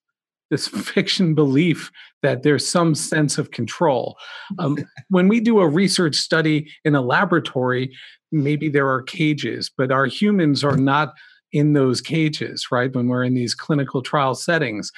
this 0.51 0.67
fiction 0.67 1.33
belief 1.33 1.91
that 2.21 2.43
there's 2.43 2.67
some 2.67 2.93
sense 2.93 3.39
of 3.39 3.49
control. 3.49 4.15
Um, 4.59 4.77
when 5.09 5.27
we 5.27 5.39
do 5.39 5.59
a 5.59 5.67
research 5.67 6.15
study 6.15 6.69
in 6.85 6.93
a 6.93 7.01
laboratory, 7.01 7.91
maybe 8.31 8.69
there 8.69 8.87
are 8.87 9.01
cages, 9.01 9.71
but 9.75 9.91
our 9.91 10.05
humans 10.05 10.63
are 10.63 10.77
not 10.77 11.13
in 11.51 11.73
those 11.73 11.99
cages, 11.99 12.67
right? 12.71 12.95
When 12.95 13.07
we're 13.07 13.23
in 13.23 13.33
these 13.33 13.55
clinical 13.55 14.01
trial 14.01 14.35
settings, 14.35 14.91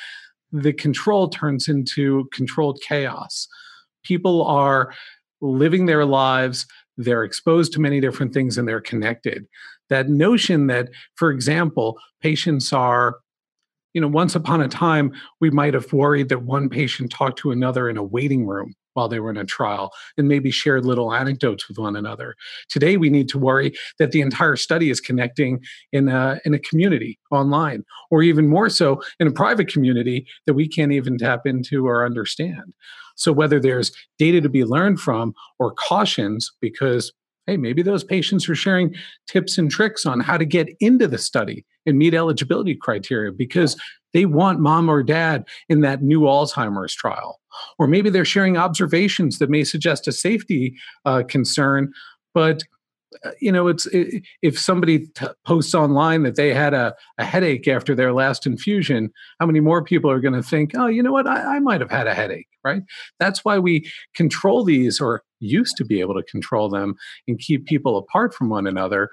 the 0.52 0.74
control 0.74 1.30
turns 1.30 1.68
into 1.68 2.30
controlled 2.32 2.80
chaos. 2.88 3.48
People 4.04 4.44
are 4.46 4.94
living 5.42 5.88
their 5.88 6.06
lives, 6.06 6.68
they're 6.96 7.24
exposed 7.24 7.74
to 7.74 7.82
many 7.82 8.00
different 8.00 8.34
things, 8.34 8.58
and 8.58 8.68
they're 8.68 8.82
connected. 8.82 9.48
That 9.90 10.10
notion 10.10 10.68
that, 10.68 10.90
for 11.16 11.32
example, 11.32 11.98
patients 12.22 12.72
are 12.72 13.18
you 13.94 14.02
know, 14.02 14.08
once 14.08 14.36
upon 14.36 14.62
a 14.62 14.68
time, 14.68 15.12
we 15.40 15.50
might 15.50 15.74
have 15.74 15.92
worried 15.94 16.30
that 16.30 16.44
one 16.44 16.70
patient 16.70 17.12
talked 17.12 17.40
to 17.40 17.52
another 17.52 17.90
in 17.90 17.98
a 17.98 18.04
waiting 18.04 18.46
room 18.46 18.74
while 18.94 19.08
they 19.08 19.20
were 19.20 19.30
in 19.30 19.38
a 19.38 19.46
trial 19.46 19.92
and 20.18 20.28
maybe 20.28 20.52
shared 20.52 20.86
little 20.86 21.14
anecdotes 21.14 21.68
with 21.68 21.78
one 21.78 21.96
another. 21.96 22.36
Today, 22.70 22.98
we 22.98 23.10
need 23.10 23.28
to 23.30 23.40
worry 23.40 23.74
that 24.00 24.12
the 24.12 24.22
entire 24.22 24.56
study 24.56 24.90
is 24.90 25.00
connecting 25.00 25.64
in 25.92 26.10
a, 26.10 26.40
in 26.46 26.54
a 26.54 26.60
community 26.60 27.20
online, 27.32 27.84
or 28.12 28.24
even 28.24 28.48
more 28.48 28.70
so 28.70 29.02
in 29.20 29.28
a 29.28 29.32
private 29.32 29.68
community 29.68 30.28
that 30.46 30.54
we 30.54 30.68
can't 30.68 30.92
even 30.92 31.18
tap 31.18 31.42
into 31.46 31.88
or 31.88 32.06
understand. 32.06 32.74
So, 33.16 33.32
whether 33.32 33.60
there's 33.60 33.92
data 34.18 34.42
to 34.42 34.50
be 34.50 34.64
learned 34.64 35.00
from 35.00 35.34
or 35.60 35.74
cautions 35.74 36.52
because 36.62 37.12
hey, 37.46 37.58
maybe 37.58 37.82
those 37.82 38.06
patients 38.06 38.48
are 38.48 38.56
sharing 38.56 38.96
tips 39.28 39.58
and 39.58 39.70
tricks 39.70 40.06
on 40.06 40.22
how 40.22 40.38
to 40.38 40.46
get 40.46 40.70
into 40.80 41.08
the 41.08 41.18
study 41.18 41.66
and 41.86 41.98
meet 41.98 42.14
eligibility 42.14 42.76
criteria 42.76 43.32
because 43.32 43.80
they 44.14 44.26
want 44.26 44.60
mom 44.60 44.90
or 44.90 45.04
dad 45.04 45.46
in 45.70 45.82
that 45.82 46.02
new 46.02 46.22
Alzheimer's 46.22 46.94
trial. 46.94 47.40
Or 47.78 47.88
maybe 47.88 48.10
they're 48.10 48.26
sharing 48.26 48.58
observations 48.58 49.40
that 49.40 49.50
may 49.50 49.64
suggest 49.64 50.08
a 50.08 50.12
safety 50.12 50.76
uh, 51.06 51.24
concern, 51.28 51.92
but 52.34 52.64
uh, 53.24 53.32
you 53.40 53.52
know, 53.52 53.68
it's 53.68 53.86
it, 53.88 54.24
if 54.42 54.58
somebody 54.58 55.08
t- 55.08 55.28
posts 55.46 55.76
online 55.76 56.24
that 56.24 56.36
they 56.36 56.54
had 56.54 56.74
a, 56.74 56.96
a, 57.20 57.24
headache 57.24 57.68
after 57.68 57.94
their 57.94 58.12
last 58.12 58.48
infusion, 58.48 59.12
how 59.40 59.46
many 59.46 59.60
more 59.60 59.84
people 59.84 60.10
are 60.10 60.20
going 60.20 60.34
to 60.34 60.42
think, 60.42 60.72
oh, 60.76 60.88
you 60.88 61.04
know 61.04 61.12
what, 61.12 61.28
I, 61.28 61.58
I 61.58 61.60
might 61.60 61.80
have 61.80 61.92
had 61.92 62.08
a 62.08 62.16
headache, 62.16 62.48
right? 62.64 62.82
That's 63.20 63.46
why 63.46 63.60
we 63.60 63.90
control 64.16 64.64
these, 64.64 65.00
or 65.00 65.24
used 65.40 65.78
to 65.78 65.86
be 65.86 66.00
able 66.00 66.16
to 66.16 66.24
control 66.24 66.70
them 66.70 66.96
and 67.28 67.38
keep 67.38 67.66
people 67.66 67.98
apart 67.98 68.34
from 68.34 68.50
one 68.50 68.66
another 68.66 69.10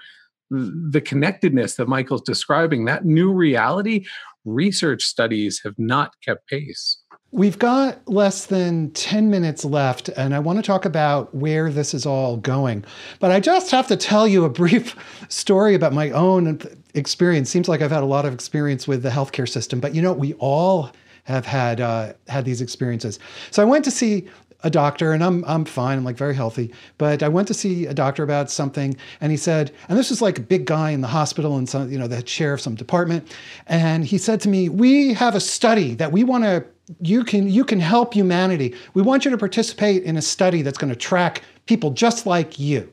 the 0.51 1.01
connectedness 1.01 1.77
that 1.77 1.89
Michael's 1.89 2.23
describing, 2.23 2.85
that 2.87 3.05
new 3.05 3.33
reality, 3.33 4.05
research 4.45 5.05
studies 5.05 5.61
have 5.65 5.75
not 5.79 6.15
kept 6.25 6.49
pace. 6.49 6.99
We've 7.33 7.59
got 7.59 8.09
less 8.09 8.47
than 8.47 8.91
10 8.91 9.31
minutes 9.31 9.65
left, 9.65 10.09
and 10.09 10.35
I 10.35 10.41
want 10.41 10.59
to 10.59 10.65
talk 10.65 10.85
about 10.85 11.33
where 11.33 11.71
this 11.71 11.95
is 11.95 12.05
all 12.05 12.37
going. 12.37 12.85
But 13.21 13.31
I 13.31 13.39
just 13.39 13.71
have 13.71 13.87
to 13.87 13.97
tell 13.97 14.27
you 14.27 14.45
a 14.45 14.49
brief 14.49 14.97
story 15.29 15.77
about 15.77 15.93
my 15.93 16.11
own 16.11 16.59
experience. 16.95 17.49
Seems 17.49 17.69
like 17.69 17.83
I've 17.83 17.93
had 17.93 18.03
a 18.03 18.07
lot 18.07 18.25
of 18.25 18.35
experience 18.35 18.89
with 18.89 19.05
the 19.05 19.11
healthcare 19.11 19.49
system, 19.49 19.79
but 19.79 19.95
you 19.95 20.03
know, 20.03 20.13
we 20.13 20.35
all 20.35 20.91
have 21.25 21.47
had 21.47 21.81
uh, 21.81 22.15
had 22.27 22.45
these 22.45 22.61
experiences. 22.61 23.21
So 23.53 23.63
I 23.63 23.65
went 23.65 23.85
to 23.85 23.93
see 23.93 24.29
a 24.63 24.71
doctor 24.71 25.13
and 25.13 25.23
I'm 25.23 25.45
I'm 25.47 25.65
fine. 25.65 25.99
I'm 25.99 26.05
like 26.05 26.17
very 26.17 26.35
healthy. 26.35 26.73
But 26.99 27.23
I 27.23 27.29
went 27.29 27.49
to 27.49 27.55
see 27.55 27.87
a 27.87 27.95
doctor 27.95 28.23
about 28.23 28.51
something 28.51 28.97
and 29.21 29.31
he 29.31 29.37
said, 29.37 29.73
and 29.89 29.99
this 29.99 30.11
was 30.11 30.21
like 30.21 30.39
a 30.39 30.43
big 30.43 30.67
guy 30.67 30.91
in 30.91 31.01
the 31.01 31.09
hospital 31.09 31.57
and 31.57 31.69
some, 31.69 31.91
you 31.91 31.99
know, 31.99 32.09
the 32.09 32.23
chair 32.23 32.53
of 32.53 32.61
some 32.61 32.75
department. 32.75 33.35
And 33.67 34.05
he 34.05 34.19
said 34.19 34.41
to 34.43 34.49
me, 34.49 34.69
We 34.69 35.15
have 35.15 35.35
a 35.35 35.41
study 35.41 35.95
that 35.95 36.13
we 36.13 36.25
want 36.25 36.45
to 36.45 36.65
you 37.01 37.25
can 37.25 37.49
you 37.49 37.65
can 37.65 37.81
help 37.81 38.15
humanity. 38.15 38.75
We 38.95 39.03
want 39.03 39.25
you 39.25 39.31
to 39.31 39.39
participate 39.39 40.03
in 40.03 40.17
a 40.17 40.23
study 40.23 40.63
that's 40.63 40.79
going 40.79 40.93
to 40.93 40.99
track 40.99 41.43
people 41.67 41.91
just 41.91 42.27
like 42.27 42.59
you. 42.59 42.93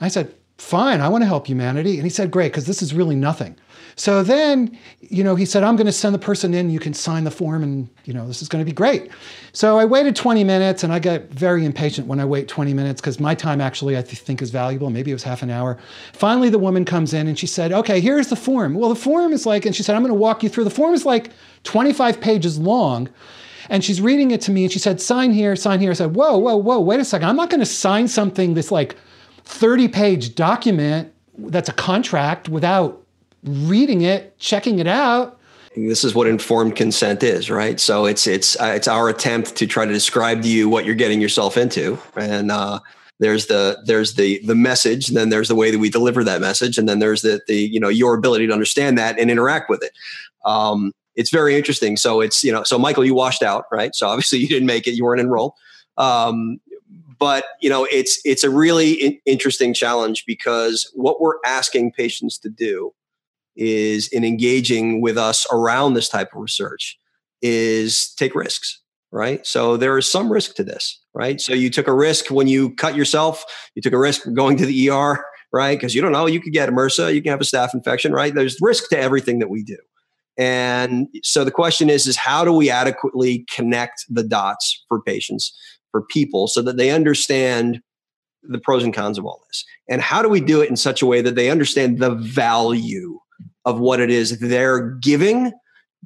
I 0.00 0.08
said, 0.08 0.34
Fine, 0.58 1.00
I 1.00 1.08
want 1.08 1.22
to 1.22 1.26
help 1.26 1.46
humanity. 1.46 1.94
And 1.94 2.04
he 2.04 2.10
said, 2.10 2.30
Great, 2.30 2.52
because 2.52 2.66
this 2.66 2.82
is 2.82 2.94
really 2.94 3.16
nothing. 3.16 3.56
So 4.00 4.22
then, 4.22 4.78
you 5.02 5.22
know, 5.22 5.34
he 5.34 5.44
said, 5.44 5.62
I'm 5.62 5.76
going 5.76 5.84
to 5.86 5.92
send 5.92 6.14
the 6.14 6.18
person 6.18 6.54
in, 6.54 6.70
you 6.70 6.80
can 6.80 6.94
sign 6.94 7.24
the 7.24 7.30
form, 7.30 7.62
and, 7.62 7.86
you 8.06 8.14
know, 8.14 8.26
this 8.26 8.40
is 8.40 8.48
going 8.48 8.64
to 8.64 8.66
be 8.66 8.74
great. 8.74 9.10
So 9.52 9.78
I 9.78 9.84
waited 9.84 10.16
20 10.16 10.42
minutes, 10.42 10.82
and 10.82 10.90
I 10.90 10.98
get 10.98 11.30
very 11.30 11.66
impatient 11.66 12.06
when 12.06 12.18
I 12.18 12.24
wait 12.24 12.48
20 12.48 12.72
minutes 12.72 13.02
because 13.02 13.20
my 13.20 13.34
time 13.34 13.60
actually 13.60 13.98
I 13.98 14.00
think 14.00 14.40
is 14.40 14.50
valuable. 14.50 14.88
Maybe 14.88 15.10
it 15.10 15.14
was 15.14 15.22
half 15.22 15.42
an 15.42 15.50
hour. 15.50 15.76
Finally, 16.14 16.48
the 16.48 16.58
woman 16.58 16.86
comes 16.86 17.12
in 17.12 17.28
and 17.28 17.38
she 17.38 17.46
said, 17.46 17.72
Okay, 17.72 18.00
here's 18.00 18.28
the 18.28 18.36
form. 18.36 18.72
Well, 18.72 18.88
the 18.88 18.94
form 18.94 19.34
is 19.34 19.44
like, 19.44 19.66
and 19.66 19.76
she 19.76 19.82
said, 19.82 19.94
I'm 19.94 20.00
going 20.00 20.08
to 20.08 20.14
walk 20.14 20.42
you 20.42 20.48
through. 20.48 20.64
The 20.64 20.70
form 20.70 20.94
is 20.94 21.04
like 21.04 21.30
25 21.64 22.22
pages 22.22 22.58
long. 22.58 23.10
And 23.68 23.84
she's 23.84 24.00
reading 24.00 24.30
it 24.30 24.40
to 24.42 24.50
me, 24.50 24.62
and 24.62 24.72
she 24.72 24.78
said, 24.78 25.02
Sign 25.02 25.30
here, 25.30 25.54
sign 25.56 25.78
here. 25.78 25.90
I 25.90 25.94
said, 25.94 26.16
Whoa, 26.16 26.38
whoa, 26.38 26.56
whoa, 26.56 26.80
wait 26.80 27.00
a 27.00 27.04
second. 27.04 27.28
I'm 27.28 27.36
not 27.36 27.50
going 27.50 27.60
to 27.60 27.66
sign 27.66 28.08
something 28.08 28.54
this 28.54 28.72
like 28.72 28.96
30 29.44 29.88
page 29.88 30.34
document 30.34 31.12
that's 31.36 31.68
a 31.68 31.74
contract 31.74 32.48
without 32.48 32.99
reading 33.44 34.02
it, 34.02 34.38
checking 34.38 34.78
it 34.78 34.86
out. 34.86 35.38
This 35.76 36.02
is 36.02 36.14
what 36.14 36.26
informed 36.26 36.74
consent 36.74 37.22
is, 37.22 37.48
right? 37.48 37.78
So 37.78 38.06
it's 38.06 38.26
it's 38.26 38.60
uh, 38.60 38.72
it's 38.74 38.88
our 38.88 39.08
attempt 39.08 39.54
to 39.56 39.66
try 39.66 39.86
to 39.86 39.92
describe 39.92 40.42
to 40.42 40.48
you 40.48 40.68
what 40.68 40.84
you're 40.84 40.96
getting 40.96 41.20
yourself 41.20 41.56
into, 41.56 41.98
and 42.16 42.50
uh, 42.50 42.80
there's 43.20 43.46
the 43.46 43.80
there's 43.86 44.14
the 44.14 44.40
the 44.44 44.56
message, 44.56 45.08
and 45.08 45.16
then 45.16 45.28
there's 45.28 45.46
the 45.46 45.54
way 45.54 45.70
that 45.70 45.78
we 45.78 45.88
deliver 45.88 46.24
that 46.24 46.40
message, 46.40 46.76
and 46.76 46.88
then 46.88 46.98
there's 46.98 47.22
the 47.22 47.40
the 47.46 47.56
you 47.56 47.78
know 47.78 47.88
your 47.88 48.14
ability 48.14 48.48
to 48.48 48.52
understand 48.52 48.98
that 48.98 49.18
and 49.18 49.30
interact 49.30 49.70
with 49.70 49.84
it. 49.84 49.92
Um, 50.44 50.92
it's 51.14 51.30
very 51.30 51.56
interesting. 51.56 51.96
So 51.96 52.20
it's 52.20 52.42
you 52.42 52.50
know 52.50 52.64
so 52.64 52.76
Michael, 52.76 53.04
you 53.04 53.14
washed 53.14 53.42
out, 53.42 53.66
right? 53.70 53.94
So 53.94 54.08
obviously 54.08 54.40
you 54.40 54.48
didn't 54.48 54.66
make 54.66 54.88
it, 54.88 54.92
you 54.92 55.04
weren't 55.04 55.20
enrolled. 55.20 55.52
Um, 55.98 56.60
but 57.18 57.44
you 57.60 57.70
know 57.70 57.86
it's 57.92 58.20
it's 58.24 58.42
a 58.42 58.50
really 58.50 58.92
in- 58.92 59.20
interesting 59.24 59.72
challenge 59.72 60.24
because 60.26 60.90
what 60.94 61.20
we're 61.20 61.36
asking 61.44 61.92
patients 61.92 62.38
to 62.38 62.48
do 62.48 62.92
is 63.56 64.08
in 64.08 64.24
engaging 64.24 65.00
with 65.00 65.18
us 65.18 65.46
around 65.52 65.94
this 65.94 66.08
type 66.08 66.32
of 66.34 66.40
research 66.40 66.98
is 67.42 68.12
take 68.14 68.34
risks, 68.34 68.80
right? 69.12 69.46
So 69.46 69.76
there 69.76 69.96
is 69.98 70.10
some 70.10 70.32
risk 70.32 70.54
to 70.56 70.64
this, 70.64 71.00
right? 71.14 71.40
So 71.40 71.52
you 71.52 71.70
took 71.70 71.88
a 71.88 71.94
risk 71.94 72.30
when 72.30 72.48
you 72.48 72.74
cut 72.74 72.96
yourself, 72.96 73.44
you 73.74 73.82
took 73.82 73.92
a 73.92 73.98
risk 73.98 74.22
going 74.34 74.56
to 74.58 74.66
the 74.66 74.90
ER, 74.90 75.24
right? 75.52 75.78
Because 75.78 75.94
you 75.94 76.02
don't 76.02 76.12
know, 76.12 76.26
you 76.26 76.40
could 76.40 76.52
get 76.52 76.68
MRSA, 76.68 77.14
you 77.14 77.22
can 77.22 77.30
have 77.30 77.40
a 77.40 77.44
staph 77.44 77.74
infection, 77.74 78.12
right? 78.12 78.34
There's 78.34 78.58
risk 78.60 78.88
to 78.90 78.98
everything 78.98 79.38
that 79.40 79.50
we 79.50 79.62
do. 79.62 79.78
And 80.38 81.08
so 81.22 81.44
the 81.44 81.50
question 81.50 81.90
is, 81.90 82.06
is 82.06 82.16
how 82.16 82.44
do 82.44 82.52
we 82.52 82.70
adequately 82.70 83.44
connect 83.50 84.06
the 84.08 84.22
dots 84.22 84.84
for 84.88 85.02
patients, 85.02 85.56
for 85.90 86.02
people, 86.02 86.46
so 86.46 86.62
that 86.62 86.76
they 86.76 86.90
understand 86.90 87.82
the 88.42 88.58
pros 88.58 88.82
and 88.82 88.94
cons 88.94 89.18
of 89.18 89.26
all 89.26 89.42
this? 89.48 89.64
And 89.88 90.00
how 90.00 90.22
do 90.22 90.28
we 90.28 90.40
do 90.40 90.62
it 90.62 90.70
in 90.70 90.76
such 90.76 91.02
a 91.02 91.06
way 91.06 91.20
that 91.20 91.34
they 91.34 91.50
understand 91.50 91.98
the 91.98 92.14
value 92.14 93.18
of 93.70 93.80
what 93.80 94.00
it 94.00 94.10
is 94.10 94.38
they're 94.38 94.90
giving 94.96 95.52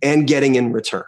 and 0.03 0.27
getting 0.27 0.55
in 0.55 0.73
return? 0.73 1.05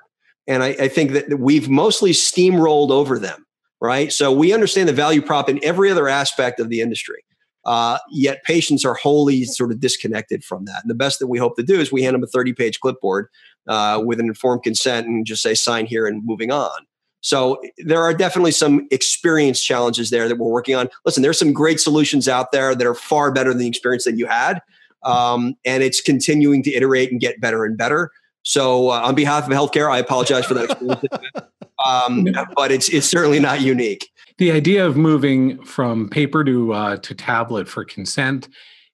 And 0.47 0.63
I, 0.63 0.69
I 0.69 0.89
think 0.89 1.13
that 1.13 1.41
we've 1.41 1.69
mostly 1.69 2.13
steamrolled 2.13 2.91
over 2.91 3.19
them, 3.19 3.47
right? 3.81 4.13
So 4.13 4.33
we 4.33 4.53
understand 4.53 4.89
the 4.89 4.93
value 4.93 5.23
prop 5.23 5.49
in 5.49 5.63
every 5.65 5.91
other 5.91 6.09
aspect 6.09 6.61
of 6.61 6.69
the 6.69 6.81
industry. 6.81 7.25
Uh, 7.65 7.99
yet 8.11 8.45
patients 8.45 8.85
are 8.85 8.95
wholly 8.95 9.45
sort 9.45 9.73
of 9.73 9.81
disconnected 9.81 10.45
from 10.45 10.65
that. 10.67 10.83
And 10.83 10.91
the 10.91 10.95
best 10.95 11.19
that 11.19 11.27
we 11.27 11.39
hope 11.39 11.57
to 11.57 11.65
do 11.65 11.81
is 11.81 11.91
we 11.91 12.03
hand 12.03 12.15
them 12.15 12.23
a 12.23 12.29
30 12.29 12.53
page 12.53 12.79
clipboard 12.79 13.29
uh, 13.67 14.01
with 14.05 14.21
an 14.21 14.27
informed 14.27 14.63
consent 14.63 15.09
and 15.09 15.27
just 15.27 15.43
say 15.43 15.55
sign 15.55 15.85
here 15.85 16.07
and 16.07 16.25
moving 16.25 16.53
on. 16.53 16.87
So 17.23 17.61
there 17.79 18.05
are 18.05 18.15
definitely 18.15 18.53
some 18.53 18.87
experience 18.93 19.61
challenges 19.61 20.11
there 20.11 20.29
that 20.29 20.39
we're 20.39 20.49
working 20.49 20.77
on. 20.77 20.89
Listen, 21.05 21.25
there's 21.25 21.41
some 21.41 21.53
great 21.53 21.81
solutions 21.81 22.29
out 22.29 22.53
there 22.53 22.73
that 22.73 22.87
are 22.87 22.95
far 22.95 23.33
better 23.33 23.51
than 23.51 23.59
the 23.59 23.67
experience 23.67 24.05
that 24.05 24.17
you 24.17 24.27
had. 24.27 24.61
Um, 25.07 25.55
and 25.65 25.83
it's 25.83 26.01
continuing 26.01 26.63
to 26.65 26.73
iterate 26.73 27.11
and 27.11 27.21
get 27.21 27.41
better 27.41 27.65
and 27.65 27.77
better. 27.79 28.11
So 28.43 28.91
uh, 28.91 29.01
on 29.01 29.15
behalf 29.15 29.47
of 29.47 29.53
healthcare, 29.53 29.91
I 29.91 29.99
apologize 29.99 30.45
for 30.47 30.55
that 30.55 31.51
um, 31.87 32.27
but 32.55 32.73
it's 32.73 32.89
it's 32.89 33.07
certainly 33.07 33.41
not 33.41 33.61
unique 33.61 34.09
the 34.39 34.51
idea 34.51 34.87
of 34.87 34.97
moving 34.97 35.63
from 35.65 36.09
paper 36.09 36.45
to 36.45 36.73
uh, 36.73 36.97
to 36.99 37.15
tablet 37.15 37.69
for 37.69 37.85
consent 37.85 38.49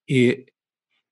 it, 0.09 0.49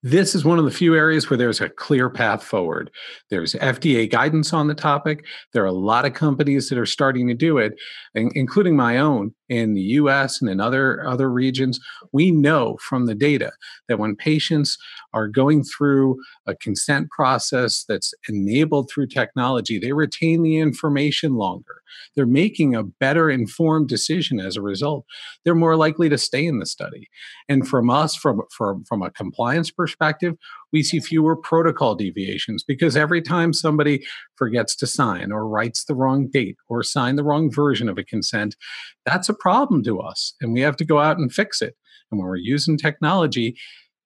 this 0.02 0.34
is 0.34 0.44
one 0.44 0.58
of 0.58 0.64
the 0.64 0.70
few 0.70 0.94
areas 0.94 1.28
where 1.28 1.36
there's 1.36 1.60
a 1.60 1.68
clear 1.68 2.08
path 2.08 2.42
forward. 2.42 2.90
There's 3.28 3.52
FDA 3.54 4.10
guidance 4.10 4.52
on 4.54 4.66
the 4.66 4.74
topic. 4.74 5.26
There 5.52 5.62
are 5.62 5.66
a 5.66 5.72
lot 5.72 6.06
of 6.06 6.14
companies 6.14 6.70
that 6.70 6.78
are 6.78 6.86
starting 6.86 7.28
to 7.28 7.34
do 7.34 7.58
it, 7.58 7.74
including 8.14 8.76
my 8.76 8.96
own 8.96 9.34
in 9.50 9.74
the 9.74 9.82
US 9.82 10.40
and 10.40 10.48
in 10.48 10.60
other, 10.60 11.06
other 11.06 11.30
regions. 11.30 11.80
We 12.12 12.30
know 12.30 12.78
from 12.80 13.06
the 13.06 13.14
data 13.14 13.52
that 13.88 13.98
when 13.98 14.16
patients 14.16 14.78
are 15.12 15.28
going 15.28 15.64
through 15.64 16.20
a 16.46 16.54
consent 16.54 17.10
process 17.10 17.84
that's 17.86 18.14
enabled 18.28 18.88
through 18.88 19.08
technology, 19.08 19.78
they 19.78 19.92
retain 19.92 20.42
the 20.42 20.56
information 20.56 21.34
longer. 21.34 21.82
They're 22.14 22.26
making 22.26 22.74
a 22.74 22.84
better 22.84 23.28
informed 23.28 23.88
decision 23.88 24.38
as 24.38 24.56
a 24.56 24.62
result. 24.62 25.04
They're 25.44 25.54
more 25.54 25.76
likely 25.76 26.08
to 26.08 26.18
stay 26.18 26.46
in 26.46 26.60
the 26.60 26.66
study. 26.66 27.08
And 27.48 27.66
from 27.66 27.90
us, 27.90 28.14
from, 28.14 28.42
from, 28.56 28.84
from 28.84 29.02
a 29.02 29.10
compliance 29.10 29.70
perspective, 29.70 30.36
we 30.72 30.82
see 30.82 31.00
fewer 31.00 31.36
protocol 31.36 31.94
deviations 31.94 32.62
because 32.62 32.96
every 32.96 33.22
time 33.22 33.52
somebody 33.52 34.04
forgets 34.36 34.76
to 34.76 34.86
sign 34.86 35.32
or 35.32 35.46
writes 35.46 35.84
the 35.84 35.94
wrong 35.94 36.28
date 36.28 36.56
or 36.68 36.82
sign 36.82 37.16
the 37.16 37.24
wrong 37.24 37.50
version 37.50 37.88
of 37.88 37.98
a 37.98 38.04
consent, 38.04 38.56
that's 39.04 39.28
a 39.28 39.34
problem 39.40 39.82
to 39.84 40.00
us. 40.00 40.34
And 40.40 40.52
we 40.52 40.60
have 40.60 40.76
to 40.76 40.84
go 40.84 41.00
out 41.00 41.18
and 41.18 41.32
fix 41.32 41.60
it. 41.60 41.74
And 42.10 42.20
when 42.20 42.28
we're 42.28 42.36
using 42.36 42.76
technology, 42.76 43.56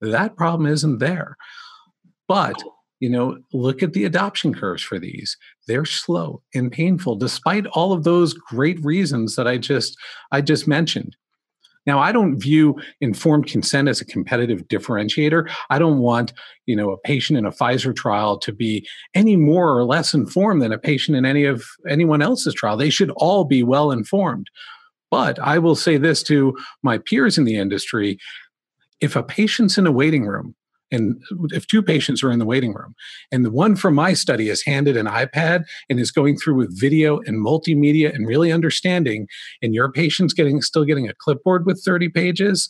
that 0.00 0.36
problem 0.36 0.70
isn't 0.70 0.98
there. 0.98 1.36
But 2.26 2.62
you 3.04 3.10
know 3.10 3.36
look 3.52 3.82
at 3.82 3.92
the 3.92 4.04
adoption 4.04 4.54
curves 4.54 4.82
for 4.82 4.98
these 4.98 5.36
they're 5.66 5.84
slow 5.84 6.40
and 6.54 6.72
painful 6.72 7.16
despite 7.16 7.66
all 7.66 7.92
of 7.92 8.04
those 8.04 8.32
great 8.32 8.82
reasons 8.82 9.36
that 9.36 9.46
i 9.46 9.58
just 9.58 9.96
i 10.32 10.40
just 10.40 10.66
mentioned 10.66 11.14
now 11.86 11.98
i 11.98 12.10
don't 12.12 12.38
view 12.38 12.74
informed 13.02 13.46
consent 13.46 13.88
as 13.88 14.00
a 14.00 14.06
competitive 14.06 14.66
differentiator 14.68 15.50
i 15.68 15.78
don't 15.78 15.98
want 15.98 16.32
you 16.64 16.74
know 16.74 16.90
a 16.92 16.98
patient 16.98 17.38
in 17.38 17.44
a 17.44 17.52
pfizer 17.52 17.94
trial 17.94 18.38
to 18.38 18.52
be 18.52 18.86
any 19.14 19.36
more 19.36 19.76
or 19.76 19.84
less 19.84 20.14
informed 20.14 20.62
than 20.62 20.72
a 20.72 20.78
patient 20.78 21.14
in 21.14 21.26
any 21.26 21.44
of 21.44 21.62
anyone 21.88 22.22
else's 22.22 22.54
trial 22.54 22.76
they 22.76 22.90
should 22.90 23.10
all 23.16 23.44
be 23.44 23.62
well 23.62 23.90
informed 23.90 24.48
but 25.14 25.38
i 25.38 25.58
will 25.58 25.76
say 25.76 25.96
this 25.96 26.24
to 26.24 26.56
my 26.82 26.98
peers 26.98 27.38
in 27.38 27.44
the 27.44 27.56
industry 27.56 28.18
if 29.00 29.14
a 29.14 29.22
patient's 29.22 29.78
in 29.78 29.86
a 29.86 29.92
waiting 29.92 30.26
room 30.26 30.56
and 30.90 31.22
if 31.50 31.66
two 31.68 31.82
patients 31.82 32.22
are 32.24 32.32
in 32.32 32.40
the 32.40 32.44
waiting 32.44 32.74
room 32.74 32.96
and 33.30 33.44
the 33.44 33.50
one 33.50 33.76
from 33.76 33.94
my 33.94 34.12
study 34.12 34.48
is 34.48 34.64
handed 34.64 34.96
an 34.96 35.06
ipad 35.06 35.62
and 35.88 36.00
is 36.00 36.10
going 36.10 36.36
through 36.36 36.56
with 36.56 36.80
video 36.80 37.20
and 37.26 37.46
multimedia 37.46 38.12
and 38.12 38.26
really 38.26 38.50
understanding 38.50 39.28
and 39.62 39.72
your 39.72 39.88
patient's 39.90 40.34
getting 40.34 40.60
still 40.60 40.84
getting 40.84 41.08
a 41.08 41.14
clipboard 41.14 41.64
with 41.64 41.80
30 41.84 42.08
pages 42.08 42.68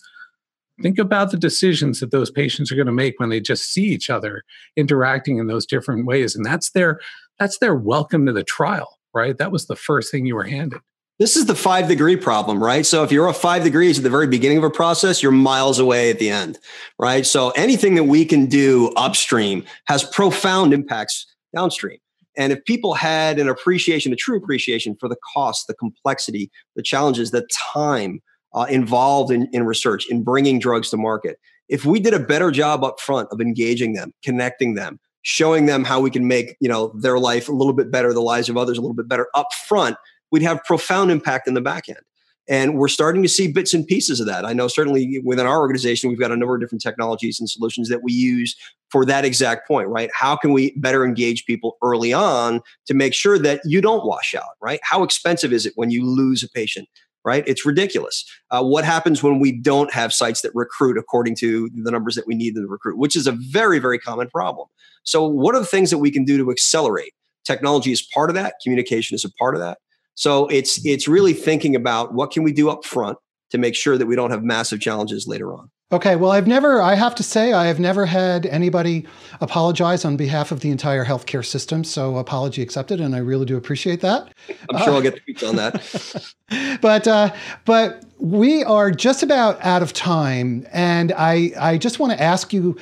think 0.82 0.98
about 0.98 1.30
the 1.30 1.38
decisions 1.38 2.00
that 2.00 2.10
those 2.10 2.30
patients 2.30 2.70
are 2.70 2.76
going 2.76 2.84
to 2.84 2.92
make 2.92 3.18
when 3.18 3.30
they 3.30 3.40
just 3.40 3.72
see 3.72 3.84
each 3.84 4.10
other 4.10 4.42
interacting 4.76 5.38
in 5.38 5.46
those 5.46 5.64
different 5.64 6.04
ways. 6.04 6.34
And 6.34 6.44
that's 6.44 6.70
their 6.70 6.98
that's 7.38 7.58
their 7.58 7.76
welcome 7.76 8.26
to 8.26 8.32
the 8.32 8.42
trial 8.42 8.98
right? 9.14 9.38
That 9.38 9.52
was 9.52 9.66
the 9.66 9.76
first 9.76 10.10
thing 10.10 10.26
you 10.26 10.34
were 10.34 10.42
handed 10.42 10.80
this 11.18 11.36
is 11.36 11.46
the 11.46 11.54
five 11.54 11.88
degree 11.88 12.16
problem, 12.16 12.62
right? 12.62 12.84
So 12.84 13.04
if 13.04 13.12
you're 13.12 13.28
a 13.28 13.34
five 13.34 13.62
degrees 13.62 13.98
at 13.98 14.04
the 14.04 14.10
very 14.10 14.26
beginning 14.26 14.58
of 14.58 14.64
a 14.64 14.70
process, 14.70 15.22
you're 15.22 15.32
miles 15.32 15.78
away 15.78 16.10
at 16.10 16.18
the 16.18 16.30
end, 16.30 16.58
right? 16.98 17.24
So 17.24 17.50
anything 17.50 17.94
that 17.94 18.04
we 18.04 18.24
can 18.24 18.46
do 18.46 18.92
upstream 18.96 19.64
has 19.86 20.02
profound 20.02 20.72
impacts 20.72 21.26
downstream. 21.54 21.98
And 22.36 22.52
if 22.52 22.64
people 22.64 22.94
had 22.94 23.38
an 23.38 23.48
appreciation, 23.48 24.12
a 24.12 24.16
true 24.16 24.36
appreciation 24.36 24.96
for 24.98 25.08
the 25.08 25.16
cost, 25.34 25.68
the 25.68 25.74
complexity, 25.74 26.50
the 26.74 26.82
challenges, 26.82 27.30
the 27.30 27.46
time 27.52 28.20
uh, 28.54 28.66
involved 28.68 29.30
in, 29.30 29.48
in 29.52 29.64
research, 29.64 30.06
in 30.10 30.24
bringing 30.24 30.58
drugs 30.58 30.90
to 30.90 30.96
market, 30.96 31.38
if 31.68 31.84
we 31.84 32.00
did 32.00 32.12
a 32.12 32.18
better 32.18 32.50
job 32.50 32.82
up 32.82 33.00
front 33.00 33.28
of 33.30 33.40
engaging 33.40 33.92
them, 33.92 34.12
connecting 34.24 34.74
them, 34.74 34.98
showing 35.22 35.66
them 35.66 35.84
how 35.84 36.00
we 36.00 36.10
can 36.10 36.26
make 36.26 36.56
you 36.60 36.68
know 36.68 36.88
their 37.00 37.18
life 37.18 37.48
a 37.48 37.52
little 37.52 37.72
bit 37.72 37.90
better, 37.90 38.12
the 38.12 38.20
lives 38.20 38.48
of 38.48 38.56
others 38.56 38.78
a 38.78 38.80
little 38.80 38.96
bit 38.96 39.08
better 39.08 39.28
up 39.34 39.46
front, 39.66 39.96
we'd 40.30 40.42
have 40.42 40.62
profound 40.64 41.10
impact 41.10 41.48
in 41.48 41.54
the 41.54 41.60
back 41.60 41.88
end. 41.88 41.98
And 42.46 42.76
we're 42.76 42.88
starting 42.88 43.22
to 43.22 43.28
see 43.28 43.50
bits 43.50 43.72
and 43.72 43.86
pieces 43.86 44.20
of 44.20 44.26
that. 44.26 44.44
I 44.44 44.52
know 44.52 44.68
certainly 44.68 45.20
within 45.24 45.46
our 45.46 45.58
organization, 45.60 46.10
we've 46.10 46.20
got 46.20 46.30
a 46.30 46.36
number 46.36 46.54
of 46.54 46.60
different 46.60 46.82
technologies 46.82 47.40
and 47.40 47.48
solutions 47.48 47.88
that 47.88 48.02
we 48.02 48.12
use 48.12 48.54
for 48.90 49.06
that 49.06 49.24
exact 49.24 49.66
point, 49.66 49.88
right? 49.88 50.10
How 50.14 50.36
can 50.36 50.52
we 50.52 50.72
better 50.76 51.04
engage 51.04 51.46
people 51.46 51.78
early 51.82 52.12
on 52.12 52.60
to 52.86 52.94
make 52.94 53.14
sure 53.14 53.38
that 53.38 53.60
you 53.64 53.80
don't 53.80 54.04
wash 54.04 54.34
out, 54.34 54.56
right? 54.60 54.78
How 54.82 55.02
expensive 55.02 55.52
is 55.52 55.64
it 55.64 55.72
when 55.76 55.90
you 55.90 56.04
lose 56.04 56.42
a 56.42 56.48
patient? 56.48 56.88
Right? 57.26 57.42
It's 57.46 57.64
ridiculous. 57.64 58.22
Uh, 58.50 58.62
what 58.62 58.84
happens 58.84 59.22
when 59.22 59.40
we 59.40 59.50
don't 59.50 59.90
have 59.94 60.12
sites 60.12 60.42
that 60.42 60.50
recruit 60.54 60.98
according 60.98 61.36
to 61.36 61.70
the 61.72 61.90
numbers 61.90 62.16
that 62.16 62.26
we 62.26 62.34
need 62.34 62.54
to 62.54 62.66
recruit, 62.66 62.98
which 62.98 63.16
is 63.16 63.26
a 63.26 63.32
very, 63.32 63.78
very 63.78 63.98
common 63.98 64.28
problem. 64.28 64.68
So, 65.04 65.26
what 65.26 65.54
are 65.54 65.60
the 65.60 65.64
things 65.64 65.88
that 65.88 65.96
we 65.96 66.10
can 66.10 66.26
do 66.26 66.36
to 66.36 66.50
accelerate? 66.50 67.14
Technology 67.46 67.92
is 67.92 68.02
part 68.02 68.28
of 68.28 68.34
that, 68.34 68.56
communication 68.62 69.14
is 69.14 69.24
a 69.24 69.32
part 69.38 69.54
of 69.54 69.62
that. 69.62 69.78
So 70.14 70.46
it's 70.48 70.84
it's 70.84 71.08
really 71.08 71.32
thinking 71.32 71.74
about 71.74 72.14
what 72.14 72.30
can 72.30 72.42
we 72.42 72.52
do 72.52 72.70
up 72.70 72.84
front 72.84 73.18
to 73.50 73.58
make 73.58 73.74
sure 73.74 73.98
that 73.98 74.06
we 74.06 74.16
don't 74.16 74.30
have 74.30 74.42
massive 74.42 74.80
challenges 74.80 75.26
later 75.26 75.54
on. 75.54 75.70
Okay, 75.92 76.16
well, 76.16 76.32
I've 76.32 76.48
never, 76.48 76.82
I 76.82 76.94
have 76.94 77.14
to 77.16 77.22
say, 77.22 77.52
I 77.52 77.66
have 77.66 77.78
never 77.78 78.04
had 78.04 78.46
anybody 78.46 79.06
apologize 79.40 80.04
on 80.04 80.16
behalf 80.16 80.50
of 80.50 80.58
the 80.58 80.70
entire 80.70 81.04
healthcare 81.04 81.44
system. 81.44 81.84
So, 81.84 82.16
apology 82.16 82.62
accepted, 82.62 83.00
and 83.00 83.14
I 83.14 83.18
really 83.18 83.44
do 83.44 83.56
appreciate 83.56 84.00
that. 84.00 84.32
I'm 84.70 84.78
sure 84.78 84.90
uh, 84.90 84.96
I'll 84.96 85.02
get 85.02 85.20
tweets 85.24 85.48
on 85.48 85.54
that. 85.54 86.78
but, 86.80 87.06
uh, 87.06 87.32
but 87.64 88.04
we 88.18 88.64
are 88.64 88.90
just 88.90 89.22
about 89.22 89.62
out 89.64 89.82
of 89.82 89.92
time, 89.92 90.66
and 90.72 91.12
I, 91.12 91.52
I 91.60 91.78
just 91.78 92.00
want 92.00 92.12
to 92.12 92.20
ask 92.20 92.52
you 92.52 92.76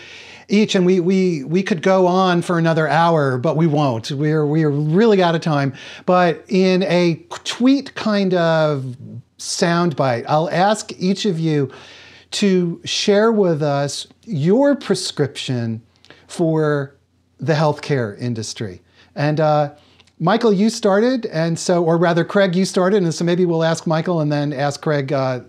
each, 0.52 0.74
and 0.74 0.84
we 0.84 1.00
we 1.00 1.44
we 1.44 1.62
could 1.62 1.82
go 1.82 2.06
on 2.06 2.42
for 2.42 2.58
another 2.58 2.86
hour, 2.86 3.38
but 3.38 3.56
we 3.56 3.66
won't. 3.66 4.10
We're 4.10 4.46
we're 4.46 4.70
really 4.70 5.22
out 5.22 5.34
of 5.34 5.40
time. 5.40 5.72
But 6.06 6.44
in 6.48 6.82
a 6.84 7.24
tweet 7.44 7.94
kind 7.94 8.34
of 8.34 8.96
soundbite, 9.38 10.26
I'll 10.28 10.50
ask 10.50 10.92
each 10.98 11.24
of 11.24 11.40
you 11.40 11.72
to 12.32 12.80
share 12.84 13.32
with 13.32 13.62
us 13.62 14.06
your 14.24 14.76
prescription 14.76 15.82
for 16.28 16.94
the 17.38 17.54
healthcare 17.54 18.18
industry. 18.18 18.80
And 19.14 19.40
uh, 19.40 19.74
Michael, 20.18 20.52
you 20.52 20.70
started, 20.70 21.26
and 21.26 21.58
so, 21.58 21.84
or 21.84 21.96
rather, 21.96 22.24
Craig, 22.24 22.54
you 22.54 22.64
started, 22.64 23.02
and 23.02 23.12
so 23.12 23.24
maybe 23.24 23.44
we'll 23.44 23.64
ask 23.64 23.86
Michael 23.86 24.20
and 24.20 24.30
then 24.30 24.52
ask 24.52 24.80
Craig. 24.80 25.12
Uh, 25.12 25.40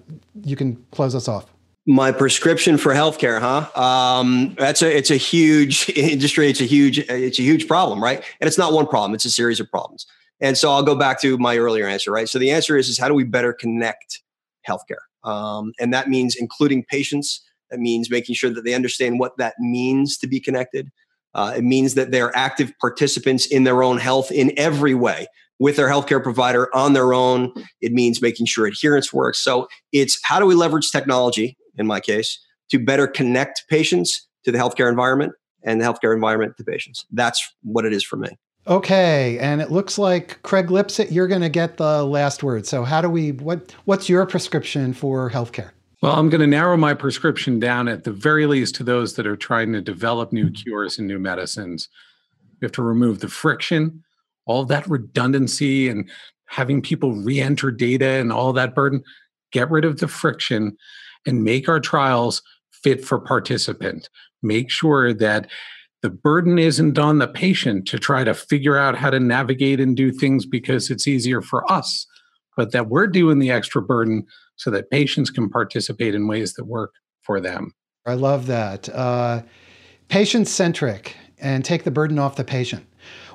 you 0.44 0.56
can 0.56 0.84
close 0.92 1.14
us 1.14 1.28
off. 1.28 1.53
My 1.86 2.14
prescription 2.14 2.78
for 2.78 2.94
healthcare, 2.94 3.42
huh? 3.42 3.70
Um, 3.80 4.56
that's 4.58 4.82
a 4.82 4.96
it's 4.96 5.12
a 5.12 5.18
huge 5.18 5.90
industry. 5.96 6.50
It's 6.50 6.62
a 6.62 6.66
huge 6.66 7.00
it's 7.00 7.40
a 7.40 7.44
huge 7.44 7.68
problem, 7.68 8.02
right? 8.02 8.24
And 8.40 8.48
it's 8.48 8.58
not 8.58 8.72
one 8.72 8.88
problem; 8.88 9.14
it's 9.14 9.26
a 9.26 9.30
series 9.30 9.60
of 9.60 9.70
problems. 9.70 10.06
And 10.40 10.58
so 10.58 10.72
I'll 10.72 10.84
go 10.84 10.96
back 10.96 11.22
to 11.22 11.38
my 11.38 11.58
earlier 11.58 11.86
answer, 11.86 12.12
right? 12.12 12.28
So 12.30 12.40
the 12.40 12.52
answer 12.52 12.78
is 12.78 12.88
is 12.88 12.98
how 12.98 13.10
do 13.10 13.14
we 13.14 13.26
better 13.26 13.52
connect 13.52 14.22
healthcare? 14.68 15.04
Um, 15.24 15.74
and 15.80 15.94
that 15.94 16.10
means 16.10 16.36
including 16.36 16.86
patients. 16.86 17.42
That 17.70 17.80
means 17.80 18.10
making 18.10 18.36
sure 18.36 18.50
that 18.50 18.64
they 18.64 18.74
understand 18.74 19.20
what 19.20 19.38
that 19.38 19.56
means 19.60 20.18
to 20.20 20.28
be 20.28 20.40
connected. 20.40 20.90
Uh, 21.34 21.54
it 21.58 21.64
means 21.64 21.96
that 21.96 22.12
they're 22.12 22.36
active 22.38 22.72
participants 22.80 23.46
in 23.46 23.64
their 23.64 23.84
own 23.84 23.98
health 23.98 24.32
in 24.32 24.54
every 24.58 24.94
way 24.94 25.28
with 25.60 25.76
their 25.76 25.88
healthcare 25.88 26.22
provider 26.22 26.74
on 26.76 26.94
their 26.94 27.14
own. 27.14 27.52
It 27.82 27.92
means 27.92 28.22
making 28.22 28.46
sure 28.46 28.68
adherence 28.68 29.12
works. 29.12 29.40
So 29.40 29.68
it's 29.92 30.20
how 30.24 30.40
do 30.40 30.46
we 30.46 30.56
leverage 30.56 30.92
technology, 30.92 31.58
in 31.78 31.88
my 31.88 32.00
case, 32.00 32.40
to 32.70 32.80
better 32.80 33.08
connect 33.08 33.64
patients 33.70 34.28
to 34.44 34.52
the 34.52 34.58
healthcare 34.58 34.90
environment 34.90 35.34
and 35.64 35.80
the 35.80 35.86
healthcare 35.86 36.14
environment 36.14 36.58
to 36.58 36.64
patients. 36.64 37.06
That's 37.12 37.54
what 37.64 37.86
it 37.86 37.94
is 37.94 38.04
for 38.04 38.18
me. 38.18 38.30
Okay, 38.66 39.38
and 39.40 39.62
it 39.62 39.72
looks 39.72 39.98
like 39.98 40.42
Craig 40.42 40.68
Lipset, 40.68 41.12
you're 41.12 41.28
going 41.28 41.42
to 41.42 41.50
get 41.50 41.76
the 41.76 42.06
last 42.06 42.44
word. 42.44 42.66
So, 42.66 42.84
how 42.84 43.02
do 43.02 43.10
we? 43.10 43.34
What 43.34 43.76
What's 43.84 44.08
your 44.08 44.26
prescription 44.26 44.94
for 44.94 45.30
healthcare? 45.30 45.72
Well, 46.02 46.14
I'm 46.14 46.30
going 46.30 46.42
to 46.42 46.48
narrow 46.48 46.78
my 46.78 46.94
prescription 46.94 47.60
down 47.60 47.88
at 47.88 48.04
the 48.04 48.12
very 48.12 48.46
least 48.46 48.76
to 48.76 48.84
those 48.84 49.16
that 49.16 49.28
are 49.28 49.38
trying 49.38 49.74
to 49.74 49.82
develop 49.82 50.32
new 50.32 50.46
mm-hmm. 50.46 50.54
cures 50.54 50.98
and 50.98 51.08
new 51.08 51.20
medicines. 51.20 51.90
We 52.60 52.66
have 52.66 52.74
to 52.74 52.82
remove 52.82 53.20
the 53.20 53.28
friction, 53.28 54.04
all 54.46 54.64
that 54.66 54.88
redundancy, 54.88 55.90
and 55.90 56.10
having 56.46 56.82
people 56.82 57.16
re 57.16 57.42
enter 57.42 57.70
data 57.70 58.06
and 58.06 58.32
all 58.32 58.54
that 58.54 58.76
burden. 58.76 59.04
Get 59.52 59.70
rid 59.70 59.84
of 59.84 60.00
the 60.00 60.08
friction 60.08 60.78
and 61.26 61.44
make 61.44 61.70
our 61.70 61.80
trials 61.80 62.42
fit 62.72 63.04
for 63.04 63.20
participant. 63.20 64.10
Make 64.42 64.70
sure 64.70 65.14
that 65.14 65.50
the 66.02 66.10
burden 66.10 66.60
isn't 66.60 67.00
on 67.00 67.20
the 67.20 67.28
patient 67.28 67.88
to 67.88 67.98
try 67.98 68.26
to 68.26 68.34
figure 68.34 68.78
out 68.78 68.98
how 68.98 69.10
to 69.10 69.20
navigate 69.20 69.80
and 69.80 69.96
do 69.96 70.12
things 70.12 70.46
because 70.46 70.92
it's 70.92 71.08
easier 71.08 71.42
for 71.42 71.70
us, 71.72 72.06
but 72.58 72.74
that 72.74 72.90
we're 72.90 73.08
doing 73.08 73.40
the 73.40 73.52
extra 73.52 73.82
burden 73.82 74.26
so 74.58 74.70
that 74.70 74.90
patients 74.92 75.30
can 75.30 75.50
participate 75.50 76.14
in 76.14 76.28
ways 76.28 76.54
that 76.56 76.66
work 76.66 76.92
for 77.22 77.40
them. 77.40 77.74
I 78.06 78.16
love 78.16 78.48
that. 78.48 78.90
Uh, 78.90 79.44
patient 80.10 80.50
centric 80.50 81.16
and 81.38 81.64
take 81.64 81.84
the 81.84 81.92
burden 81.92 82.20
off 82.20 82.36
the 82.36 82.44
patient. 82.44 82.86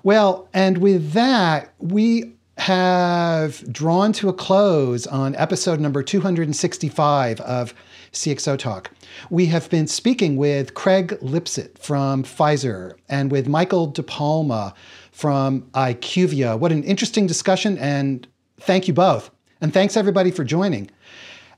Well, 0.02 0.48
and 0.52 0.78
with 0.78 1.12
that, 1.12 1.72
we 1.78 2.34
have 2.58 3.72
drawn 3.72 4.12
to 4.12 4.28
a 4.28 4.32
close 4.32 5.06
on 5.06 5.34
episode 5.36 5.80
number 5.80 6.02
265 6.02 7.40
of 7.40 7.72
CXO 8.12 8.58
Talk. 8.58 8.90
We 9.30 9.46
have 9.46 9.70
been 9.70 9.86
speaking 9.86 10.36
with 10.36 10.74
Craig 10.74 11.18
Lipset 11.22 11.78
from 11.78 12.24
Pfizer 12.24 12.94
and 13.08 13.30
with 13.30 13.46
Michael 13.46 13.92
DePalma 13.92 14.74
from 15.12 15.62
IQVIA. 15.72 16.58
What 16.58 16.72
an 16.72 16.82
interesting 16.82 17.26
discussion, 17.26 17.78
and 17.78 18.26
thank 18.60 18.88
you 18.88 18.94
both. 18.94 19.30
And 19.60 19.72
thanks 19.72 19.96
everybody 19.96 20.30
for 20.30 20.44
joining. 20.44 20.90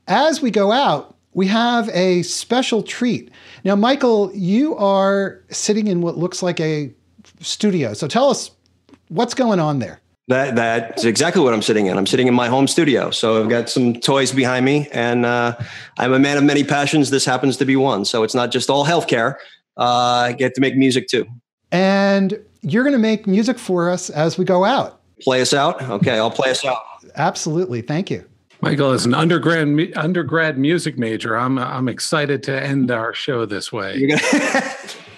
As 0.07 0.42
we 0.42 0.51
go 0.51 0.70
out, 0.70 1.16
we 1.32 1.46
have 1.46 1.88
a 1.90 2.22
special 2.22 2.82
treat. 2.82 3.30
Now, 3.64 3.76
Michael, 3.76 4.32
you 4.34 4.76
are 4.76 5.42
sitting 5.51 5.86
in 5.86 6.03
what 6.03 6.18
looks 6.18 6.42
like 6.42 6.61
a 6.61 6.92
studio. 7.40 7.94
So 7.94 8.07
tell 8.07 8.28
us 8.28 8.51
what's 9.09 9.34
going 9.34 9.61
on 9.61 9.78
there. 9.78 10.01
That 10.31 10.55
that's 10.55 11.03
exactly 11.03 11.43
what 11.43 11.53
I'm 11.53 11.61
sitting 11.61 11.87
in. 11.87 11.99
I'm 11.99 12.07
sitting 12.07 12.28
in 12.28 12.35
my 12.35 12.47
home 12.47 12.68
studio. 12.68 13.11
So 13.11 13.43
I've 13.43 13.49
got 13.49 13.68
some 13.68 13.95
toys 13.95 14.31
behind 14.31 14.64
me, 14.64 14.89
and 14.93 15.26
uh, 15.26 15.57
I'm 15.99 16.12
a 16.12 16.20
man 16.20 16.37
of 16.37 16.45
many 16.45 16.62
passions. 16.62 17.11
This 17.11 17.24
happens 17.24 17.57
to 17.57 17.64
be 17.64 17.74
one. 17.74 18.05
So 18.05 18.22
it's 18.22 18.35
not 18.35 18.53
just 18.53 18.70
all 18.70 18.87
healthcare. 18.87 19.35
Uh, 19.76 20.26
I 20.28 20.33
get 20.33 20.55
to 20.55 20.61
make 20.61 20.76
music 20.76 21.09
too. 21.09 21.26
And 21.72 22.39
you're 22.62 22.85
going 22.85 22.93
to 22.93 22.99
make 23.01 23.26
music 23.26 23.59
for 23.59 23.91
us 23.91 24.09
as 24.09 24.39
we 24.39 24.45
go 24.45 24.64
out. 24.64 25.01
Play 25.20 25.41
us 25.41 25.53
out. 25.53 25.83
Okay, 25.83 26.16
I'll 26.16 26.31
play 26.31 26.53
us 26.53 26.64
out. 26.64 26.81
Absolutely. 27.16 27.83
Thank 27.83 28.09
you. 28.09 28.24
Michael, 28.61 28.93
as 28.93 29.05
an 29.07 29.14
undergrad 29.14 29.66
undergrad 29.97 30.59
music 30.59 30.97
major, 30.97 31.37
I'm 31.37 31.59
I'm 31.59 31.89
excited 31.89 32.45
to 32.45 32.62
end 32.62 32.93
our 32.93 33.12
show 33.12 33.47
this 33.47 33.72
way. 33.72 34.16